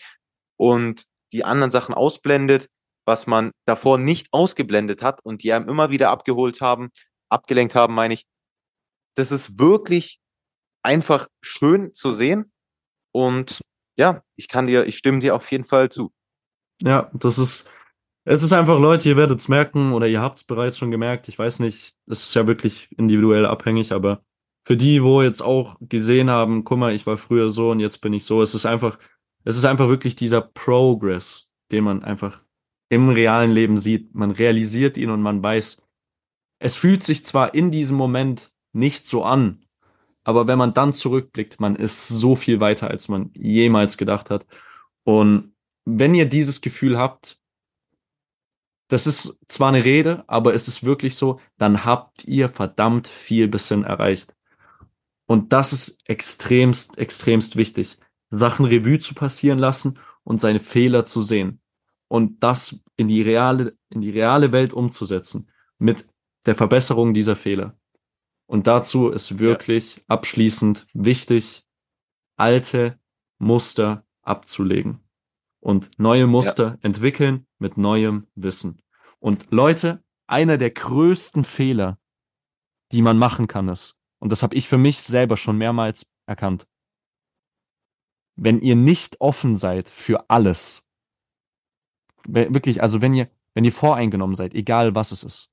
und 0.56 1.04
die 1.32 1.44
anderen 1.44 1.70
Sachen 1.70 1.94
ausblendet, 1.94 2.68
was 3.06 3.26
man 3.26 3.52
davor 3.66 3.98
nicht 3.98 4.28
ausgeblendet 4.32 5.02
hat 5.02 5.24
und 5.24 5.42
die 5.42 5.52
einem 5.52 5.68
immer 5.68 5.90
wieder 5.90 6.10
abgeholt 6.10 6.60
haben, 6.60 6.90
abgelenkt 7.28 7.74
haben, 7.74 7.94
meine 7.94 8.14
ich. 8.14 8.24
Das 9.20 9.32
ist 9.32 9.58
wirklich 9.58 10.18
einfach 10.82 11.28
schön 11.42 11.92
zu 11.92 12.12
sehen 12.12 12.50
und 13.12 13.60
ja, 13.96 14.22
ich 14.34 14.48
kann 14.48 14.66
dir, 14.66 14.86
ich 14.86 14.96
stimme 14.96 15.18
dir 15.18 15.34
auf 15.34 15.50
jeden 15.52 15.64
Fall 15.64 15.90
zu. 15.90 16.10
Ja, 16.80 17.10
das 17.12 17.38
ist, 17.38 17.68
es 18.24 18.42
ist 18.42 18.54
einfach, 18.54 18.80
Leute, 18.80 19.10
ihr 19.10 19.18
werdet 19.18 19.38
es 19.38 19.48
merken 19.48 19.92
oder 19.92 20.08
ihr 20.08 20.22
habt 20.22 20.38
es 20.38 20.44
bereits 20.44 20.78
schon 20.78 20.90
gemerkt. 20.90 21.28
Ich 21.28 21.38
weiß 21.38 21.58
nicht, 21.58 21.94
es 22.06 22.22
ist 22.24 22.34
ja 22.34 22.46
wirklich 22.46 22.88
individuell 22.96 23.44
abhängig, 23.44 23.92
aber 23.92 24.24
für 24.64 24.78
die, 24.78 25.02
wo 25.02 25.20
jetzt 25.20 25.42
auch 25.42 25.76
gesehen 25.80 26.30
haben, 26.30 26.64
guck 26.64 26.78
mal, 26.78 26.94
ich 26.94 27.06
war 27.06 27.18
früher 27.18 27.50
so 27.50 27.70
und 27.72 27.80
jetzt 27.80 27.98
bin 27.98 28.14
ich 28.14 28.24
so, 28.24 28.40
es 28.40 28.54
ist 28.54 28.64
einfach, 28.64 28.98
es 29.44 29.54
ist 29.54 29.66
einfach 29.66 29.88
wirklich 29.88 30.16
dieser 30.16 30.40
Progress, 30.40 31.50
den 31.70 31.84
man 31.84 32.02
einfach 32.02 32.42
im 32.88 33.10
realen 33.10 33.50
Leben 33.50 33.76
sieht. 33.76 34.14
Man 34.14 34.30
realisiert 34.30 34.96
ihn 34.96 35.10
und 35.10 35.20
man 35.20 35.42
weiß, 35.42 35.82
es 36.58 36.76
fühlt 36.76 37.02
sich 37.02 37.26
zwar 37.26 37.54
in 37.54 37.70
diesem 37.70 37.98
Moment 37.98 38.50
nicht 38.72 39.06
so 39.06 39.24
an, 39.24 39.64
aber 40.24 40.46
wenn 40.46 40.58
man 40.58 40.74
dann 40.74 40.92
zurückblickt, 40.92 41.60
man 41.60 41.76
ist 41.76 42.08
so 42.08 42.36
viel 42.36 42.60
weiter, 42.60 42.88
als 42.88 43.08
man 43.08 43.30
jemals 43.34 43.96
gedacht 43.96 44.30
hat. 44.30 44.46
Und 45.04 45.54
wenn 45.84 46.14
ihr 46.14 46.26
dieses 46.26 46.60
Gefühl 46.60 46.98
habt, 46.98 47.38
das 48.88 49.06
ist 49.06 49.40
zwar 49.48 49.68
eine 49.68 49.84
Rede, 49.84 50.24
aber 50.26 50.52
es 50.52 50.68
ist 50.68 50.84
wirklich 50.84 51.16
so, 51.16 51.40
dann 51.58 51.84
habt 51.84 52.24
ihr 52.24 52.48
verdammt 52.48 53.08
viel 53.08 53.48
bis 53.48 53.68
hin 53.68 53.84
erreicht. 53.84 54.34
Und 55.26 55.52
das 55.52 55.72
ist 55.72 56.00
extremst, 56.06 56.98
extremst 56.98 57.56
wichtig. 57.56 57.98
Sachen 58.30 58.66
Revue 58.66 58.98
zu 58.98 59.14
passieren 59.14 59.58
lassen 59.58 59.98
und 60.24 60.40
seine 60.40 60.60
Fehler 60.60 61.06
zu 61.06 61.22
sehen. 61.22 61.60
Und 62.08 62.42
das 62.42 62.84
in 62.96 63.08
die 63.08 63.22
reale, 63.22 63.76
in 63.88 64.00
die 64.00 64.10
reale 64.10 64.52
Welt 64.52 64.72
umzusetzen. 64.72 65.48
Mit 65.78 66.06
der 66.46 66.56
Verbesserung 66.56 67.14
dieser 67.14 67.36
Fehler. 67.36 67.79
Und 68.50 68.66
dazu 68.66 69.10
ist 69.10 69.38
wirklich 69.38 69.98
ja. 69.98 70.02
abschließend 70.08 70.88
wichtig, 70.92 71.64
alte 72.36 72.98
Muster 73.38 74.04
abzulegen 74.22 74.98
und 75.60 75.96
neue 76.00 76.26
Muster 76.26 76.70
ja. 76.70 76.78
entwickeln 76.82 77.46
mit 77.58 77.76
neuem 77.76 78.26
Wissen. 78.34 78.82
Und 79.20 79.52
Leute, 79.52 80.02
einer 80.26 80.58
der 80.58 80.72
größten 80.72 81.44
Fehler, 81.44 82.00
die 82.90 83.02
man 83.02 83.18
machen 83.18 83.46
kann, 83.46 83.68
ist, 83.68 83.96
und 84.18 84.32
das 84.32 84.42
habe 84.42 84.56
ich 84.56 84.66
für 84.66 84.78
mich 84.78 85.00
selber 85.00 85.36
schon 85.36 85.56
mehrmals 85.56 86.10
erkannt. 86.26 86.66
Wenn 88.34 88.60
ihr 88.62 88.74
nicht 88.74 89.20
offen 89.20 89.54
seid 89.54 89.88
für 89.88 90.28
alles, 90.28 90.90
wirklich, 92.26 92.82
also 92.82 93.00
wenn 93.00 93.14
ihr, 93.14 93.30
wenn 93.54 93.62
ihr 93.62 93.72
voreingenommen 93.72 94.34
seid, 94.34 94.54
egal 94.54 94.96
was 94.96 95.12
es 95.12 95.22
ist, 95.22 95.52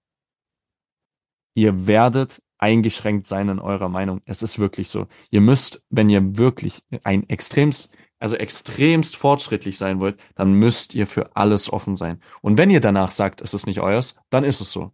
ihr 1.54 1.86
werdet 1.86 2.42
eingeschränkt 2.58 3.28
sein 3.28 3.50
in 3.50 3.60
eurer 3.60 3.90
Meinung. 3.90 4.22
Es 4.26 4.42
ist 4.42 4.60
wirklich 4.60 4.90
so. 4.90 5.08
Ihr 5.30 5.42
müsst, 5.42 5.82
wenn 5.90 6.10
ihr 6.10 6.38
wirklich 6.38 6.84
ein 7.04 7.28
extremst, 7.30 7.92
also 8.20 8.36
extremst 8.36 9.16
fortschrittlich 9.16 9.78
sein 9.78 10.00
wollt, 10.00 10.20
dann 10.36 10.54
müsst 10.54 10.96
ihr 10.96 11.08
für 11.08 11.36
alles 11.36 11.72
offen 11.72 11.96
sein. 11.96 12.22
Und 12.42 12.58
wenn 12.58 12.70
ihr 12.70 12.82
danach 12.82 13.12
sagt, 13.12 13.42
es 13.42 13.54
ist 13.54 13.68
nicht 13.68 13.80
euers, 13.80 14.20
dann 14.30 14.44
ist 14.44 14.62
es 14.62 14.72
so. 14.72 14.92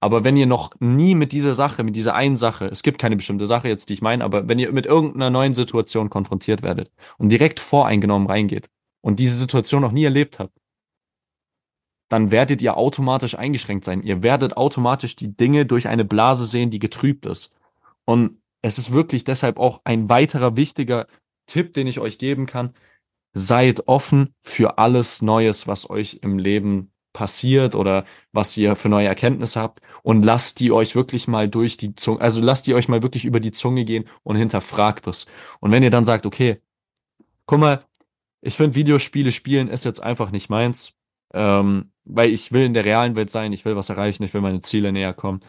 Aber 0.00 0.22
wenn 0.22 0.36
ihr 0.36 0.46
noch 0.46 0.70
nie 0.78 1.14
mit 1.14 1.32
dieser 1.32 1.54
Sache, 1.54 1.82
mit 1.82 1.96
dieser 1.96 2.14
einen 2.14 2.36
Sache, 2.36 2.66
es 2.66 2.82
gibt 2.82 3.00
keine 3.00 3.16
bestimmte 3.16 3.46
Sache 3.46 3.68
jetzt, 3.68 3.88
die 3.88 3.94
ich 3.94 4.02
meine, 4.02 4.22
aber 4.24 4.48
wenn 4.48 4.58
ihr 4.58 4.72
mit 4.72 4.86
irgendeiner 4.86 5.30
neuen 5.30 5.54
Situation 5.54 6.08
konfrontiert 6.08 6.62
werdet 6.62 6.92
und 7.16 7.30
direkt 7.30 7.58
voreingenommen 7.58 8.28
reingeht 8.28 8.68
und 9.00 9.18
diese 9.18 9.36
Situation 9.36 9.82
noch 9.82 9.90
nie 9.92 10.04
erlebt 10.04 10.38
habt, 10.38 10.52
dann 12.08 12.30
werdet 12.30 12.62
ihr 12.62 12.76
automatisch 12.76 13.36
eingeschränkt 13.36 13.84
sein. 13.84 14.02
Ihr 14.02 14.22
werdet 14.22 14.56
automatisch 14.56 15.16
die 15.16 15.36
Dinge 15.36 15.66
durch 15.66 15.88
eine 15.88 16.04
Blase 16.04 16.46
sehen, 16.46 16.70
die 16.70 16.78
getrübt 16.78 17.26
ist. 17.26 17.54
Und 18.04 18.40
es 18.62 18.78
ist 18.78 18.92
wirklich 18.92 19.24
deshalb 19.24 19.58
auch 19.58 19.80
ein 19.84 20.08
weiterer 20.08 20.56
wichtiger 20.56 21.06
Tipp, 21.46 21.72
den 21.74 21.86
ich 21.86 22.00
euch 22.00 22.18
geben 22.18 22.46
kann. 22.46 22.74
Seid 23.34 23.86
offen 23.86 24.34
für 24.42 24.78
alles 24.78 25.22
Neues, 25.22 25.66
was 25.66 25.90
euch 25.90 26.20
im 26.22 26.38
Leben 26.38 26.90
passiert 27.12 27.74
oder 27.74 28.04
was 28.32 28.56
ihr 28.56 28.76
für 28.76 28.88
neue 28.88 29.06
Erkenntnisse 29.08 29.60
habt 29.60 29.80
und 30.02 30.22
lasst 30.22 30.60
die 30.60 30.72
euch 30.72 30.94
wirklich 30.94 31.26
mal 31.26 31.48
durch 31.48 31.76
die 31.76 31.94
Zunge, 31.94 32.20
also 32.20 32.40
lasst 32.40 32.66
die 32.66 32.74
euch 32.74 32.88
mal 32.88 33.02
wirklich 33.02 33.24
über 33.24 33.40
die 33.40 33.50
Zunge 33.50 33.84
gehen 33.84 34.04
und 34.22 34.36
hinterfragt 34.36 35.06
es. 35.08 35.26
Und 35.60 35.72
wenn 35.72 35.82
ihr 35.82 35.90
dann 35.90 36.04
sagt, 36.04 36.26
okay, 36.26 36.60
guck 37.46 37.58
mal, 37.58 37.84
ich 38.40 38.56
finde 38.56 38.76
Videospiele 38.76 39.32
spielen 39.32 39.68
ist 39.68 39.84
jetzt 39.84 40.02
einfach 40.02 40.30
nicht 40.30 40.48
meins, 40.48 40.94
ähm, 41.34 41.92
weil 42.04 42.30
ich 42.30 42.52
will 42.52 42.64
in 42.64 42.74
der 42.74 42.84
realen 42.84 43.16
Welt 43.16 43.30
sein, 43.30 43.52
ich 43.52 43.64
will 43.64 43.76
was 43.76 43.90
erreichen, 43.90 44.22
ich 44.22 44.34
will 44.34 44.40
meine 44.40 44.60
Ziele 44.60 44.92
näher 44.92 45.14
kommen. 45.14 45.40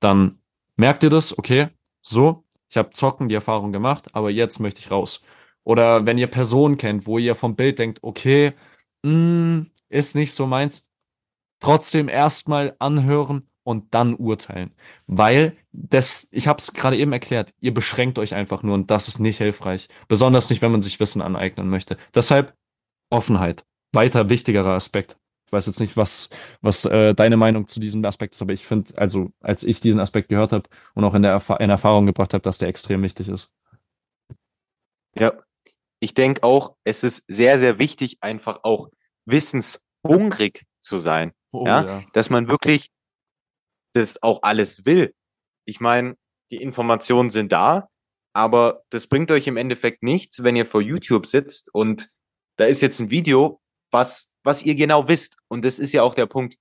Dann 0.00 0.40
merkt 0.76 1.02
ihr 1.02 1.10
das, 1.10 1.36
okay, 1.38 1.68
so, 2.02 2.44
ich 2.68 2.76
habe 2.76 2.90
zocken 2.90 3.28
die 3.28 3.34
Erfahrung 3.34 3.72
gemacht, 3.72 4.14
aber 4.14 4.30
jetzt 4.30 4.60
möchte 4.60 4.80
ich 4.80 4.90
raus. 4.90 5.22
Oder 5.64 6.06
wenn 6.06 6.18
ihr 6.18 6.28
Personen 6.28 6.76
kennt, 6.78 7.06
wo 7.06 7.18
ihr 7.18 7.34
vom 7.34 7.56
Bild 7.56 7.78
denkt, 7.78 8.00
okay, 8.02 8.54
mh, 9.02 9.12
mm, 9.12 9.70
ist 9.90 10.14
nicht 10.14 10.32
so 10.32 10.46
meins, 10.46 10.86
trotzdem 11.60 12.08
erstmal 12.08 12.76
anhören 12.78 13.48
und 13.64 13.94
dann 13.94 14.14
urteilen. 14.14 14.74
Weil 15.06 15.56
das, 15.72 16.28
ich 16.30 16.48
habe 16.48 16.58
es 16.60 16.72
gerade 16.72 16.96
eben 16.96 17.12
erklärt, 17.12 17.52
ihr 17.60 17.74
beschränkt 17.74 18.18
euch 18.18 18.34
einfach 18.34 18.62
nur 18.62 18.74
und 18.74 18.90
das 18.90 19.08
ist 19.08 19.18
nicht 19.18 19.38
hilfreich. 19.38 19.88
Besonders 20.08 20.48
nicht, 20.50 20.62
wenn 20.62 20.72
man 20.72 20.82
sich 20.82 21.00
Wissen 21.00 21.22
aneignen 21.22 21.68
möchte. 21.68 21.96
Deshalb 22.14 22.54
Offenheit. 23.10 23.64
Weiter 23.92 24.28
wichtigerer 24.28 24.74
Aspekt. 24.74 25.18
Ich 25.48 25.52
weiß 25.52 25.64
jetzt 25.64 25.80
nicht, 25.80 25.96
was, 25.96 26.28
was 26.60 26.84
äh, 26.84 27.14
deine 27.14 27.38
Meinung 27.38 27.66
zu 27.68 27.80
diesem 27.80 28.04
Aspekt 28.04 28.34
ist, 28.34 28.42
aber 28.42 28.52
ich 28.52 28.66
finde, 28.66 28.92
also 28.98 29.32
als 29.40 29.64
ich 29.64 29.80
diesen 29.80 29.98
Aspekt 29.98 30.28
gehört 30.28 30.52
habe 30.52 30.68
und 30.92 31.04
auch 31.04 31.14
in 31.14 31.22
der 31.22 31.30
Erf 31.30 31.48
in 31.58 31.70
Erfahrung 31.70 32.04
gebracht 32.04 32.34
habe, 32.34 32.42
dass 32.42 32.58
der 32.58 32.68
extrem 32.68 33.02
wichtig 33.02 33.30
ist. 33.30 33.50
Ja, 35.14 35.32
ich 36.00 36.12
denke 36.12 36.42
auch, 36.42 36.76
es 36.84 37.02
ist 37.02 37.24
sehr, 37.28 37.58
sehr 37.58 37.78
wichtig, 37.78 38.18
einfach 38.20 38.60
auch 38.62 38.90
wissenshungrig 39.24 40.66
zu 40.82 40.98
sein. 40.98 41.32
Oh, 41.50 41.64
ja? 41.64 41.86
ja? 41.86 42.04
Dass 42.12 42.28
man 42.28 42.48
wirklich 42.48 42.90
das 43.94 44.22
auch 44.22 44.42
alles 44.42 44.84
will. 44.84 45.14
Ich 45.64 45.80
meine, 45.80 46.18
die 46.50 46.60
Informationen 46.60 47.30
sind 47.30 47.52
da, 47.52 47.88
aber 48.34 48.82
das 48.90 49.06
bringt 49.06 49.30
euch 49.30 49.46
im 49.46 49.56
Endeffekt 49.56 50.02
nichts, 50.02 50.42
wenn 50.42 50.56
ihr 50.56 50.66
vor 50.66 50.82
YouTube 50.82 51.24
sitzt 51.24 51.74
und 51.74 52.10
da 52.58 52.66
ist 52.66 52.82
jetzt 52.82 52.98
ein 52.98 53.08
Video, 53.08 53.62
was, 53.90 54.30
was 54.48 54.62
ihr 54.62 54.74
genau 54.74 55.08
wisst. 55.08 55.36
Und 55.48 55.62
das 55.62 55.78
ist 55.78 55.92
ja 55.92 56.02
auch 56.02 56.14
der 56.14 56.24
Punkt. 56.24 56.56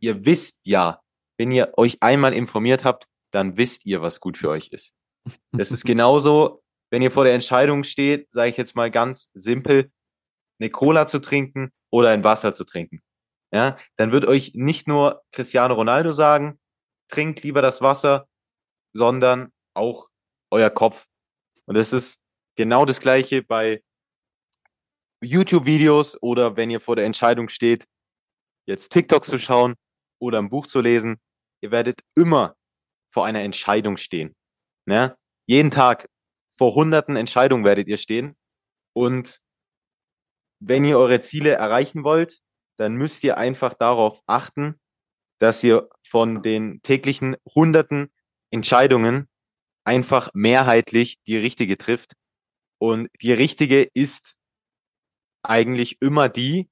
Ihr 0.00 0.24
wisst 0.24 0.58
ja, 0.64 1.02
wenn 1.36 1.52
ihr 1.52 1.74
euch 1.76 1.98
einmal 2.00 2.32
informiert 2.32 2.82
habt, 2.82 3.06
dann 3.30 3.58
wisst 3.58 3.84
ihr, 3.84 4.00
was 4.00 4.20
gut 4.20 4.38
für 4.38 4.48
euch 4.48 4.68
ist. 4.68 4.94
Das 5.52 5.70
ist 5.70 5.84
genauso, 5.92 6.62
wenn 6.90 7.02
ihr 7.02 7.10
vor 7.10 7.24
der 7.24 7.34
Entscheidung 7.34 7.84
steht, 7.84 8.32
sage 8.32 8.48
ich 8.48 8.56
jetzt 8.56 8.74
mal 8.74 8.90
ganz 8.90 9.28
simpel, 9.34 9.92
eine 10.58 10.70
Cola 10.70 11.06
zu 11.06 11.20
trinken 11.20 11.72
oder 11.90 12.08
ein 12.08 12.24
Wasser 12.24 12.54
zu 12.54 12.64
trinken. 12.64 13.02
Ja, 13.52 13.76
dann 13.96 14.12
wird 14.12 14.24
euch 14.24 14.52
nicht 14.54 14.88
nur 14.88 15.22
Cristiano 15.30 15.74
Ronaldo 15.74 16.12
sagen, 16.12 16.58
trinkt 17.08 17.42
lieber 17.42 17.60
das 17.60 17.82
Wasser, 17.82 18.28
sondern 18.94 19.52
auch 19.74 20.08
euer 20.50 20.70
Kopf. 20.70 21.06
Und 21.66 21.76
das 21.76 21.92
ist 21.92 22.18
genau 22.56 22.86
das 22.86 23.00
Gleiche 23.00 23.42
bei 23.42 23.82
YouTube-Videos 25.20 26.20
oder 26.22 26.56
wenn 26.56 26.70
ihr 26.70 26.80
vor 26.80 26.96
der 26.96 27.04
Entscheidung 27.04 27.48
steht, 27.48 27.86
jetzt 28.66 28.90
TikToks 28.90 29.28
zu 29.28 29.38
schauen 29.38 29.74
oder 30.18 30.38
ein 30.38 30.50
Buch 30.50 30.66
zu 30.66 30.80
lesen. 30.80 31.20
Ihr 31.62 31.70
werdet 31.70 32.00
immer 32.14 32.56
vor 33.10 33.26
einer 33.26 33.40
Entscheidung 33.40 33.96
stehen. 33.96 34.34
Ne? 34.86 35.16
Jeden 35.46 35.70
Tag 35.70 36.08
vor 36.56 36.74
hunderten 36.74 37.16
Entscheidungen 37.16 37.64
werdet 37.64 37.88
ihr 37.88 37.96
stehen. 37.96 38.36
Und 38.94 39.40
wenn 40.60 40.84
ihr 40.84 40.98
eure 40.98 41.20
Ziele 41.20 41.52
erreichen 41.52 42.04
wollt, 42.04 42.40
dann 42.78 42.96
müsst 42.96 43.24
ihr 43.24 43.36
einfach 43.36 43.74
darauf 43.74 44.22
achten, 44.26 44.80
dass 45.38 45.64
ihr 45.64 45.88
von 46.06 46.42
den 46.42 46.82
täglichen 46.82 47.36
hunderten 47.54 48.12
Entscheidungen 48.50 49.28
einfach 49.84 50.30
mehrheitlich 50.34 51.18
die 51.26 51.36
richtige 51.36 51.78
trifft. 51.78 52.14
Und 52.78 53.08
die 53.20 53.32
richtige 53.32 53.82
ist 53.82 54.36
eigentlich 55.42 56.00
immer 56.00 56.28
die, 56.28 56.68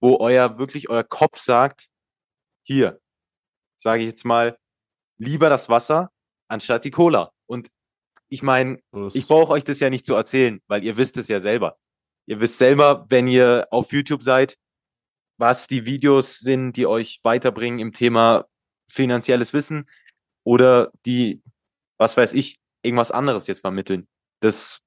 wo 0.00 0.18
euer 0.20 0.58
wirklich 0.58 0.88
euer 0.90 1.04
Kopf 1.04 1.38
sagt, 1.40 1.88
hier, 2.62 3.00
sage 3.76 4.02
ich 4.02 4.08
jetzt 4.08 4.24
mal, 4.24 4.58
lieber 5.18 5.48
das 5.48 5.68
Wasser 5.68 6.10
anstatt 6.48 6.84
die 6.84 6.90
Cola. 6.90 7.32
Und 7.46 7.68
ich 8.28 8.42
meine, 8.42 8.80
ich 9.14 9.26
brauche 9.26 9.52
euch 9.52 9.64
das 9.64 9.80
ja 9.80 9.90
nicht 9.90 10.06
zu 10.06 10.14
erzählen, 10.14 10.60
weil 10.66 10.84
ihr 10.84 10.96
wisst 10.96 11.16
es 11.16 11.28
ja 11.28 11.40
selber. 11.40 11.78
Ihr 12.26 12.40
wisst 12.40 12.58
selber, 12.58 13.06
wenn 13.08 13.26
ihr 13.26 13.66
auf 13.70 13.92
YouTube 13.92 14.22
seid, 14.22 14.58
was 15.38 15.66
die 15.66 15.86
Videos 15.86 16.38
sind, 16.38 16.74
die 16.74 16.86
euch 16.86 17.20
weiterbringen 17.22 17.78
im 17.78 17.92
Thema 17.92 18.46
finanzielles 18.90 19.52
Wissen 19.52 19.88
oder 20.44 20.92
die, 21.06 21.42
was 21.96 22.16
weiß 22.16 22.34
ich, 22.34 22.60
irgendwas 22.82 23.12
anderes 23.12 23.46
jetzt 23.46 23.60
vermitteln. 23.60 24.08
Das 24.40 24.80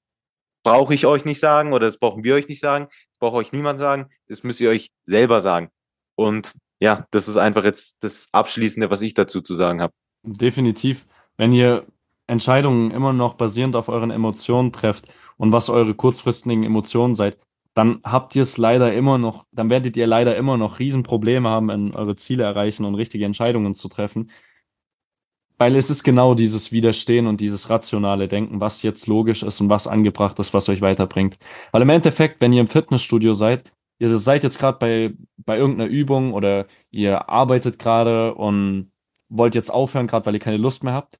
brauche 0.63 0.93
ich 0.93 1.05
euch 1.05 1.25
nicht 1.25 1.39
sagen 1.39 1.73
oder 1.73 1.87
das 1.87 1.97
brauchen 1.97 2.23
wir 2.23 2.35
euch 2.35 2.47
nicht 2.47 2.59
sagen. 2.59 2.89
Braucht 3.21 3.35
euch 3.35 3.51
niemand 3.51 3.77
sagen. 3.77 4.09
Das 4.27 4.43
müsst 4.43 4.61
ihr 4.61 4.71
euch 4.71 4.89
selber 5.05 5.41
sagen. 5.41 5.69
Und 6.15 6.55
ja, 6.79 7.05
das 7.11 7.27
ist 7.27 7.37
einfach 7.37 7.63
jetzt 7.63 7.97
das 7.99 8.27
Abschließende, 8.31 8.89
was 8.89 9.03
ich 9.03 9.13
dazu 9.13 9.41
zu 9.41 9.53
sagen 9.53 9.79
habe. 9.79 9.93
Definitiv. 10.23 11.05
Wenn 11.37 11.53
ihr 11.53 11.85
Entscheidungen 12.25 12.89
immer 12.89 13.13
noch 13.13 13.35
basierend 13.35 13.75
auf 13.75 13.89
euren 13.89 14.09
Emotionen 14.09 14.73
trefft 14.73 15.07
und 15.37 15.51
was 15.51 15.69
eure 15.69 15.93
kurzfristigen 15.93 16.63
Emotionen 16.63 17.13
seid, 17.13 17.37
dann 17.75 18.01
habt 18.03 18.35
ihr 18.35 18.41
es 18.41 18.57
leider 18.57 18.91
immer 18.91 19.19
noch, 19.19 19.45
dann 19.51 19.69
werdet 19.69 19.95
ihr 19.97 20.07
leider 20.07 20.35
immer 20.35 20.57
noch 20.57 20.79
Riesenprobleme 20.79 21.47
haben, 21.47 21.69
in 21.69 21.95
eure 21.95 22.15
Ziele 22.15 22.43
erreichen 22.43 22.85
und 22.85 22.95
richtige 22.95 23.25
Entscheidungen 23.25 23.75
zu 23.75 23.87
treffen. 23.87 24.31
Weil 25.61 25.75
es 25.75 25.91
ist 25.91 26.01
genau 26.01 26.33
dieses 26.33 26.71
Widerstehen 26.71 27.27
und 27.27 27.39
dieses 27.39 27.69
rationale 27.69 28.27
Denken, 28.27 28.59
was 28.59 28.81
jetzt 28.81 29.05
logisch 29.05 29.43
ist 29.43 29.61
und 29.61 29.69
was 29.69 29.85
angebracht 29.85 30.39
ist, 30.39 30.55
was 30.55 30.67
euch 30.69 30.81
weiterbringt. 30.81 31.37
Weil 31.71 31.83
im 31.83 31.89
Endeffekt, 31.89 32.41
wenn 32.41 32.51
ihr 32.51 32.61
im 32.61 32.67
Fitnessstudio 32.67 33.35
seid, 33.35 33.71
ihr 33.99 34.09
seid 34.17 34.43
jetzt 34.43 34.57
gerade 34.57 34.79
bei, 34.79 35.13
bei 35.37 35.59
irgendeiner 35.59 35.87
Übung 35.87 36.33
oder 36.33 36.65
ihr 36.89 37.29
arbeitet 37.29 37.77
gerade 37.77 38.33
und 38.33 38.91
wollt 39.29 39.53
jetzt 39.53 39.69
aufhören, 39.69 40.07
gerade 40.07 40.25
weil 40.25 40.33
ihr 40.33 40.39
keine 40.39 40.57
Lust 40.57 40.83
mehr 40.83 40.93
habt, 40.93 41.19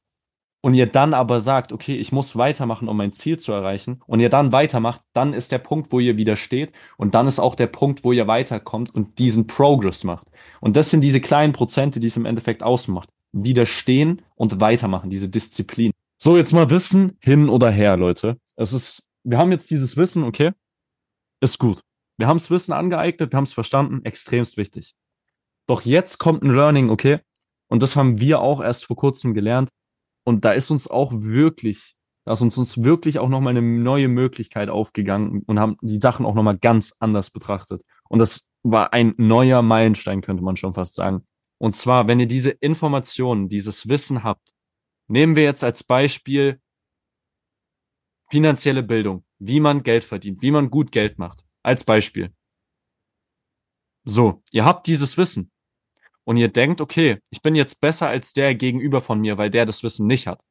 und 0.61 0.73
ihr 0.73 0.87
dann 0.87 1.13
aber 1.13 1.39
sagt, 1.39 1.71
okay, 1.71 1.95
ich 1.95 2.11
muss 2.11 2.35
weitermachen, 2.35 2.87
um 2.87 2.97
mein 2.97 3.13
Ziel 3.13 3.37
zu 3.37 3.51
erreichen, 3.51 4.01
und 4.07 4.21
ihr 4.21 4.29
dann 4.29 4.51
weitermacht, 4.51 5.03
dann 5.13 5.35
ist 5.35 5.51
der 5.51 5.59
Punkt, 5.59 5.91
wo 5.91 5.99
ihr 5.99 6.17
wieder 6.17 6.35
steht 6.35 6.71
und 6.97 7.13
dann 7.13 7.27
ist 7.27 7.37
auch 7.37 7.53
der 7.53 7.67
Punkt, 7.67 8.03
wo 8.03 8.11
ihr 8.11 8.25
weiterkommt 8.25 8.89
und 8.95 9.19
diesen 9.19 9.45
Progress 9.45 10.03
macht. 10.03 10.25
Und 10.61 10.77
das 10.77 10.89
sind 10.89 11.01
diese 11.01 11.21
kleinen 11.21 11.53
Prozente, 11.53 11.99
die 11.99 12.07
es 12.07 12.17
im 12.17 12.25
Endeffekt 12.25 12.63
ausmacht. 12.63 13.07
Widerstehen 13.34 14.21
und 14.36 14.59
weitermachen, 14.59 15.09
diese 15.09 15.29
Disziplin. 15.29 15.91
So, 16.17 16.38
jetzt 16.38 16.53
mal 16.53 16.69
Wissen 16.69 17.17
hin 17.19 17.49
oder 17.49 17.71
her, 17.71 17.97
Leute. 17.97 18.38
Es 18.55 18.73
ist, 18.73 19.07
wir 19.23 19.38
haben 19.38 19.51
jetzt 19.51 19.71
dieses 19.71 19.97
Wissen, 19.97 20.23
okay, 20.23 20.51
ist 21.41 21.57
gut. 21.57 21.82
Wir 22.17 22.27
haben 22.27 22.38
das 22.38 22.51
Wissen 22.51 22.73
angeeignet, 22.73 23.32
wir 23.32 23.38
haben 23.38 23.45
es 23.45 23.53
verstanden, 23.53 24.05
extremst 24.05 24.57
wichtig. 24.57 24.93
Doch 25.67 25.82
jetzt 25.82 26.17
kommt 26.17 26.43
ein 26.43 26.53
Learning, 26.53 26.89
okay? 26.89 27.19
Und 27.67 27.82
das 27.82 27.95
haben 27.95 28.19
wir 28.19 28.41
auch 28.41 28.61
erst 28.61 28.86
vor 28.86 28.95
kurzem 28.95 29.34
gelernt 29.34 29.69
und 30.23 30.45
da 30.45 30.51
ist 30.51 30.69
uns 30.69 30.88
auch 30.88 31.11
wirklich, 31.13 31.95
da 32.25 32.34
ist 32.34 32.41
uns, 32.41 32.57
uns 32.57 32.84
wirklich 32.84 33.17
auch 33.17 33.29
nochmal 33.29 33.57
eine 33.57 33.61
neue 33.61 34.07
Möglichkeit 34.07 34.69
aufgegangen 34.69 35.43
und 35.47 35.59
haben 35.59 35.77
die 35.82 35.97
Sachen 35.97 36.25
auch 36.25 36.36
nochmal 36.36 36.57
ganz 36.57 36.95
anders 36.99 37.29
betrachtet. 37.29 37.82
Und 38.09 38.19
das 38.19 38.49
war 38.63 38.93
ein 38.93 39.13
neuer 39.17 39.61
Meilenstein, 39.61 40.21
könnte 40.21 40.43
man 40.43 40.57
schon 40.57 40.73
fast 40.73 40.93
sagen. 40.95 41.25
Und 41.62 41.76
zwar, 41.76 42.07
wenn 42.07 42.20
ihr 42.20 42.26
diese 42.26 42.49
Informationen, 42.49 43.47
dieses 43.47 43.88
Wissen 43.88 44.24
habt, 44.24 44.51
nehmen 45.07 45.36
wir 45.36 45.43
jetzt 45.43 45.64
als 45.64 45.84
Beispiel 45.84 46.59
finanzielle 48.32 48.82
Bildung, 48.82 49.26
wie 49.38 49.59
man 49.59 49.84
Geld 49.84 50.03
verdient, 50.03 50.41
wie 50.41 50.49
man 50.49 50.72
gut 50.72 50.91
Geld 50.91 51.20
macht. 51.20 51.45
Als 51.62 51.84
Beispiel. 51.84 52.34
So, 54.05 54.41
ihr 54.49 54.66
habt 54.66 54.88
dieses 54.88 55.20
Wissen 55.20 55.51
und 56.24 56.38
ihr 56.38 56.47
denkt, 56.47 56.82
okay, 56.82 57.20
ich 57.30 57.43
bin 57.43 57.53
jetzt 57.53 57.80
besser 57.80 58.07
als 58.07 58.34
der 58.34 58.55
gegenüber 58.55 58.99
von 58.99 59.22
mir, 59.22 59.38
weil 59.38 59.51
der 59.51 59.68
das 59.68 59.84
Wissen 59.84 60.07
nicht 60.07 60.26
hat. 60.26 60.43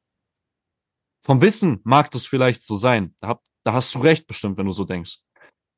Vom 1.25 1.41
Wissen 1.41 1.81
mag 1.83 2.09
das 2.11 2.25
vielleicht 2.25 2.63
so 2.63 2.77
sein. 2.77 3.17
Da, 3.19 3.27
hab, 3.27 3.43
da 3.65 3.73
hast 3.73 3.93
du 3.95 3.99
recht 3.99 4.27
bestimmt, 4.27 4.57
wenn 4.57 4.65
du 4.65 4.71
so 4.71 4.85
denkst. 4.85 5.17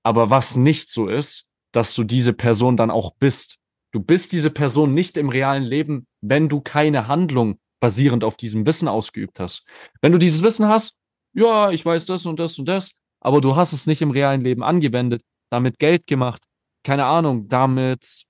Aber 0.03 0.29
was 0.29 0.57
nicht 0.57 0.91
so 0.91 1.07
ist, 1.07 1.49
dass 1.71 1.95
du 1.95 2.03
diese 2.03 2.33
Person 2.33 2.77
dann 2.77 2.91
auch 2.91 3.15
bist. 3.15 3.57
Du 3.93 4.01
bist 4.01 4.31
diese 4.31 4.49
Person 4.49 4.93
nicht 4.93 5.17
im 5.17 5.29
realen 5.29 5.63
Leben, 5.63 6.07
wenn 6.19 6.49
du 6.49 6.61
keine 6.61 7.07
Handlung 7.07 7.59
basierend 7.79 8.23
auf 8.23 8.37
diesem 8.37 8.65
Wissen 8.65 8.87
ausgeübt 8.87 9.39
hast. 9.39 9.67
Wenn 10.01 10.11
du 10.11 10.17
dieses 10.17 10.41
Wissen 10.41 10.67
hast, 10.67 10.99
ja, 11.33 11.69
ich 11.69 11.85
weiß 11.85 12.07
das 12.07 12.25
und 12.25 12.39
das 12.39 12.57
und 12.57 12.67
das, 12.67 12.95
aber 13.21 13.39
du 13.39 13.55
hast 13.55 13.71
es 13.71 13.85
nicht 13.85 14.01
im 14.01 14.09
realen 14.09 14.41
Leben 14.41 14.63
angewendet, 14.63 15.21
damit 15.51 15.77
Geld 15.77 16.07
gemacht, 16.07 16.41
keine 16.83 17.05
Ahnung, 17.05 17.47
damit 17.47 18.25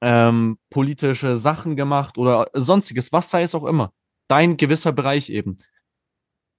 ähm, 0.00 0.58
politische 0.70 1.36
Sachen 1.36 1.74
gemacht 1.74 2.16
oder 2.16 2.48
sonstiges, 2.52 3.12
was 3.12 3.30
sei 3.30 3.42
es 3.42 3.54
auch 3.56 3.64
immer. 3.64 3.92
Dein 4.28 4.56
gewisser 4.56 4.92
Bereich 4.92 5.30
eben. 5.30 5.56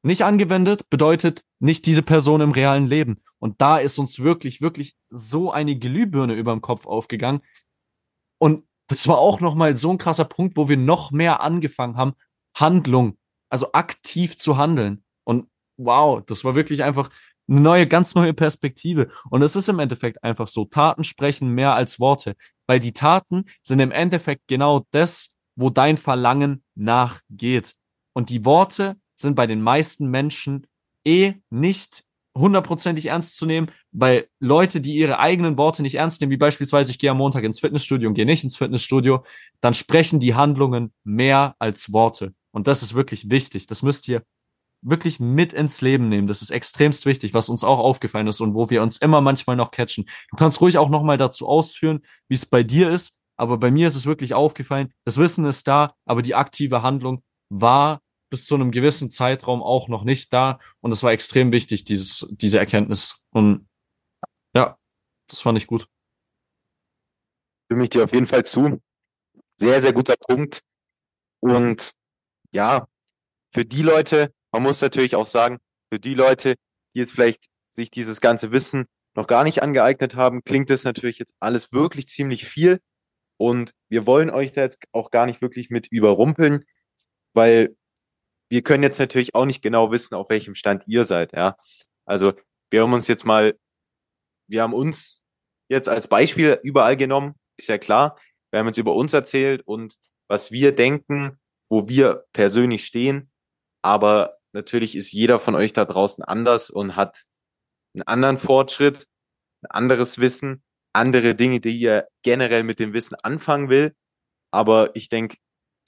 Nicht 0.04 0.24
angewendet 0.24 0.90
bedeutet 0.90 1.44
nicht 1.60 1.86
diese 1.86 2.04
Person 2.04 2.42
im 2.42 2.52
realen 2.52 2.88
Leben. 2.88 3.18
Und 3.40 3.62
da 3.62 3.78
ist 3.78 3.98
uns 4.00 4.20
wirklich, 4.20 4.62
wirklich 4.62 4.96
so 5.10 5.52
eine 5.52 5.78
Glühbirne 5.78 6.34
über 6.34 6.52
dem 6.52 6.62
Kopf 6.62 6.86
aufgegangen. 6.86 7.42
Und 8.40 8.66
das 8.88 9.08
war 9.08 9.18
auch 9.18 9.40
nochmal 9.40 9.78
so 9.78 9.92
ein 9.92 9.98
krasser 9.98 10.26
Punkt, 10.26 10.58
wo 10.58 10.70
wir 10.70 10.78
noch 10.78 11.12
mehr 11.12 11.42
angefangen 11.42 11.98
haben, 11.98 12.14
Handlung, 12.56 13.18
also 13.50 13.72
aktiv 13.74 14.38
zu 14.38 14.58
handeln. 14.58 15.04
Und 15.24 15.48
wow, 15.78 16.24
das 16.26 16.44
war 16.44 16.56
wirklich 16.56 16.84
einfach 16.84 17.10
eine 17.50 17.62
neue, 17.62 17.88
ganz 17.88 18.16
neue 18.16 18.34
Perspektive. 18.34 19.10
Und 19.30 19.42
es 19.42 19.56
ist 19.56 19.70
im 19.70 19.80
Endeffekt 19.80 20.24
einfach 20.24 20.48
so. 20.48 20.66
Taten 20.66 21.04
sprechen 21.04 21.50
mehr 21.50 21.74
als 21.74 22.00
Worte, 22.00 22.36
weil 22.66 22.80
die 22.80 22.94
Taten 22.94 23.46
sind 23.62 23.80
im 23.80 23.92
Endeffekt 23.92 24.48
genau 24.48 24.86
das, 24.92 25.30
wo 25.56 25.70
dein 25.70 25.98
Verlangen 25.98 26.64
nachgeht. 26.76 27.76
Und 28.14 28.30
die 28.30 28.46
Worte 28.46 28.98
sind 29.16 29.36
bei 29.36 29.48
den 29.48 29.62
meisten 29.62 30.08
Menschen 30.08 30.68
eh 31.06 31.36
nicht 31.50 32.04
hundertprozentig 32.38 33.08
ernst 33.08 33.38
zu 33.38 33.46
nehmen, 33.46 33.72
weil 34.00 34.28
Leute, 34.40 34.80
die 34.80 34.94
ihre 34.94 35.18
eigenen 35.18 35.58
Worte 35.58 35.82
nicht 35.82 35.96
ernst 35.96 36.22
nehmen, 36.22 36.32
wie 36.32 36.38
beispielsweise 36.38 36.92
ich 36.92 37.00
gehe 37.00 37.10
am 37.10 37.18
Montag 37.18 37.44
ins 37.44 37.60
Fitnessstudio 37.60 38.08
und 38.08 38.14
gehe 38.14 38.28
nicht 38.28 38.44
ins 38.44 38.56
Fitnessstudio, 38.56 39.24
dann 39.60 39.74
sprechen 39.74 40.20
die 40.20 40.36
Handlungen 40.36 40.94
mehr 41.04 41.56
als 41.58 41.92
Worte. 41.92 42.36
Und 42.52 42.68
das 42.68 42.84
ist 42.84 42.94
wirklich 42.94 43.32
wichtig. 43.32 43.66
Das 43.66 43.82
müsst 43.82 44.08
ihr 44.08 44.22
wirklich 44.84 45.20
mit 45.20 45.52
ins 45.52 45.82
Leben 45.82 46.10
nehmen. 46.10 46.28
Das 46.28 46.44
ist 46.44 46.52
extremst 46.52 47.08
wichtig, 47.08 47.34
was 47.34 47.50
uns 47.50 47.64
auch 47.64 47.80
aufgefallen 47.80 48.28
ist 48.28 48.40
und 48.40 48.54
wo 48.54 48.70
wir 48.70 48.84
uns 48.84 48.98
immer 48.98 49.20
manchmal 49.20 49.56
noch 49.56 49.72
catchen. 49.72 50.06
Du 50.30 50.38
kannst 50.38 50.62
ruhig 50.62 50.78
auch 50.78 50.90
nochmal 50.90 51.18
dazu 51.18 51.48
ausführen, 51.48 52.02
wie 52.28 52.36
es 52.36 52.46
bei 52.46 52.62
dir 52.62 52.92
ist, 52.92 53.18
aber 53.36 53.58
bei 53.58 53.72
mir 53.72 53.88
ist 53.88 53.96
es 53.96 54.06
wirklich 54.06 54.36
aufgefallen, 54.36 54.94
das 55.06 55.18
Wissen 55.18 55.46
ist 55.46 55.68
da, 55.68 55.96
aber 56.06 56.22
die 56.22 56.36
aktive 56.36 56.84
Handlung 56.84 57.24
war 57.50 58.02
bis 58.30 58.46
zu 58.46 58.56
einem 58.56 58.72
gewissen 58.72 59.10
Zeitraum 59.10 59.64
auch 59.64 59.88
noch 59.88 60.04
nicht 60.04 60.34
da 60.34 60.60
und 60.82 60.92
es 60.92 61.02
war 61.02 61.12
extrem 61.12 61.52
wichtig, 61.52 61.86
dieses, 61.86 62.28
diese 62.30 62.60
Erkenntnis. 62.60 63.22
Und 63.32 63.67
ja, 64.54 64.78
das 65.28 65.42
fand 65.42 65.58
ich 65.58 65.68
gut. 65.68 65.88
Stimme 67.66 67.84
ich 67.84 67.90
dir 67.90 68.04
auf 68.04 68.14
jeden 68.14 68.28
Fall 68.28 68.46
zu. 68.46 68.82
Sehr, 69.56 69.82
sehr 69.82 69.94
guter 69.94 70.16
Punkt. 70.16 70.62
Und 71.40 71.94
ja, 72.52 72.88
für 73.52 73.66
die 73.66 73.82
Leute, 73.82 74.34
man 74.52 74.64
muss 74.64 74.82
natürlich 74.82 75.16
auch 75.16 75.26
sagen, 75.26 75.58
für 75.92 76.00
die 76.00 76.14
Leute, 76.14 76.56
die 76.94 77.00
jetzt 77.00 77.12
vielleicht 77.12 77.46
sich 77.70 77.92
dieses 77.92 78.22
ganze 78.22 78.52
Wissen 78.52 78.86
noch 79.16 79.28
gar 79.28 79.44
nicht 79.44 79.62
angeeignet 79.64 80.16
haben, 80.16 80.44
klingt 80.44 80.70
das 80.70 80.84
natürlich 80.84 81.20
jetzt 81.20 81.34
alles 81.40 81.72
wirklich 81.72 82.08
ziemlich 82.08 82.46
viel. 82.46 82.80
Und 83.38 83.72
wir 83.90 84.06
wollen 84.06 84.30
euch 84.30 84.52
da 84.52 84.62
jetzt 84.62 84.80
auch 84.92 85.12
gar 85.12 85.26
nicht 85.26 85.42
wirklich 85.42 85.70
mit 85.70 85.88
überrumpeln, 85.88 86.66
weil 87.34 87.76
wir 88.50 88.64
können 88.64 88.84
jetzt 88.84 89.00
natürlich 89.00 89.36
auch 89.36 89.46
nicht 89.46 89.62
genau 89.62 89.92
wissen, 89.92 90.16
auf 90.16 90.30
welchem 90.30 90.56
Stand 90.56 90.88
ihr 90.88 91.04
seid, 91.04 91.34
ja. 91.34 91.58
Also 92.06 92.34
wir 92.70 92.82
haben 92.82 92.94
uns 92.94 93.08
jetzt 93.08 93.26
mal, 93.26 93.58
wir 94.48 94.62
haben 94.62 94.74
uns 94.74 95.24
jetzt 95.70 95.90
als 95.90 96.08
Beispiel 96.08 96.60
überall 96.64 96.98
genommen, 96.98 97.36
ist 97.58 97.70
ja 97.70 97.78
klar. 97.78 98.18
Wir 98.52 98.60
haben 98.60 98.68
jetzt 98.68 98.78
über 98.78 98.96
uns 98.96 99.14
erzählt 99.14 99.62
und 99.66 99.98
was 100.30 100.52
wir 100.52 100.74
denken, 100.74 101.40
wo 101.70 101.88
wir 101.88 102.26
persönlich 102.34 102.86
stehen. 102.86 103.30
Aber 103.84 104.38
natürlich 104.54 104.96
ist 104.96 105.12
jeder 105.12 105.40
von 105.40 105.56
euch 105.56 105.74
da 105.74 105.86
draußen 105.86 106.24
anders 106.24 106.70
und 106.70 106.96
hat 106.96 107.26
einen 107.94 108.04
anderen 108.04 108.38
Fortschritt, 108.38 109.08
ein 109.64 109.72
anderes 109.72 110.20
Wissen, 110.20 110.64
andere 110.94 111.36
Dinge, 111.36 111.60
die 111.60 111.78
ihr 111.78 112.08
generell 112.24 112.64
mit 112.64 112.80
dem 112.80 112.94
Wissen 112.94 113.16
anfangen 113.16 113.70
will. 113.70 113.96
Aber 114.52 114.96
ich 114.96 115.10
denke, 115.10 115.38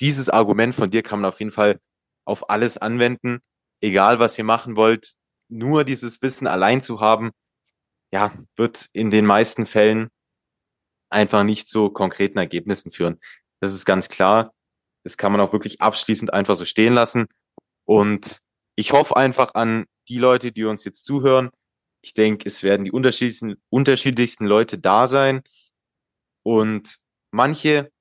dieses 0.02 0.30
Argument 0.30 0.76
von 0.76 0.92
dir 0.92 1.04
kann 1.04 1.22
man 1.22 1.30
auf 1.30 1.40
jeden 1.40 1.52
Fall 1.52 1.80
auf 2.26 2.50
alles 2.50 2.78
anwenden, 2.78 3.40
egal 3.82 4.20
was 4.20 4.38
ihr 4.38 4.44
machen 4.44 4.76
wollt. 4.76 5.14
Nur 5.50 5.84
dieses 5.84 6.22
Wissen 6.22 6.48
allein 6.48 6.82
zu 6.82 7.00
haben, 7.00 7.32
ja, 8.12 8.34
wird 8.56 8.88
in 8.94 9.10
den 9.10 9.26
meisten 9.26 9.66
Fällen 9.66 10.10
einfach 11.10 11.44
nicht 11.44 11.70
zu 11.70 11.90
konkreten 11.90 12.38
Ergebnissen 12.38 12.92
führen. 12.92 13.20
Das 13.62 13.74
ist 13.74 13.86
ganz 13.86 14.10
klar. 14.10 14.54
Das 15.04 15.18
kann 15.18 15.32
man 15.32 15.42
auch 15.42 15.54
wirklich 15.54 15.82
abschließend 15.82 16.34
einfach 16.34 16.56
so 16.56 16.66
stehen 16.66 16.94
lassen. 16.94 17.28
Und 17.86 18.42
ich 18.76 18.92
hoffe 18.92 19.18
einfach 19.18 19.54
an 19.56 19.86
die 20.08 20.18
Leute, 20.18 20.52
die 20.52 20.66
uns 20.66 20.84
jetzt 20.84 21.06
zuhören. 21.06 21.50
Ich 22.02 22.14
denke, 22.14 22.48
es 22.48 22.64
werden 22.64 22.86
die 22.86 22.92
unterschiedlichsten, 22.92 23.56
unterschiedlichsten 23.70 24.46
Leute 24.46 24.78
da 24.78 25.08
sein. 25.08 25.42
Und 26.44 27.00
manche 27.32 27.92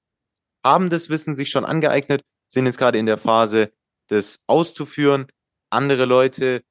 haben 0.64 0.90
das 0.90 1.08
Wissen 1.08 1.34
sich 1.34 1.50
schon 1.50 1.64
angeeignet, 1.64 2.22
sind 2.48 2.66
jetzt 2.66 2.78
gerade 2.78 2.98
in 2.98 3.06
der 3.06 3.18
Phase, 3.18 3.72
das 4.08 4.42
auszuführen. 4.46 5.26
Andere 5.70 6.04
Leute, 6.04 6.62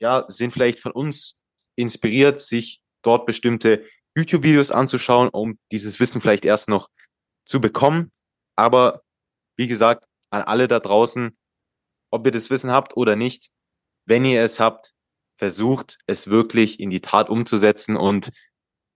ja, 0.00 0.24
sind 0.28 0.52
vielleicht 0.52 0.78
von 0.80 0.92
uns 0.92 1.39
inspiriert, 1.80 2.40
sich 2.40 2.80
dort 3.02 3.26
bestimmte 3.26 3.84
YouTube-Videos 4.16 4.70
anzuschauen, 4.70 5.28
um 5.28 5.58
dieses 5.72 6.00
Wissen 6.00 6.20
vielleicht 6.20 6.44
erst 6.44 6.68
noch 6.68 6.88
zu 7.46 7.60
bekommen. 7.60 8.10
Aber 8.56 9.02
wie 9.56 9.68
gesagt, 9.68 10.06
an 10.30 10.42
alle 10.42 10.68
da 10.68 10.80
draußen, 10.80 11.36
ob 12.12 12.26
ihr 12.26 12.32
das 12.32 12.50
Wissen 12.50 12.70
habt 12.70 12.96
oder 12.96 13.16
nicht, 13.16 13.50
wenn 14.06 14.24
ihr 14.24 14.42
es 14.42 14.60
habt, 14.60 14.92
versucht 15.36 15.98
es 16.06 16.26
wirklich 16.26 16.80
in 16.80 16.90
die 16.90 17.00
Tat 17.00 17.30
umzusetzen. 17.30 17.96
Und 17.96 18.30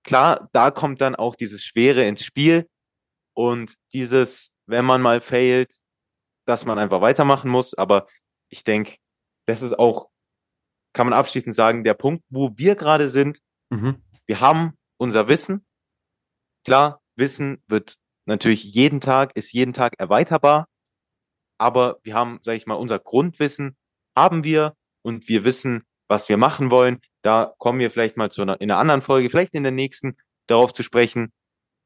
klar, 0.05 0.49
da 0.53 0.71
kommt 0.71 1.01
dann 1.01 1.15
auch 1.15 1.37
dieses 1.37 1.63
Schwere 1.63 2.07
ins 2.07 2.25
Spiel 2.25 2.69
und 3.35 3.75
dieses, 3.93 4.53
wenn 4.67 4.85
man 4.85 5.01
mal 5.01 5.21
failt, 5.21 5.75
dass 6.47 6.65
man 6.65 6.79
einfach 6.79 7.01
weitermachen 7.01 7.51
muss. 7.51 7.75
Aber 7.75 8.07
ich 8.51 8.65
denke, 8.65 8.97
das 9.47 9.63
ist 9.63 9.79
auch, 9.79 10.11
kann 10.95 11.07
man 11.07 11.19
abschließend 11.19 11.55
sagen, 11.55 11.85
der 11.85 11.95
Punkt, 11.95 12.25
wo 12.31 12.53
wir 12.57 12.77
gerade 12.77 13.09
sind. 13.09 13.41
Mhm. 13.71 14.03
Wir 14.27 14.41
haben 14.41 14.79
unser 14.97 15.29
Wissen. 15.29 15.67
Klar, 16.65 17.03
Wissen 17.17 17.63
wird 17.69 17.97
natürlich 18.27 18.65
jeden 18.65 19.01
Tag, 19.01 19.37
ist 19.37 19.53
jeden 19.53 19.75
Tag 19.75 19.95
erweiterbar. 19.99 20.67
Aber 21.59 21.99
wir 22.03 22.15
haben, 22.15 22.39
sage 22.43 22.57
ich 22.57 22.67
mal, 22.67 22.75
unser 22.75 22.99
Grundwissen 22.99 23.77
haben 24.17 24.45
wir 24.45 24.75
und 25.03 25.29
wir 25.29 25.45
wissen, 25.45 25.85
was 26.09 26.29
wir 26.29 26.37
machen 26.37 26.71
wollen. 26.71 27.01
Da 27.23 27.55
kommen 27.59 27.79
wir 27.79 27.91
vielleicht 27.91 28.17
mal 28.17 28.31
zu 28.31 28.43
einer, 28.43 28.61
in 28.61 28.71
einer 28.71 28.81
anderen 28.81 29.03
Folge, 29.03 29.31
vielleicht 29.31 29.55
in 29.55 29.63
der 29.63 29.73
nächsten, 29.73 30.17
darauf 30.47 30.73
zu 30.73 30.83
sprechen. 30.83 31.33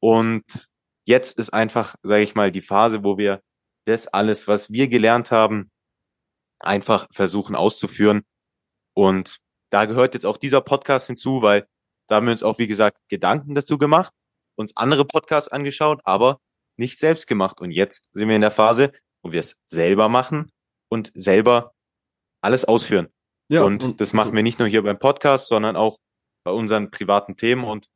Und 0.00 0.68
jetzt 1.06 1.38
ist 1.38 1.50
einfach, 1.50 1.94
sage 2.02 2.22
ich 2.22 2.34
mal, 2.34 2.52
die 2.52 2.60
Phase, 2.60 3.04
wo 3.04 3.18
wir 3.18 3.42
das 3.86 4.06
alles, 4.08 4.48
was 4.48 4.70
wir 4.70 4.88
gelernt 4.88 5.30
haben, 5.30 5.70
einfach 6.60 7.06
versuchen 7.12 7.54
auszuführen. 7.54 8.22
Und 8.98 9.38
da 9.70 9.84
gehört 9.84 10.14
jetzt 10.14 10.26
auch 10.26 10.38
dieser 10.38 10.60
Podcast 10.60 11.06
hinzu, 11.06 11.40
weil 11.40 11.68
da 12.08 12.16
haben 12.16 12.26
wir 12.26 12.32
uns 12.32 12.42
auch, 12.42 12.58
wie 12.58 12.66
gesagt, 12.66 12.98
Gedanken 13.08 13.54
dazu 13.54 13.78
gemacht, 13.78 14.12
uns 14.56 14.76
andere 14.76 15.04
Podcasts 15.04 15.48
angeschaut, 15.48 16.00
aber 16.02 16.40
nicht 16.76 16.98
selbst 16.98 17.28
gemacht. 17.28 17.60
Und 17.60 17.70
jetzt 17.70 18.10
sind 18.12 18.26
wir 18.26 18.34
in 18.34 18.40
der 18.40 18.50
Phase, 18.50 18.90
wo 19.22 19.30
wir 19.30 19.38
es 19.38 19.56
selber 19.68 20.08
machen 20.08 20.50
und 20.88 21.12
selber 21.14 21.74
alles 22.42 22.64
ausführen. 22.64 23.06
Ja, 23.48 23.62
und, 23.62 23.84
und 23.84 24.00
das 24.00 24.12
machen 24.12 24.34
wir 24.34 24.42
nicht 24.42 24.58
nur 24.58 24.66
hier 24.66 24.82
beim 24.82 24.98
Podcast, 24.98 25.46
sondern 25.46 25.76
auch 25.76 25.98
bei 26.42 26.50
unseren 26.50 26.90
privaten 26.90 27.36
Themen. 27.36 27.62
Und 27.62 27.86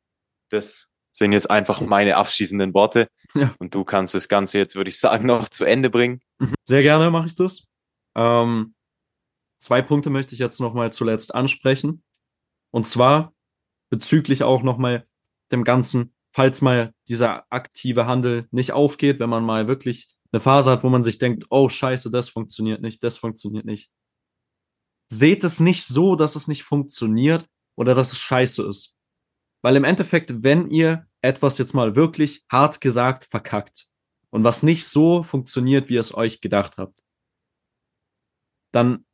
das 0.51 0.87
sind 1.11 1.33
jetzt 1.33 1.51
einfach 1.51 1.81
meine 1.81 2.15
abschließenden 2.15 2.73
Worte. 2.73 3.09
Ja. 3.35 3.51
Und 3.57 3.73
du 3.73 3.83
kannst 3.83 4.13
das 4.13 4.27
Ganze 4.29 4.59
jetzt, 4.59 4.75
würde 4.75 4.91
ich 4.91 4.99
sagen, 4.99 5.25
noch 5.25 5.49
zu 5.49 5.65
Ende 5.65 5.89
bringen. 5.89 6.21
Mhm. 6.37 6.53
Sehr 6.65 6.83
gerne 6.83 7.09
mache 7.09 7.25
ich 7.25 7.33
das. 7.33 7.65
Ähm, 8.15 8.75
zwei 9.63 9.81
Punkte 9.81 10.09
möchte 10.09 10.33
ich 10.35 10.39
jetzt 10.39 10.59
nochmal 10.59 10.91
zuletzt 10.91 11.33
ansprechen. 11.33 12.03
Und 12.71 12.85
zwar 12.85 13.33
bezüglich 13.89 14.43
auch 14.43 14.61
nochmal 14.61 15.07
dem 15.51 15.63
Ganzen, 15.63 16.13
falls 16.31 16.61
mal 16.61 16.93
dieser 17.07 17.45
aktive 17.51 18.05
Handel 18.05 18.47
nicht 18.51 18.73
aufgeht, 18.73 19.19
wenn 19.19 19.29
man 19.29 19.45
mal 19.45 19.67
wirklich 19.67 20.09
eine 20.31 20.39
Phase 20.39 20.71
hat, 20.71 20.83
wo 20.83 20.89
man 20.89 21.03
sich 21.03 21.17
denkt, 21.17 21.45
oh 21.49 21.69
scheiße, 21.69 22.11
das 22.11 22.29
funktioniert 22.29 22.81
nicht, 22.81 23.03
das 23.03 23.17
funktioniert 23.17 23.65
nicht. 23.65 23.89
Seht 25.09 25.43
es 25.43 25.59
nicht 25.59 25.85
so, 25.85 26.15
dass 26.15 26.35
es 26.35 26.47
nicht 26.47 26.63
funktioniert 26.63 27.47
oder 27.75 27.93
dass 27.95 28.11
es 28.11 28.19
scheiße 28.19 28.67
ist. 28.67 28.97
Weil 29.61 29.75
im 29.75 29.83
Endeffekt, 29.83 30.43
wenn 30.43 30.69
ihr 30.71 31.07
etwas 31.21 31.57
jetzt 31.57 31.73
mal 31.73 31.95
wirklich 31.95 32.43
hart 32.49 32.81
gesagt 32.81 33.25
verkackt 33.25 33.87
und 34.31 34.43
was 34.43 34.63
nicht 34.63 34.87
so 34.87 35.23
funktioniert, 35.23 35.87
wie 35.87 35.93
ihr 35.93 35.99
es 35.99 36.15
euch 36.15 36.41
gedacht 36.41 36.77
habt, 36.77 36.99
dann 38.71 39.05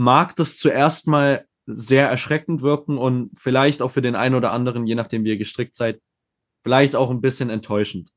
mag 0.00 0.34
das 0.36 0.56
zuerst 0.56 1.06
mal 1.06 1.46
sehr 1.66 2.08
erschreckend 2.08 2.62
wirken 2.62 2.96
und 2.96 3.38
vielleicht 3.38 3.82
auch 3.82 3.90
für 3.90 4.02
den 4.02 4.16
einen 4.16 4.34
oder 4.34 4.50
anderen, 4.50 4.86
je 4.86 4.94
nachdem 4.94 5.24
wie 5.24 5.28
ihr 5.28 5.36
gestrickt 5.36 5.76
seid, 5.76 6.00
vielleicht 6.64 6.96
auch 6.96 7.10
ein 7.10 7.20
bisschen 7.20 7.50
enttäuschend. 7.50 8.10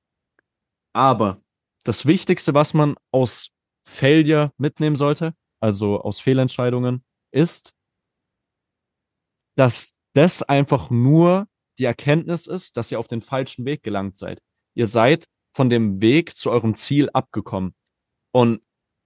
Aber 0.93 1.41
das 1.84 2.05
Wichtigste, 2.05 2.53
was 2.53 2.73
man 2.73 2.95
aus 3.11 3.49
Failure 3.86 4.53
mitnehmen 4.57 4.95
sollte, 4.95 5.36
also 5.59 5.99
aus 5.99 6.21
Fehlentscheidungen, 6.21 7.03
ist, 7.31 7.73
dass 9.55 9.93
das 10.13 10.41
einfach 10.41 10.89
nur 10.89 11.47
die 11.79 11.86
Erkenntnis 11.86 12.47
ist, 12.47 12.77
dass 12.77 12.91
ihr 12.91 12.99
auf 12.99 13.09
den 13.09 13.21
falschen 13.21 13.65
Weg 13.65 13.84
gelangt 13.84 14.17
seid. 14.17 14.41
Ihr 14.73 14.88
seid 14.88 15.25
von 15.53 15.69
dem 15.69 15.99
Weg 15.99 16.38
zu 16.38 16.49
eurem 16.49 16.75
Ziel 16.75 17.09
abgekommen. 17.11 17.75
Und 18.31 18.61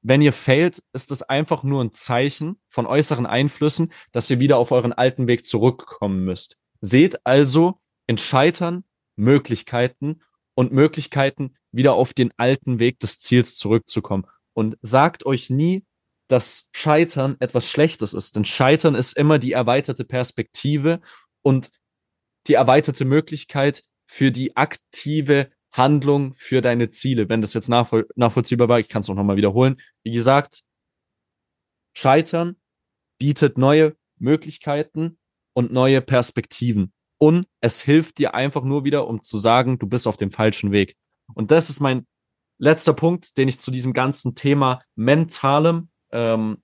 wenn 0.08 0.22
ihr 0.22 0.32
failt, 0.32 0.82
ist 0.94 1.12
es 1.12 1.22
einfach 1.22 1.64
nur 1.64 1.84
ein 1.84 1.94
Zeichen 1.94 2.62
von 2.70 2.86
äußeren 2.86 3.26
Einflüssen, 3.26 3.92
dass 4.14 4.30
ihr 4.30 4.40
wieder 4.40 4.58
auf 4.58 4.72
euren 4.72 4.94
alten 4.94 5.28
Weg 5.28 5.46
zurückkommen 5.46 6.24
müsst. 6.24 6.58
Seht 6.80 7.26
also 7.26 7.82
in 8.08 8.18
Scheitern 8.18 8.86
Möglichkeiten 9.18 10.22
und 10.56 10.72
Möglichkeiten, 10.72 11.58
wieder 11.74 11.94
auf 11.94 12.14
den 12.14 12.32
alten 12.38 12.80
Weg 12.80 13.02
des 13.02 13.20
Ziels 13.20 13.56
zurückzukommen. 13.56 14.26
Und 14.54 14.78
sagt 14.82 15.26
euch 15.26 15.50
nie, 15.50 15.86
dass 16.30 16.68
Scheitern 16.72 17.36
etwas 17.40 17.70
Schlechtes 17.70 18.14
ist. 18.14 18.38
Denn 18.38 18.46
Scheitern 18.46 18.96
ist 18.96 19.18
immer 19.18 19.40
die 19.40 19.52
erweiterte 19.52 20.06
Perspektive 20.06 21.02
und 21.42 21.70
die 22.48 22.54
erweiterte 22.54 23.04
Möglichkeit 23.04 23.84
für 24.08 24.32
die 24.32 24.56
aktive 24.56 25.52
Handlung 25.78 26.34
für 26.36 26.62
deine 26.62 26.90
Ziele. 26.90 27.30
Wenn 27.30 27.42
das 27.42 27.54
jetzt 27.54 27.70
nachvoll 27.70 28.08
nachvollziehbar 28.16 28.68
war, 28.68 28.80
ich 28.80 28.90
kann 28.90 29.02
es 29.02 29.08
noch 29.08 29.16
mal 29.24 29.38
wiederholen. 29.38 29.78
Wie 30.04 30.12
gesagt, 30.12 30.64
Scheitern 31.94 32.58
bietet 33.20 33.58
neue 33.58 33.96
Möglichkeiten 34.20 35.18
und 35.54 35.72
neue 35.72 36.02
Perspektiven. 36.02 36.94
Und 37.20 37.48
es 37.62 37.82
hilft 37.82 38.20
dir 38.20 38.36
einfach 38.36 38.64
nur 38.64 38.84
wieder, 38.84 39.08
um 39.08 39.24
zu 39.24 39.40
sagen, 39.40 39.80
du 39.80 39.88
bist 39.88 40.08
auf 40.08 40.18
dem 40.18 40.32
falschen 40.32 40.72
Weg. 40.72 40.96
Und 41.34 41.52
das 41.52 41.70
ist 41.70 41.80
mein 41.80 42.06
letzter 42.60 42.94
Punkt, 42.94 43.38
den 43.38 43.48
ich 43.48 43.60
zu 43.60 43.72
diesem 43.72 43.94
ganzen 43.94 44.36
Thema 44.36 44.82
mentalem 44.96 45.90
ähm, 46.12 46.62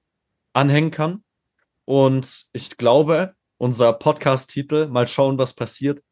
anhängen 0.54 0.92
kann. 0.92 1.24
Und 1.86 2.46
ich 2.54 2.78
glaube, 2.78 3.36
unser 3.58 3.94
Podcast-Titel, 3.94 4.88
mal 4.88 5.08
schauen, 5.08 5.38
was 5.38 5.54
passiert, 5.54 6.04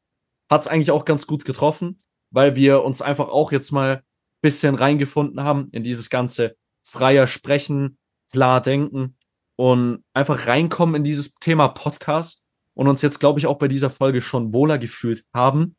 hat 0.50 0.64
es 0.64 0.68
eigentlich 0.68 0.92
auch 0.92 1.06
ganz 1.06 1.28
gut 1.28 1.46
getroffen, 1.46 2.00
weil 2.32 2.56
wir 2.56 2.84
uns 2.84 3.02
einfach 3.02 3.28
auch 3.28 3.52
jetzt 3.52 3.72
mal 3.72 4.04
bisschen 4.42 4.76
reingefunden 4.76 5.44
haben 5.44 5.70
in 5.72 5.84
dieses 5.84 6.10
ganze 6.10 6.56
freier 6.84 7.28
Sprechen, 7.28 7.98
klar 8.32 8.62
denken 8.62 9.16
und 9.56 10.04
einfach 10.14 10.48
reinkommen 10.48 10.96
in 10.96 11.04
dieses 11.04 11.36
Thema 11.36 11.68
Podcast 11.68 12.44
und 12.74 12.88
uns 12.88 13.02
jetzt, 13.02 13.20
glaube 13.20 13.40
ich, 13.40 13.46
auch 13.46 13.60
bei 13.60 13.68
dieser 13.68 13.90
Folge 13.90 14.22
schon 14.22 14.54
wohler 14.54 14.78
gefühlt 14.78 15.24
haben. 15.34 15.76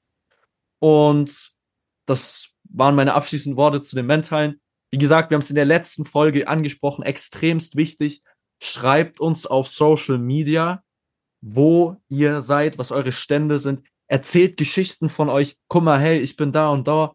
Und 0.78 1.52
das 2.06 2.50
waren 2.64 2.94
meine 2.94 3.14
abschließenden 3.14 3.56
Worte 3.56 3.82
zu 3.82 3.96
den 3.96 4.06
Mentalen. 4.06 4.60
Wie 4.90 4.98
gesagt, 4.98 5.30
wir 5.30 5.36
haben 5.36 5.42
es 5.42 5.50
in 5.50 5.56
der 5.56 5.64
letzten 5.64 6.04
Folge 6.04 6.48
angesprochen, 6.48 7.02
extremst 7.02 7.76
wichtig. 7.76 8.22
Schreibt 8.62 9.20
uns 9.20 9.46
auf 9.46 9.68
Social 9.68 10.18
Media, 10.18 10.84
wo 11.40 11.96
ihr 12.08 12.40
seid, 12.40 12.78
was 12.78 12.92
eure 12.92 13.12
Stände 13.12 13.58
sind. 13.58 13.82
Erzählt 14.08 14.56
Geschichten 14.56 15.08
von 15.08 15.28
euch. 15.28 15.56
Guck 15.68 15.84
mal, 15.84 16.00
hey, 16.00 16.20
ich 16.20 16.36
bin 16.36 16.52
da 16.52 16.70
und 16.70 16.86
da. 16.86 17.14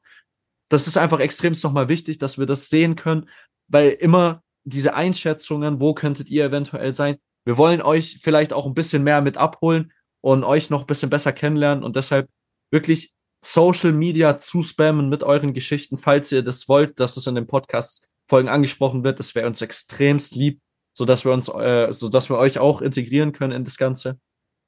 Das 0.70 0.88
ist 0.88 0.98
einfach 0.98 1.20
extremst 1.20 1.64
nochmal 1.64 1.88
wichtig, 1.88 2.18
dass 2.18 2.38
wir 2.38 2.46
das 2.46 2.70
sehen 2.70 2.96
können, 2.96 3.30
weil 3.68 3.92
immer 3.92 4.44
diese 4.64 4.96
Einschätzungen, 4.96 5.80
wo 5.80 5.94
könntet 5.94 6.30
ihr 6.30 6.46
eventuell 6.46 6.94
sein, 6.94 7.18
wir 7.46 7.58
wollen 7.58 7.82
euch 7.82 8.20
vielleicht 8.22 8.52
auch 8.52 8.66
ein 8.66 8.74
bisschen 8.74 9.04
mehr 9.04 9.22
mit 9.22 9.38
abholen 9.38 9.94
und 10.20 10.44
euch 10.44 10.70
noch 10.70 10.82
ein 10.82 10.88
bisschen 10.88 11.10
besser 11.10 11.32
kennenlernen 11.32 11.84
und 11.84 11.96
deshalb 11.96 12.30
wirklich 12.72 13.14
Social 13.42 13.94
Media 13.94 14.38
zu 14.40 14.62
spammen 14.64 15.08
mit 15.08 15.24
euren 15.24 15.54
Geschichten, 15.54 15.98
falls 15.98 16.32
ihr 16.34 16.44
das 16.44 16.68
wollt, 16.68 17.00
dass 17.00 17.16
es 17.16 17.28
in 17.28 17.36
den 17.36 17.48
Podcast-Folgen 17.48 18.50
angesprochen 18.50 19.06
wird. 19.06 19.20
Das 19.20 19.36
wäre 19.36 19.48
uns 19.48 19.62
extremst 19.62 20.36
lieb, 20.36 20.60
so 20.94 21.06
dass 21.06 21.24
wir 21.24 21.32
uns, 21.32 21.48
äh, 21.48 21.94
so 21.94 22.10
dass 22.10 22.30
wir 22.30 22.38
euch 22.38 22.60
auch 22.60 22.82
integrieren 22.82 23.32
können 23.32 23.54
in 23.54 23.64
das 23.64 23.78
Ganze. 23.78 24.20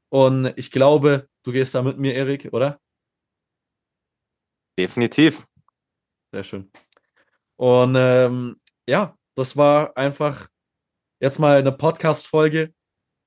Und 0.10 0.54
ich 0.58 0.72
glaube, 0.72 1.30
du 1.44 1.52
gehst 1.52 1.76
da 1.76 1.82
mit 1.82 1.98
mir, 1.98 2.16
Erik, 2.16 2.50
oder? 2.52 2.80
Definitiv. 4.78 5.46
Sehr 6.32 6.44
schön. 6.44 6.72
Und 7.58 7.96
ähm, 7.98 8.60
ja, 8.88 9.16
das 9.36 9.58
war 9.58 9.96
einfach 9.98 10.48
jetzt 11.20 11.40
mal 11.40 11.58
eine 11.58 11.72
Podcast-Folge. 11.72 12.74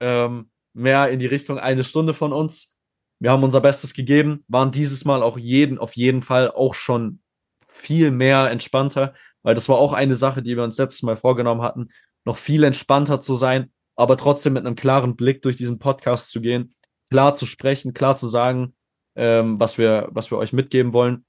Ähm, 0.01 0.51
mehr 0.75 1.11
in 1.11 1.19
die 1.19 1.27
Richtung 1.27 1.59
eine 1.59 1.85
Stunde 1.85 2.15
von 2.15 2.33
uns. 2.33 2.77
Wir 3.21 3.31
haben 3.31 3.45
unser 3.45 3.61
Bestes 3.61 3.95
gegeben, 3.95 4.45
waren 4.49 4.73
dieses 4.73 5.05
Mal 5.05 5.23
auch 5.23 5.39
jeden, 5.39 5.79
auf 5.79 5.95
jeden 5.97 6.23
Fall 6.23 6.51
auch 6.51 6.75
schon 6.75 7.21
viel 7.69 8.11
mehr 8.11 8.51
entspannter, 8.51 9.15
weil 9.43 9.55
das 9.55 9.69
war 9.69 9.77
auch 9.77 9.93
eine 9.93 10.17
Sache, 10.17 10.43
die 10.43 10.57
wir 10.57 10.65
uns 10.65 10.79
letztes 10.79 11.03
Mal 11.03 11.17
vorgenommen 11.17 11.63
hatten, 11.63 11.91
noch 12.25 12.37
viel 12.37 12.65
entspannter 12.65 13.21
zu 13.21 13.35
sein, 13.35 13.73
aber 13.97 14.17
trotzdem 14.17 14.55
mit 14.55 14.67
einem 14.67 14.77
klaren 14.77 15.17
Blick 15.17 15.43
durch 15.43 15.57
diesen 15.57 15.79
Podcast 15.79 16.31
zu 16.31 16.41
gehen, 16.41 16.75
klar 17.11 17.35
zu 17.35 17.47
sprechen, 17.47 17.95
klar 17.95 18.17
zu 18.17 18.29
sagen, 18.29 18.75
ähm, 19.17 19.61
was 19.61 19.79
wir, 19.79 20.09
was 20.11 20.31
wir 20.31 20.39
euch 20.39 20.53
mitgeben 20.53 20.93
wollen. 20.93 21.25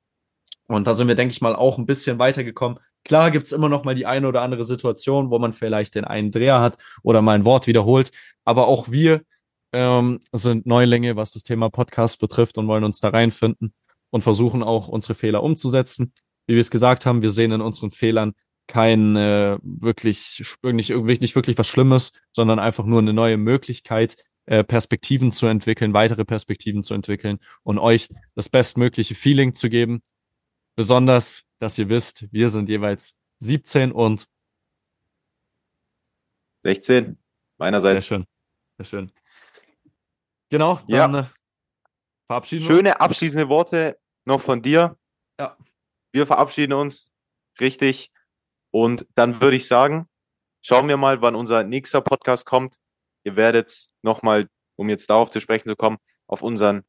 Und 0.68 0.88
da 0.88 0.94
sind 0.94 1.08
wir, 1.08 1.16
denke 1.16 1.34
ich 1.34 1.42
mal, 1.42 1.56
auch 1.56 1.78
ein 1.78 1.86
bisschen 1.86 2.20
weitergekommen. 2.20 2.80
Klar 3.04 3.32
gibt's 3.32 3.52
immer 3.52 3.68
noch 3.68 3.84
mal 3.84 3.96
die 3.96 4.06
eine 4.06 4.28
oder 4.28 4.42
andere 4.42 4.64
Situation, 4.64 5.30
wo 5.30 5.40
man 5.40 5.52
vielleicht 5.52 5.96
den 5.96 6.06
einen 6.06 6.32
Dreher 6.32 6.62
hat 6.62 6.78
oder 7.04 7.22
mal 7.22 7.36
ein 7.36 7.46
Wort 7.46 7.68
wiederholt. 7.68 8.12
Aber 8.46 8.68
auch 8.68 8.90
wir 8.90 9.22
ähm, 9.74 10.20
sind 10.32 10.66
Neulinge, 10.66 11.18
was 11.18 11.34
das 11.34 11.44
Thema 11.44 11.70
Podcast 11.70 12.22
betrifft 12.22 12.58
und 12.58 12.68
wollen 12.68 12.86
uns 12.86 13.02
da 13.02 13.10
reinfinden 13.10 13.74
und 14.12 14.22
versuchen 14.22 14.64
auch 14.64 14.88
unsere 14.88 15.16
Fehler 15.16 15.44
umzusetzen. 15.44 16.14
Wie 16.48 16.54
wir 16.54 16.62
es 16.62 16.72
gesagt 16.72 17.06
haben, 17.06 17.22
wir 17.22 17.32
sehen 17.32 17.52
in 17.52 17.62
unseren 17.62 17.92
Fehlern 17.92 18.34
kein 18.68 19.16
äh, 19.16 19.58
wirklich, 19.62 20.44
nicht, 20.64 20.90
nicht 20.90 21.36
wirklich 21.36 21.58
was 21.58 21.68
Schlimmes, 21.68 22.12
sondern 22.32 22.60
einfach 22.60 22.86
nur 22.86 23.00
eine 23.00 23.14
neue 23.14 23.38
Möglichkeit, 23.38 24.16
äh, 24.46 24.64
Perspektiven 24.64 25.32
zu 25.32 25.46
entwickeln, 25.48 25.94
weitere 25.94 26.26
Perspektiven 26.26 26.84
zu 26.84 26.94
entwickeln 26.94 27.40
und 27.64 27.80
euch 27.80 28.10
das 28.36 28.50
bestmögliche 28.50 29.16
Feeling 29.16 29.56
zu 29.56 29.70
geben. 29.70 30.02
Besonders, 30.76 31.46
dass 31.60 31.78
ihr 31.78 31.90
wisst, 31.90 32.32
wir 32.32 32.50
sind 32.50 32.68
jeweils 32.70 33.16
17 33.40 33.92
und 33.92 34.28
16 36.64 37.18
meinerseits. 37.58 38.08
Sehr 38.08 38.18
schön. 38.18 38.26
Sehr 38.78 38.86
schön. 38.86 39.12
Genau, 40.50 40.80
Ja. 40.88 41.08
dann 41.08 41.26
äh, 41.26 41.28
verabschieden 42.26 42.66
Schöne 42.66 43.00
abschließende 43.00 43.50
Worte 43.50 44.00
noch 44.26 44.42
von 44.42 44.62
dir. 44.62 44.98
Ja. 45.40 45.58
Wir 46.12 46.26
verabschieden 46.28 46.74
uns. 46.74 47.12
Richtig. 47.60 48.13
Und 48.74 49.06
dann 49.16 49.40
würde 49.40 49.56
ich 49.56 49.68
sagen, 49.68 50.08
schauen 50.62 50.88
wir 50.88 50.98
mal, 50.98 51.22
wann 51.22 51.36
unser 51.36 51.64
nächster 51.64 52.02
Podcast 52.02 52.46
kommt. 52.46 52.76
Ihr 53.24 53.36
werdet 53.36 53.88
nochmal, 54.02 54.48
um 54.76 54.90
jetzt 54.90 55.10
darauf 55.10 55.30
zu 55.30 55.40
sprechen 55.40 55.70
zu 55.70 55.76
kommen, 55.76 55.98
auf 56.28 56.42
unseren 56.42 56.84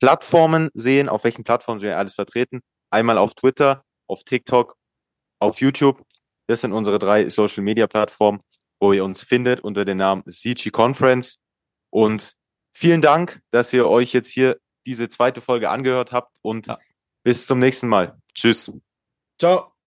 Plattformen 0.00 0.70
sehen, 0.74 1.08
auf 1.08 1.24
welchen 1.24 1.44
Plattformen 1.44 1.80
wir 1.80 1.98
alles 1.98 2.14
vertreten. 2.14 2.60
Einmal 2.90 3.18
auf 3.18 3.34
Twitter, 3.34 3.84
auf 4.08 4.24
TikTok, 4.24 4.76
auf 5.40 5.60
YouTube. 5.60 6.02
Das 6.48 6.60
sind 6.60 6.72
unsere 6.72 6.98
drei 6.98 7.28
Social 7.28 7.62
Media 7.62 7.86
Plattformen, 7.86 8.40
wo 8.80 8.92
ihr 8.92 9.04
uns 9.04 9.22
findet 9.22 9.60
unter 9.60 9.84
dem 9.84 9.98
Namen 9.98 10.24
CG 10.30 10.70
Conference. 10.70 11.38
Und 11.90 12.34
vielen 12.74 13.02
Dank, 13.02 13.40
dass 13.50 13.72
ihr 13.72 13.88
euch 13.88 14.12
jetzt 14.12 14.28
hier 14.30 14.58
diese 14.86 15.08
zweite 15.08 15.40
Folge 15.40 15.68
angehört 15.70 16.12
habt 16.12 16.38
und 16.42 16.68
Ja. 16.68 16.78
bis 17.24 17.46
zum 17.46 17.58
nächsten 17.58 17.88
Mal. 17.88 18.18
Tschüss. 18.34 18.70
Ciao. 19.38 19.72